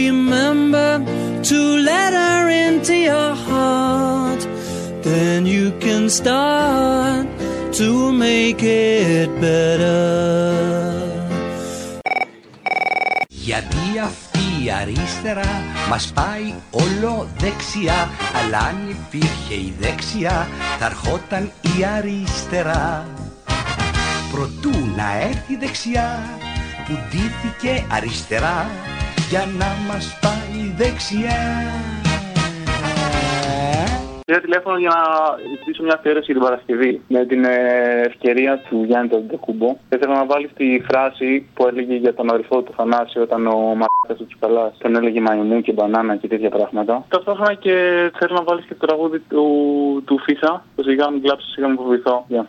Remember 0.00 0.88
to 1.44 1.60
let 1.90 2.12
her 2.12 2.48
into 2.48 2.94
your 2.94 3.34
heart. 3.34 4.40
Then 5.02 5.44
you 5.44 5.72
can 5.80 6.08
start 6.08 7.26
to 7.78 8.12
make 8.12 8.62
it 8.62 9.28
better. 9.40 10.92
Γιατί 13.28 13.98
αυτή 14.02 14.64
η 14.64 14.70
αριστερά 14.70 15.62
μας 15.88 16.12
πάει 16.14 16.54
όλο 16.70 17.28
δεξιά 17.38 18.10
Αλλά 18.42 18.58
αν 18.58 18.76
υπήρχε 18.88 19.54
η 19.54 19.74
δεξιά 19.80 20.48
θα 20.78 20.86
ερχόταν 20.86 21.50
η 21.78 21.84
αριστερά 21.84 23.06
Προτού 24.32 24.78
να 24.96 25.20
έρθει 25.20 25.52
η 25.52 25.56
δεξιά 25.56 26.22
που 26.86 26.92
ντύθηκε 26.92 27.84
αριστερά 27.88 28.70
Για 29.32 29.46
να 29.58 29.70
μας 29.88 30.18
πάει 30.20 30.72
δεξιά 30.76 31.40
Πήρα 34.26 34.40
τηλέφωνο 34.40 34.76
για 34.78 34.88
να 34.88 35.02
ζητήσω 35.50 35.82
μια 35.82 35.94
αφιέρωση 35.94 36.24
για 36.24 36.34
την 36.34 36.42
Παρασκευή. 36.42 37.00
Με 37.08 37.24
την 37.26 37.44
ε, 37.44 37.58
ευκαιρία 38.06 38.58
του 38.68 38.84
Γιάννη 38.84 39.08
Τεντεκούμπο. 39.08 39.76
Ήθελα 39.94 40.14
να 40.14 40.26
βάλει 40.26 40.48
τη 40.56 40.82
φράση 40.88 41.46
που 41.54 41.66
έλεγε 41.66 41.94
για 41.94 42.14
τον 42.14 42.30
αδελφό 42.30 42.62
του 42.62 42.72
Θανάση 42.76 43.18
όταν 43.18 43.46
ο 43.46 43.58
Μα 43.58 43.86
ο 44.08 44.26
Τσουκαλάς. 44.26 44.72
Τον 44.78 44.96
έλεγε 44.96 45.20
μαϊμού 45.20 45.60
και 45.60 45.72
μπανάνα 45.72 46.16
και 46.16 46.28
τέτοια 46.28 46.50
πράγματα. 46.50 47.04
Ταυτόχρονα 47.08 47.54
και 47.54 47.74
θέλω 48.18 48.34
να 48.34 48.42
βάλεις 48.42 48.64
και 48.64 48.74
το 48.74 48.86
τραγούδι 48.86 49.18
του, 49.18 49.44
του 50.06 50.18
Φίσα. 50.18 50.64
Το 50.76 50.82
σιγά 50.82 51.10
μην 51.10 51.22
κλάψω, 51.22 51.46
σιγά 51.48 51.66
μην 51.68 51.76
φοβηθώ. 51.76 52.24
Γεια. 52.28 52.46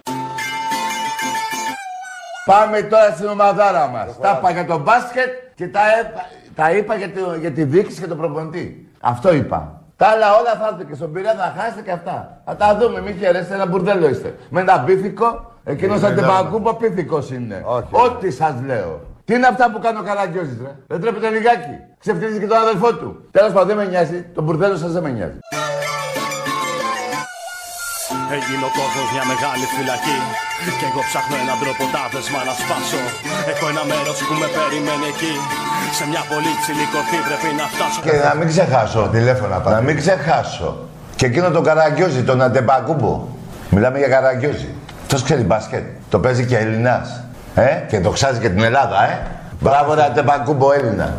Πάμε 2.46 2.82
τώρα 2.82 3.10
στην 3.16 3.28
ομαδάρα 3.28 3.88
μας. 3.88 4.20
Τα 4.20 4.38
είπα 4.40 4.52
για 4.52 4.66
το 4.66 4.78
μπάσκετ 4.80 5.32
και 5.56 5.68
τα, 5.68 5.82
έπα- 6.00 6.28
τα 6.56 6.72
είπα 6.72 6.96
για, 6.96 7.12
το, 7.12 7.36
για 7.40 7.52
τη 7.52 7.64
διοίκηση 7.64 8.02
και 8.02 8.08
τον 8.08 8.18
προπονητή. 8.18 8.92
Αυτό 9.00 9.34
είπα. 9.34 9.82
Τα 9.96 10.08
άλλα 10.08 10.36
όλα 10.40 10.54
θα 10.60 10.68
έρθουν 10.72 10.88
και 10.88 10.96
στον 10.96 11.12
Πειραιά 11.12 11.34
θα 11.34 11.54
χάσετε 11.58 11.82
και 11.82 11.92
αυτά. 11.92 12.42
Θα 12.46 12.56
τα 12.56 12.78
δούμε, 12.78 13.02
μην 13.02 13.18
χαίρεστε, 13.18 13.54
ένα 13.54 13.66
μπουρδέλο 13.66 14.10
είστε. 14.10 14.36
Με 14.50 14.62
ένα 14.62 14.80
πίθηκο, 14.80 15.52
εκείνος 15.64 15.98
Είναι 15.98 16.06
σαν 16.08 16.16
την 16.16 16.26
νόμο. 16.26 16.42
Παγκούμπο 16.42 16.74
πίθηκος 16.74 17.32
είναι. 17.32 17.64
Ό,τι 17.92 18.32
σας 18.32 18.54
λέω. 18.66 19.02
Τι 19.26 19.34
είναι 19.34 19.48
αυτά 19.48 19.72
που 19.72 19.80
κάνει 19.80 20.00
ο 20.00 20.04
Καραγκιόζης, 20.04 20.58
ρε; 20.62 20.76
Δεν 20.88 21.02
τρέπεται 21.02 21.30
λιγάκι. 21.30 21.76
Ξεφτύλιζε 22.00 22.40
και 22.40 22.48
τον 22.48 22.58
αδελφό 22.58 22.94
του. 22.96 23.28
Τέλος 23.32 23.52
πάντων 23.52 23.68
δεν 23.68 23.78
με 23.78 23.86
νοιάζει. 23.86 24.26
Το 24.34 24.42
μπουρδέλο 24.42 24.76
σας 24.76 24.92
δεν 24.92 25.04
με 25.04 25.10
νοιάζει. 25.10 25.38
Έγινε 28.38 28.64
ο 28.70 28.72
κόσμος 28.80 29.08
μια 29.16 29.26
μεγάλη 29.32 29.66
φυλακή 29.76 30.18
Και 30.80 30.86
εγώ 30.90 31.02
ψάχνω 31.10 31.36
έναν 31.44 31.58
τρόπο 31.64 31.84
τα 31.94 32.04
δεσμά 32.14 32.42
να 32.50 32.54
σπάσω 32.62 33.02
Έχω 33.52 33.66
ένα 33.74 33.84
μέρος 33.92 34.18
που 34.28 34.34
με 34.42 34.48
περιμένει 34.58 35.08
εκεί 35.14 35.34
Σε 35.98 36.04
μια 36.12 36.24
πολύ 36.32 36.52
ψηλή 36.62 36.86
κορφή 36.94 37.20
πρέπει 37.28 37.50
να 37.60 37.66
φτάσω 37.74 37.98
Και 38.06 38.16
να 38.30 38.34
μην 38.40 38.48
ξεχάσω, 38.54 39.02
τηλέφωνα 39.16 39.56
Να 39.76 39.82
μην 39.88 39.96
ξεχάσω. 40.02 40.70
Και 41.16 41.26
εκείνο 41.26 41.48
τον 41.52 41.64
Καραγκιόζη, 41.64 42.22
τον 42.24 42.42
Αντεμπακούμπο. 42.42 43.28
Μιλάμε 43.70 43.98
για 43.98 44.08
Καραγκιόζη. 44.08 44.70
Αυτό 45.02 45.16
ξέρει 45.24 45.42
μπάσκετ; 45.42 45.84
Το 46.10 46.20
παίζει 46.20 46.46
και 46.46 46.58
Έλληνας. 46.58 47.24
Ε, 47.56 47.68
και 47.90 48.00
το 48.00 48.10
ξάζει 48.10 48.40
και 48.40 48.50
την 48.50 48.64
Ελλάδα, 48.64 49.04
ε. 49.12 49.20
Μπράβο, 49.60 49.94
ρε 49.94 50.04
Αντεμπακούμπο 50.04 50.72
Έλληνα. 50.74 51.14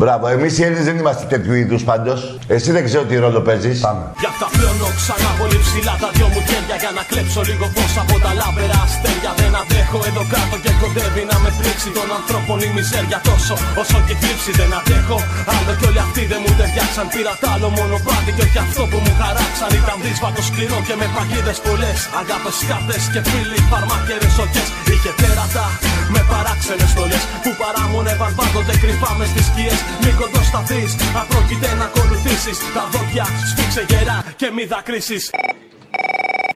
Μπράβο, 0.00 0.24
εμείς 0.36 0.52
οι 0.58 0.62
Έλληνες 0.66 0.84
δεν 0.88 0.96
είμαστε 1.02 1.24
τέτοιου 1.32 1.54
είδους 1.60 1.82
πάντως. 1.90 2.18
Εσύ 2.54 2.68
δεν 2.76 2.82
ξέρω 2.88 3.02
τι 3.10 3.14
ρόλο 3.24 3.40
παίζεις. 3.46 3.78
Πάμε. 3.86 4.04
Γι' 4.22 4.30
αυτά 4.32 4.46
πλώνω 4.56 4.88
ξανά 5.00 5.30
πολύ 5.40 5.58
ψηλά 5.64 5.94
τα 6.02 6.08
δυο 6.16 6.28
μου 6.32 6.40
χέρια 6.48 6.76
Για 6.82 6.92
να 6.98 7.02
κλέψω 7.10 7.40
λίγο 7.48 7.66
φως 7.74 7.92
από 8.02 8.14
τα 8.24 8.30
λάμπερα 8.40 8.78
αστέρια 8.86 9.30
Δεν 9.40 9.52
αντέχω 9.60 9.98
εδώ 10.08 10.22
κάτω 10.34 10.56
και 10.64 10.72
κοντεύει 10.80 11.22
να 11.30 11.36
με 11.42 11.50
πλήξει 11.58 11.88
Των 11.96 12.08
ανθρώπων 12.18 12.58
η 12.66 12.68
μιζέρια 12.76 13.18
τόσο 13.28 13.54
όσο 13.82 13.98
και 14.06 14.14
θλίψη 14.20 14.50
Δεν 14.60 14.70
αντέχω 14.78 15.18
άλλο 15.56 15.72
κι 15.78 15.86
όλοι 15.88 16.00
αυτοί 16.06 16.22
δεν 16.32 16.40
μου 16.42 16.52
ταιριάξαν 16.58 17.06
Πήρα 17.12 17.34
τ' 17.42 17.48
άλλο 17.52 17.68
μονοπάτι 17.76 18.30
και 18.36 18.42
όχι 18.46 18.58
αυτό 18.66 18.82
που 18.90 18.98
μου 19.04 19.12
χαράξαν 19.20 19.70
Ήταν 19.80 19.96
δύσβατο 20.04 20.42
σκληρό 20.48 20.78
και 20.86 20.94
με 21.00 21.06
παγίδες 21.14 21.58
πολλές 21.66 21.98
Αγάπες 22.20 22.56
κάρτες 22.68 23.02
και 23.12 23.20
φίλοι 23.28 23.58
φαρμάκερες 23.70 24.36
οκές 24.44 24.68
Είχε 24.92 25.10
τέρατα 25.20 25.66
με 26.14 26.20
παράξενες 26.30 26.90
στολές 26.94 27.22
Που 27.44 27.50
παράμονευαν 27.60 28.32
πάντοτε 28.38 28.74
κρυφά 28.82 29.10
μες 29.18 29.28
στις 29.32 29.46
σκιές 29.50 29.80
Μη 30.04 30.10
κοντοσταθείς, 30.20 30.92
απρόκειται 31.20 31.68
να 31.78 31.84
ακολουθήσεις 31.90 32.58
Τα 32.76 32.82
δόντια 32.92 33.24
σφίξε 33.50 33.82
γερά 33.90 34.18
και 34.40 34.48
μη 34.56 34.64
δακρύσεις 34.72 35.22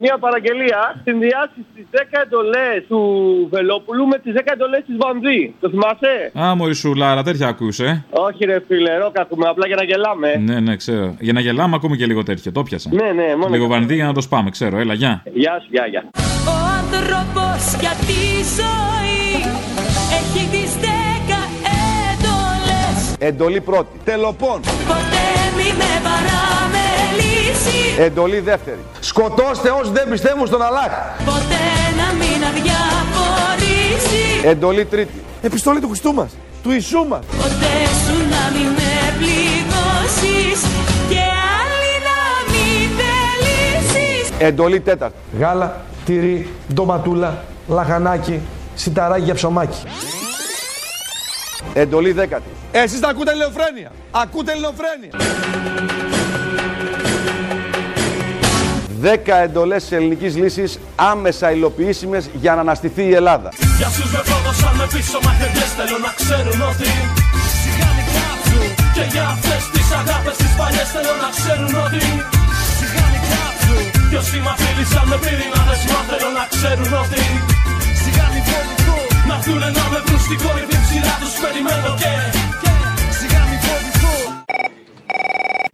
Μια 0.01 0.19
παραγγελία 0.25 0.81
συνδυάσει 1.05 1.59
τι 1.75 1.83
10 1.93 1.97
εντολές 2.25 2.77
του 2.89 3.01
Βελόπουλου 3.51 4.07
με 4.07 4.19
τις 4.19 4.33
10 4.37 4.41
εντολές 4.55 4.83
της 4.87 4.97
Βανδί. 5.03 5.55
Το 5.61 5.69
θυμάσαι; 5.71 6.13
Α, 6.45 6.55
μωρή 6.57 6.75
σου, 6.75 6.95
Λάρα, 6.95 7.23
τέτοια 7.23 7.49
ακούσε. 7.49 8.05
Όχι, 8.11 8.45
ρε 8.45 8.59
φίλε, 8.69 8.97
ρόκα 8.97 9.21
ακούμε 9.21 9.49
απλά 9.49 9.67
για 9.67 9.77
να 9.77 9.85
γελάμε. 9.85 10.29
Ναι, 10.37 10.61
ναι, 10.61 10.77
ξέρω. 10.77 11.17
Για 11.21 11.33
να 11.33 11.41
γελάμε, 11.41 11.75
ακούμε 11.77 11.97
και 11.97 12.07
λίγο 12.07 12.23
τέτοιο. 12.23 12.53
Το 12.53 12.63
πιάσα. 12.63 12.91
Ναι, 12.93 13.13
ναι, 13.13 13.37
μόνο. 13.37 13.55
Λίγο 13.55 13.67
βανδύ 13.67 13.95
για 13.95 14.07
να 14.07 14.13
το 14.13 14.21
σπάμε, 14.21 14.51
ξέρω. 14.51 14.79
Έλα, 14.79 14.95
γεια. 14.95 15.23
Γεια 15.33 15.61
σου, 15.63 15.69
γεια, 15.71 15.87
γεια. 15.87 16.03
Ο 16.47 16.57
άνθρωπος 16.81 17.81
για 17.81 17.95
τη 18.09 18.23
ζωή 18.59 19.53
έχει 20.19 20.49
τις 20.51 20.75
δέκα 20.75 20.89
έντολες 20.89 21.04
Εντολή 23.27 23.61
πρώτη. 23.61 23.89
Τελοπών. 24.05 24.61
Ποτέ 24.61 25.27
μη 25.57 25.73
με 25.77 26.01
παραμελήσεις 26.09 27.99
Εντολή 27.99 28.41
δεύτερη. 28.41 28.79
Σκοτώστε 29.01 29.71
όσοι 29.71 29.91
δεν 29.91 30.09
πιστεύουν 30.11 30.47
στον 30.47 30.63
Αλλάχ. 30.63 30.93
Ποτέ 31.25 31.65
να 32.01 32.13
μην 32.13 32.45
αδιαφορήσει 32.49 34.47
Εντολή 34.49 34.85
τρίτη. 34.85 35.23
Επιστολή 35.43 35.81
του 35.81 35.87
Χριστού 35.87 36.13
μας. 36.15 36.31
Του 36.63 36.71
Ιησού 36.71 37.05
μας. 37.09 37.25
Ποτέ 37.25 37.77
σου 38.05 38.17
να 38.17 38.59
μην 38.59 38.69
με 38.69 39.15
πληγώσεις 39.19 40.61
Και 41.09 41.25
άλλη 41.61 41.93
να 42.09 42.19
μην 42.53 42.91
θελήσεις 42.99 44.31
Εντολή 44.39 44.81
τέταρτη. 44.81 45.17
Γάλα, 45.39 45.81
τυρί, 46.05 46.49
ντοματούλα, 46.75 47.45
λαχανάκι, 47.69 48.41
σιταράκι 48.75 49.23
για 49.23 49.35
ψωμάκι. 49.35 49.79
Εντολή 51.73 52.13
δέκατη. 52.13 52.49
Εσείς 52.73 53.01
τα 53.01 53.09
ακούτε 53.09 53.31
ελληνοφρένεια. 53.31 53.93
Ακούτε 54.11 54.53
ελληνοφρένεια. 54.53 55.11
Δέκα 59.01 59.37
εντολές 59.37 59.83
της 59.83 59.93
ελληνικής 59.93 60.37
λύσης 60.37 60.79
άμεσα 60.97 61.47
υλοποιήσιμες 61.51 62.31
για 62.43 62.55
να 62.55 62.61
αναστηθεί 62.61 63.03
η 63.03 63.15
Ελλάδα. 63.15 63.49
Για 63.79 63.87
όσους 63.87 64.11
με 64.13 64.21
πρόδωσαν 64.29 64.75
με 64.81 64.87
πίσω 64.95 65.19
μαχαιριές 65.25 65.71
θέλω 65.79 65.99
να 66.07 66.13
ξέρουν 66.21 66.61
ότι 66.71 66.91
Σιγάνι 67.61 68.05
κάψου 68.15 68.61
Και 68.95 69.05
για 69.13 69.25
αυτές 69.35 69.63
τις 69.73 69.89
αγάπες 70.01 70.37
τις 70.41 70.53
παλιές 70.59 70.89
θέλω 70.95 71.15
να 71.25 71.31
ξέρουν 71.39 71.73
ότι 71.85 72.03
Σιγάνι 72.77 73.21
κάψου 73.31 73.77
Και 74.11 74.17
όσοι 74.23 74.39
μ' 74.45 74.51
αφήλισαν 74.55 75.07
με 75.11 75.17
πυρηνάδες 75.25 75.83
μα 75.91 76.01
θέλω 76.11 76.31
να 76.39 76.45
ξέρουν 76.55 76.93
ότι 77.03 77.23
Σιγάνι 77.25 77.74
φοβηθώ 79.45 79.59
Να 79.59 79.67
έρθουνε 79.67 79.81
να 79.81 79.89
με 79.91 80.03
βρουν 80.07 80.21
στην 80.21 80.39
κορυφή 80.39 80.79
ψηλά 80.85 81.15
τους 81.21 81.35
περιμένω 81.43 81.95
και 82.01 82.64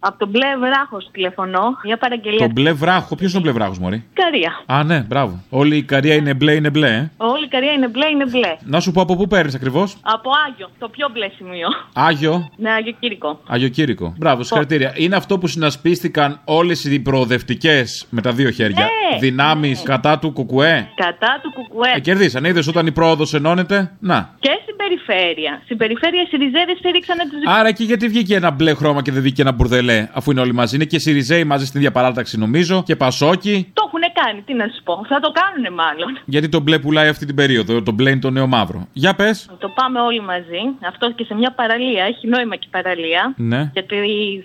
Από 0.03 0.17
τον 0.17 0.29
μπλε 0.29 0.57
βράχος 0.59 1.09
τηλεφωνώ. 1.11 1.63
Μια 1.85 1.97
παραγγελία. 1.97 2.39
Το 2.39 2.51
μπλε 2.51 2.71
βράχο, 2.71 3.15
ποιος 3.15 3.31
είναι 3.31 3.39
ο 3.39 3.41
μπλε 3.41 3.51
βράχος, 3.51 3.79
Μωρή; 3.79 4.03
Καρία. 4.13 4.63
Α, 4.65 4.83
ναι, 4.83 4.99
μπράβο. 4.99 5.43
Όλη 5.49 5.77
η 5.77 5.83
καρία 5.83 6.15
είναι 6.15 6.33
μπλε, 6.33 6.53
είναι 6.53 6.69
μπλε. 6.69 6.87
Ε. 6.87 7.11
Όλη 7.17 7.45
η 7.45 7.47
καρία 7.47 7.71
είναι 7.71 7.87
μπλε, 7.87 8.07
είναι 8.07 8.25
μπλε. 8.25 8.55
Να 8.63 8.79
σου 8.79 8.91
πω 8.91 9.01
από 9.01 9.15
πού 9.15 9.27
παίρνεις 9.27 9.55
ακριβώς; 9.55 9.97
Από 10.01 10.29
Άγιο, 10.47 10.69
το 10.79 10.89
πιο 10.89 11.09
μπλε 11.13 11.27
σημείο. 11.37 11.67
Άγιο; 11.93 12.49
Ναι, 12.57 12.71
Άγιο 12.71 12.93
Κήρικο. 12.99 13.39
Αγιοκήρικο. 13.47 14.13
Μπράβο, 14.17 14.43
συγχαρητήρια. 14.43 14.93
Είναι 14.95 15.15
αυτό 15.15 15.37
που 15.37 15.47
συνασπίστηκαν 15.47 16.39
όλες 16.45 16.83
οι 16.85 16.99
προοδευτικές 16.99 18.05
με 18.09 18.21
τα 18.21 18.31
δύο 18.31 18.49
χέρια 18.49 18.83
Ναι, 19.11 19.17
δυνάμεις 19.19 19.83
κατά 19.83 20.19
του 20.19 20.31
κουκουέ. 20.31 20.87
Κατά 20.95 21.39
του 21.43 21.51
Κουκουέ. 21.53 21.91
Ε, 21.95 21.99
κερδίσαν. 21.99 22.43
Είδες 22.45 22.67
όταν 22.67 22.87
η 22.87 22.91
πρόοδος 22.91 23.33
ενώνεται; 23.33 23.91
Να. 23.99 24.35
Και 24.39 24.49
στην 24.61 24.75
περιφέρεια. 24.75 25.61
Στην 25.63 25.77
περιφέρεια 25.77 26.21
οι 26.21 26.25
Σιριζέδες 26.25 26.77
στήριξαν 26.77 27.17
τους 27.17 27.39
Άρα 27.45 27.67
εκεί 27.67 27.83
γιατί 27.83 28.07
βγήκε 28.07 28.35
ένα 28.35 28.51
μπλε 28.51 28.73
χρώμα 28.73 29.01
και 29.01 29.11
δεν 29.11 29.21
βγήκε 29.21 29.41
ένα 29.41 29.51
μπουρδελέ, 29.51 29.90
αφού 30.13 30.31
είναι 30.31 30.41
όλοι 30.41 30.53
μαζί. 30.53 30.75
Είναι 30.75 30.85
και 30.85 30.99
Σιριζέοι 30.99 31.43
μαζί 31.43 31.65
στην 31.65 31.79
ίδια 31.79 31.91
παράταξη 31.91 32.37
νομίζω 32.37 32.83
και 32.85 32.95
Πασόκι. 32.95 33.55
Το 33.73 33.83
έχουν 33.87 34.03
κάνει, 34.23 34.41
τι 34.41 34.53
να 34.53 34.65
σου 34.73 34.83
πω. 34.83 35.05
Θα 35.11 35.19
το 35.19 35.29
κάνουν 35.39 35.73
μάλλον. 35.81 36.19
Γιατί 36.25 36.49
το 36.49 36.59
μπλε 36.59 36.79
πουλάει 36.79 37.07
αυτή 37.07 37.25
την 37.25 37.35
περίοδο. 37.35 37.81
Το 37.83 37.91
μπλε 37.91 38.09
είναι 38.09 38.19
το 38.19 38.29
νέο 38.29 38.47
μαύρο. 38.47 38.87
Για 38.93 39.13
πες. 39.15 39.49
Το 39.59 39.69
πάμε 39.79 39.99
όλοι 39.99 40.21
μαζί. 40.21 40.61
Αυτό 40.91 41.11
και 41.11 41.23
σε 41.23 41.33
μια 41.33 41.51
παραλία. 41.59 42.03
Έχει 42.03 42.27
νόημα 42.27 42.55
και 42.55 42.67
η 42.69 42.73
παραλία. 42.77 43.33
Ναι. 43.37 43.69
Γιατί 43.73 43.95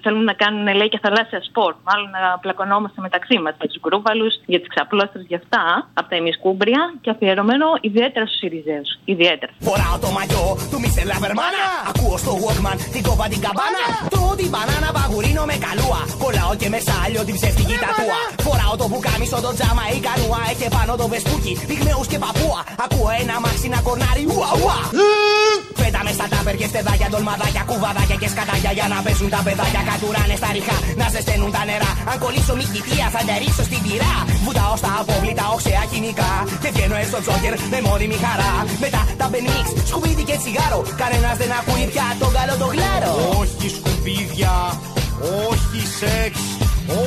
θέλουν 0.03 0.24
να 0.24 0.32
κάνουν 0.32 0.66
λέει 0.74 0.88
και 0.88 0.99
θαλάσσια 1.03 1.40
σπορ. 1.49 1.74
Μάλλον 1.88 2.09
να 2.11 2.38
πλακωνόμαστε 2.38 3.01
μεταξύ 3.01 3.38
μας 3.44 3.55
με 3.61 3.66
τους 3.66 3.78
γκρούβαλους 3.82 4.34
για 4.47 4.59
τις 4.61 4.68
ξαπλώστρες 4.68 5.24
για 5.30 5.38
αυτά. 5.42 5.62
Από 5.99 6.09
τα 6.11 6.16
ημισκούμπρια 6.16 6.82
και 7.01 7.11
αφιερωμένο 7.11 7.66
ιδιαίτερα 7.80 8.26
στους 8.26 8.38
Σιριζέους. 8.38 8.90
Ιδιαίτερα. 9.05 9.53
Φοράω 9.68 9.97
το 10.05 10.11
μαγιό 10.16 10.47
του 10.70 10.78
Μίστερ 10.82 11.07
Λαβερμάνα. 11.11 11.64
Ακούω 11.90 12.16
στο 12.24 12.32
Walkman 12.42 12.78
την 12.94 13.03
κόβα 13.07 13.26
την 13.32 13.40
καμπάνα. 13.44 13.84
Τρώω 14.12 14.34
την 14.40 14.49
μπανάνα 14.53 14.88
παγουρίνο 14.99 15.36
με 15.51 15.57
καλούα. 15.64 16.01
Κολλάω 16.22 16.53
και 16.61 16.68
μέσα 16.74 16.93
άλλο 17.05 17.20
την 17.28 17.34
ψεύτικη 17.39 17.76
τατούα. 17.82 18.20
Φοράω 18.47 18.74
το 18.80 18.87
μπουκάμισο 18.91 19.39
το 19.47 19.51
τζάμα 19.57 19.84
ή 19.97 19.99
κανούα. 20.07 20.41
Έχει 20.53 20.66
πάνω 20.76 20.93
το 21.01 21.07
βεσπούκι, 21.12 21.53
πυγμαίους 21.68 22.07
και 22.12 22.18
παππούα. 22.24 22.61
Ακούω 22.84 23.11
ένα 23.22 23.37
μάξι 23.45 23.68
να 23.74 23.80
κορνάρει 23.87 24.24
ουα 24.34 24.51
ουα. 24.62 24.78
Πέταμε 25.80 26.11
στα 26.18 26.26
τάπερ 26.32 26.55
και 26.61 26.66
στεδάκια, 26.72 27.09
ντολμαδάκια, 27.11 27.62
κουβαδάκια 27.70 28.16
και 28.20 28.28
σκατάκια 28.32 28.72
για 28.78 28.87
να 28.93 28.97
παίζουν 29.05 29.28
τα 29.34 29.41
παιδάκια. 29.47 29.82
Κατουράνε 29.89 30.37
στα 30.41 30.49
ριχά 30.57 30.76
να 31.01 31.07
ζεσταίνουν 31.12 31.51
τα 31.57 31.62
νερά. 31.68 31.91
Αν 32.11 32.16
κολλήσω 32.22 32.55
μη 32.59 32.64
κοιτία 32.74 33.07
θα 33.14 33.20
ντερίσω 33.26 33.62
στην 33.68 33.80
πυρά. 33.84 34.14
Βουτάω 34.45 34.74
στα 34.82 34.91
απόβλητα 35.01 35.45
οξέα 35.55 35.82
χημικά. 35.91 36.32
Και 36.62 36.70
βγαίνω 36.74 36.97
έστω 37.03 37.18
τζόκερ 37.24 37.55
με 37.72 37.78
μόνιμη 37.87 38.18
χαρά. 38.24 38.53
Μετά 38.84 39.01
τα 39.20 39.26
μπενίξ, 39.30 39.66
σκουπίδι 39.91 40.24
και 40.28 40.37
τσιγάρο. 40.41 40.80
Κανένας 41.03 41.37
δεν 41.41 41.51
ακούει 41.59 41.84
πια 41.93 42.07
τον 42.20 42.30
καλό 42.37 42.55
το 42.62 42.68
γλάρο. 42.74 43.12
Όχι 43.41 43.66
σκουπίδια, 43.76 44.53
όχι 45.48 45.80
σεξ, 45.98 46.34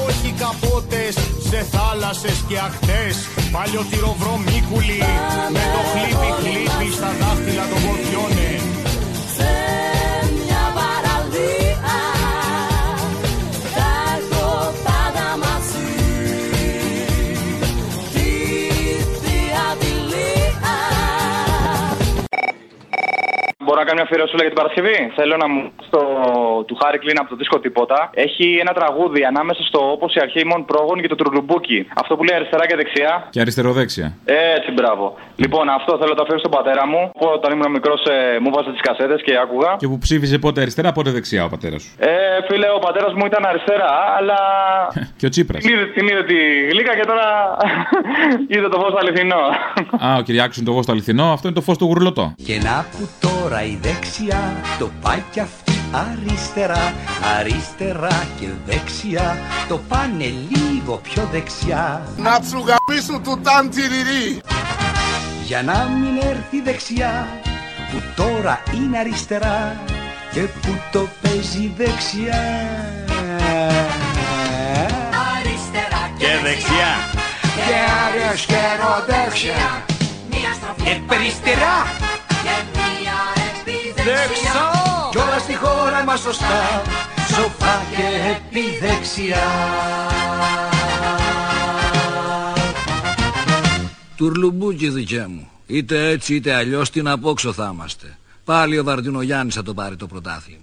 όχι 0.05 0.29
καπότες 0.41 1.15
σε 1.49 1.59
θάλασσες 1.71 2.37
και 2.47 2.57
ακτές. 2.67 3.15
Παλιωτηροβρομίκουλοι 3.51 5.01
με 5.55 5.63
το 5.73 5.81
χλίπι 5.91 6.29
χλίπι 6.39 6.87
στα 6.97 7.11
δάχτυλα 7.19 7.65
των 7.71 7.79
κορφιώνε 7.85 8.51
Μπορώ 23.69 23.81
να 23.83 23.87
κάνω 23.89 23.99
μια 24.01 24.07
αφιερωσούλα 24.09 24.41
για 24.45 24.51
την 24.53 24.59
Παρασκευή; 24.61 24.97
Θέλω 25.19 25.35
να 25.43 25.47
μου 25.51 25.61
στο 25.87 25.99
του 26.67 26.75
Χάρη 26.81 26.97
Κλίν 27.03 27.17
από 27.21 27.29
το 27.33 27.35
δίσκο 27.39 27.57
Τίποτα. 27.65 27.99
Έχει 28.25 28.45
ένα 28.63 28.73
τραγούδι 28.79 29.21
ανάμεσα 29.31 29.61
στο 29.69 29.79
Όπως 29.95 30.09
η 30.17 30.19
αρχή 30.25 30.39
ημών 30.45 30.61
πρόγων 30.69 30.97
και 31.01 31.09
το 31.13 31.17
Τρουλουμπούκι. 31.19 31.79
Αυτό 32.01 32.11
που 32.17 32.23
λέει 32.27 32.35
αριστερά 32.39 32.63
και 32.69 32.75
δεξιά. 32.81 33.13
Και 33.33 33.39
αριστεροδέξια. 33.43 34.07
Έτσι, 34.57 34.69
μπράβο. 34.77 35.05
Λοιπόν, 35.43 35.65
αυτό 35.79 35.91
θέλω 35.99 36.11
να 36.13 36.17
το 36.19 36.23
αφήσω 36.25 36.41
στον 36.45 36.53
πατέρα 36.57 36.83
μου. 36.91 37.01
Που 37.17 37.25
όταν 37.37 37.49
ήμουν 37.53 37.71
μικρός 37.77 38.01
μου 38.41 38.49
βάζα 38.55 38.71
τις 38.75 38.83
κασέτες 38.87 39.19
και 39.25 39.33
άκουγα. 39.43 39.71
Και 39.81 39.87
που 39.91 39.97
ψήφιζε 40.05 40.37
πότε 40.45 40.61
αριστερά, 40.61 40.89
πότε 40.97 41.09
δεξιά 41.17 41.41
ο 41.47 41.49
πατέρας 41.53 41.81
σου. 41.83 41.91
Ε, 41.97 42.11
φίλε, 42.47 42.67
ο 42.77 42.79
πατέρας 42.87 43.13
μου 43.17 43.23
ήταν 43.31 43.41
αριστερά, 43.51 43.93
αλλά. 44.17 44.39
Και 45.19 45.25
ο 45.29 45.29
Τσίπρας. 45.33 45.63
την, 45.63 45.73
είδε, 45.73 45.85
την 45.85 46.05
είδε 46.07 46.23
τη 46.31 46.39
γλύκα 46.71 46.93
και 46.99 47.05
τώρα 47.11 47.27
είδε 48.53 48.67
το 48.73 48.77
φως 48.81 48.93
αληθινό. 49.01 49.43
Α, 50.05 50.07
ο 50.19 50.21
Κυριάκος 50.21 50.55
είναι 50.57 50.65
το 50.69 50.73
φως 50.75 50.85
το 50.85 50.91
αληθινό, 50.91 51.27
αυτό 51.35 51.45
είναι 51.47 51.57
το 51.59 51.63
φως 51.67 51.77
του 51.77 51.85
γουρλωτό. 51.85 52.25
Και 52.47 52.55
να 52.67 52.75
που 52.91 53.09
τώρα 53.19 53.58
η 53.63 53.79
δεξιά 53.81 54.61
το 54.79 54.91
πάει 55.01 55.23
κι 55.31 55.39
αυτή 55.39 55.79
αριστερά. 55.91 56.93
Αριστερά 57.37 58.27
και 58.39 58.47
δεξιά 58.65 59.37
το 59.67 59.77
πάνε 59.87 60.33
λίγο 60.49 60.97
πιο 60.97 61.27
δεξιά. 61.31 62.01
Να 62.17 62.39
σου 62.49 62.65
γαμίσουν 62.67 63.23
του 63.23 63.39
ταντιριρί 63.43 64.41
Για 65.45 65.63
να 65.63 65.83
μην 65.83 66.17
έρθει 66.17 66.61
δεξιά 66.63 67.27
που 67.91 68.01
τώρα 68.15 68.63
είναι 68.75 68.97
αριστερά 68.97 69.77
και 70.31 70.41
που 70.41 70.77
το 70.91 71.07
παίζει 71.21 71.73
δεξιά. 71.77 72.43
Αριστερά 75.37 76.11
και 76.17 76.27
δεξιά. 76.43 76.91
Και 77.41 77.77
αριστερό 78.05 79.05
δεξιά. 79.07 79.85
Μία 80.29 80.53
στροφή 80.53 80.89
Επεριστερά 80.89 81.77
Και 82.27 82.49
μία 82.73 82.78
επιδεξιά 82.78 82.78
Δεξιά 84.05 84.71
Κι 85.11 85.17
όλα 85.17 85.39
στη 85.39 85.55
χώρα 85.55 86.03
μας 86.03 86.19
σωστά 86.19 86.81
Σοφά 87.27 87.81
και 87.95 88.07
επιδεξιά 88.31 89.47
Τουρλουμπούκι 94.19 94.89
δικέ 94.89 95.25
μου. 95.29 95.49
Είτε 95.67 96.09
έτσι 96.09 96.35
είτε 96.35 96.53
αλλιώς 96.53 96.89
την 96.89 97.07
απόξω 97.07 97.53
θα 97.53 97.69
είμαστε. 97.73 98.17
Πάλι 98.43 98.79
ο 98.79 98.83
Βαρδινογιάννης 98.83 99.55
θα 99.55 99.63
το 99.63 99.73
πάρει 99.73 99.95
το 99.95 100.07
πρωτάθλημα. 100.07 100.61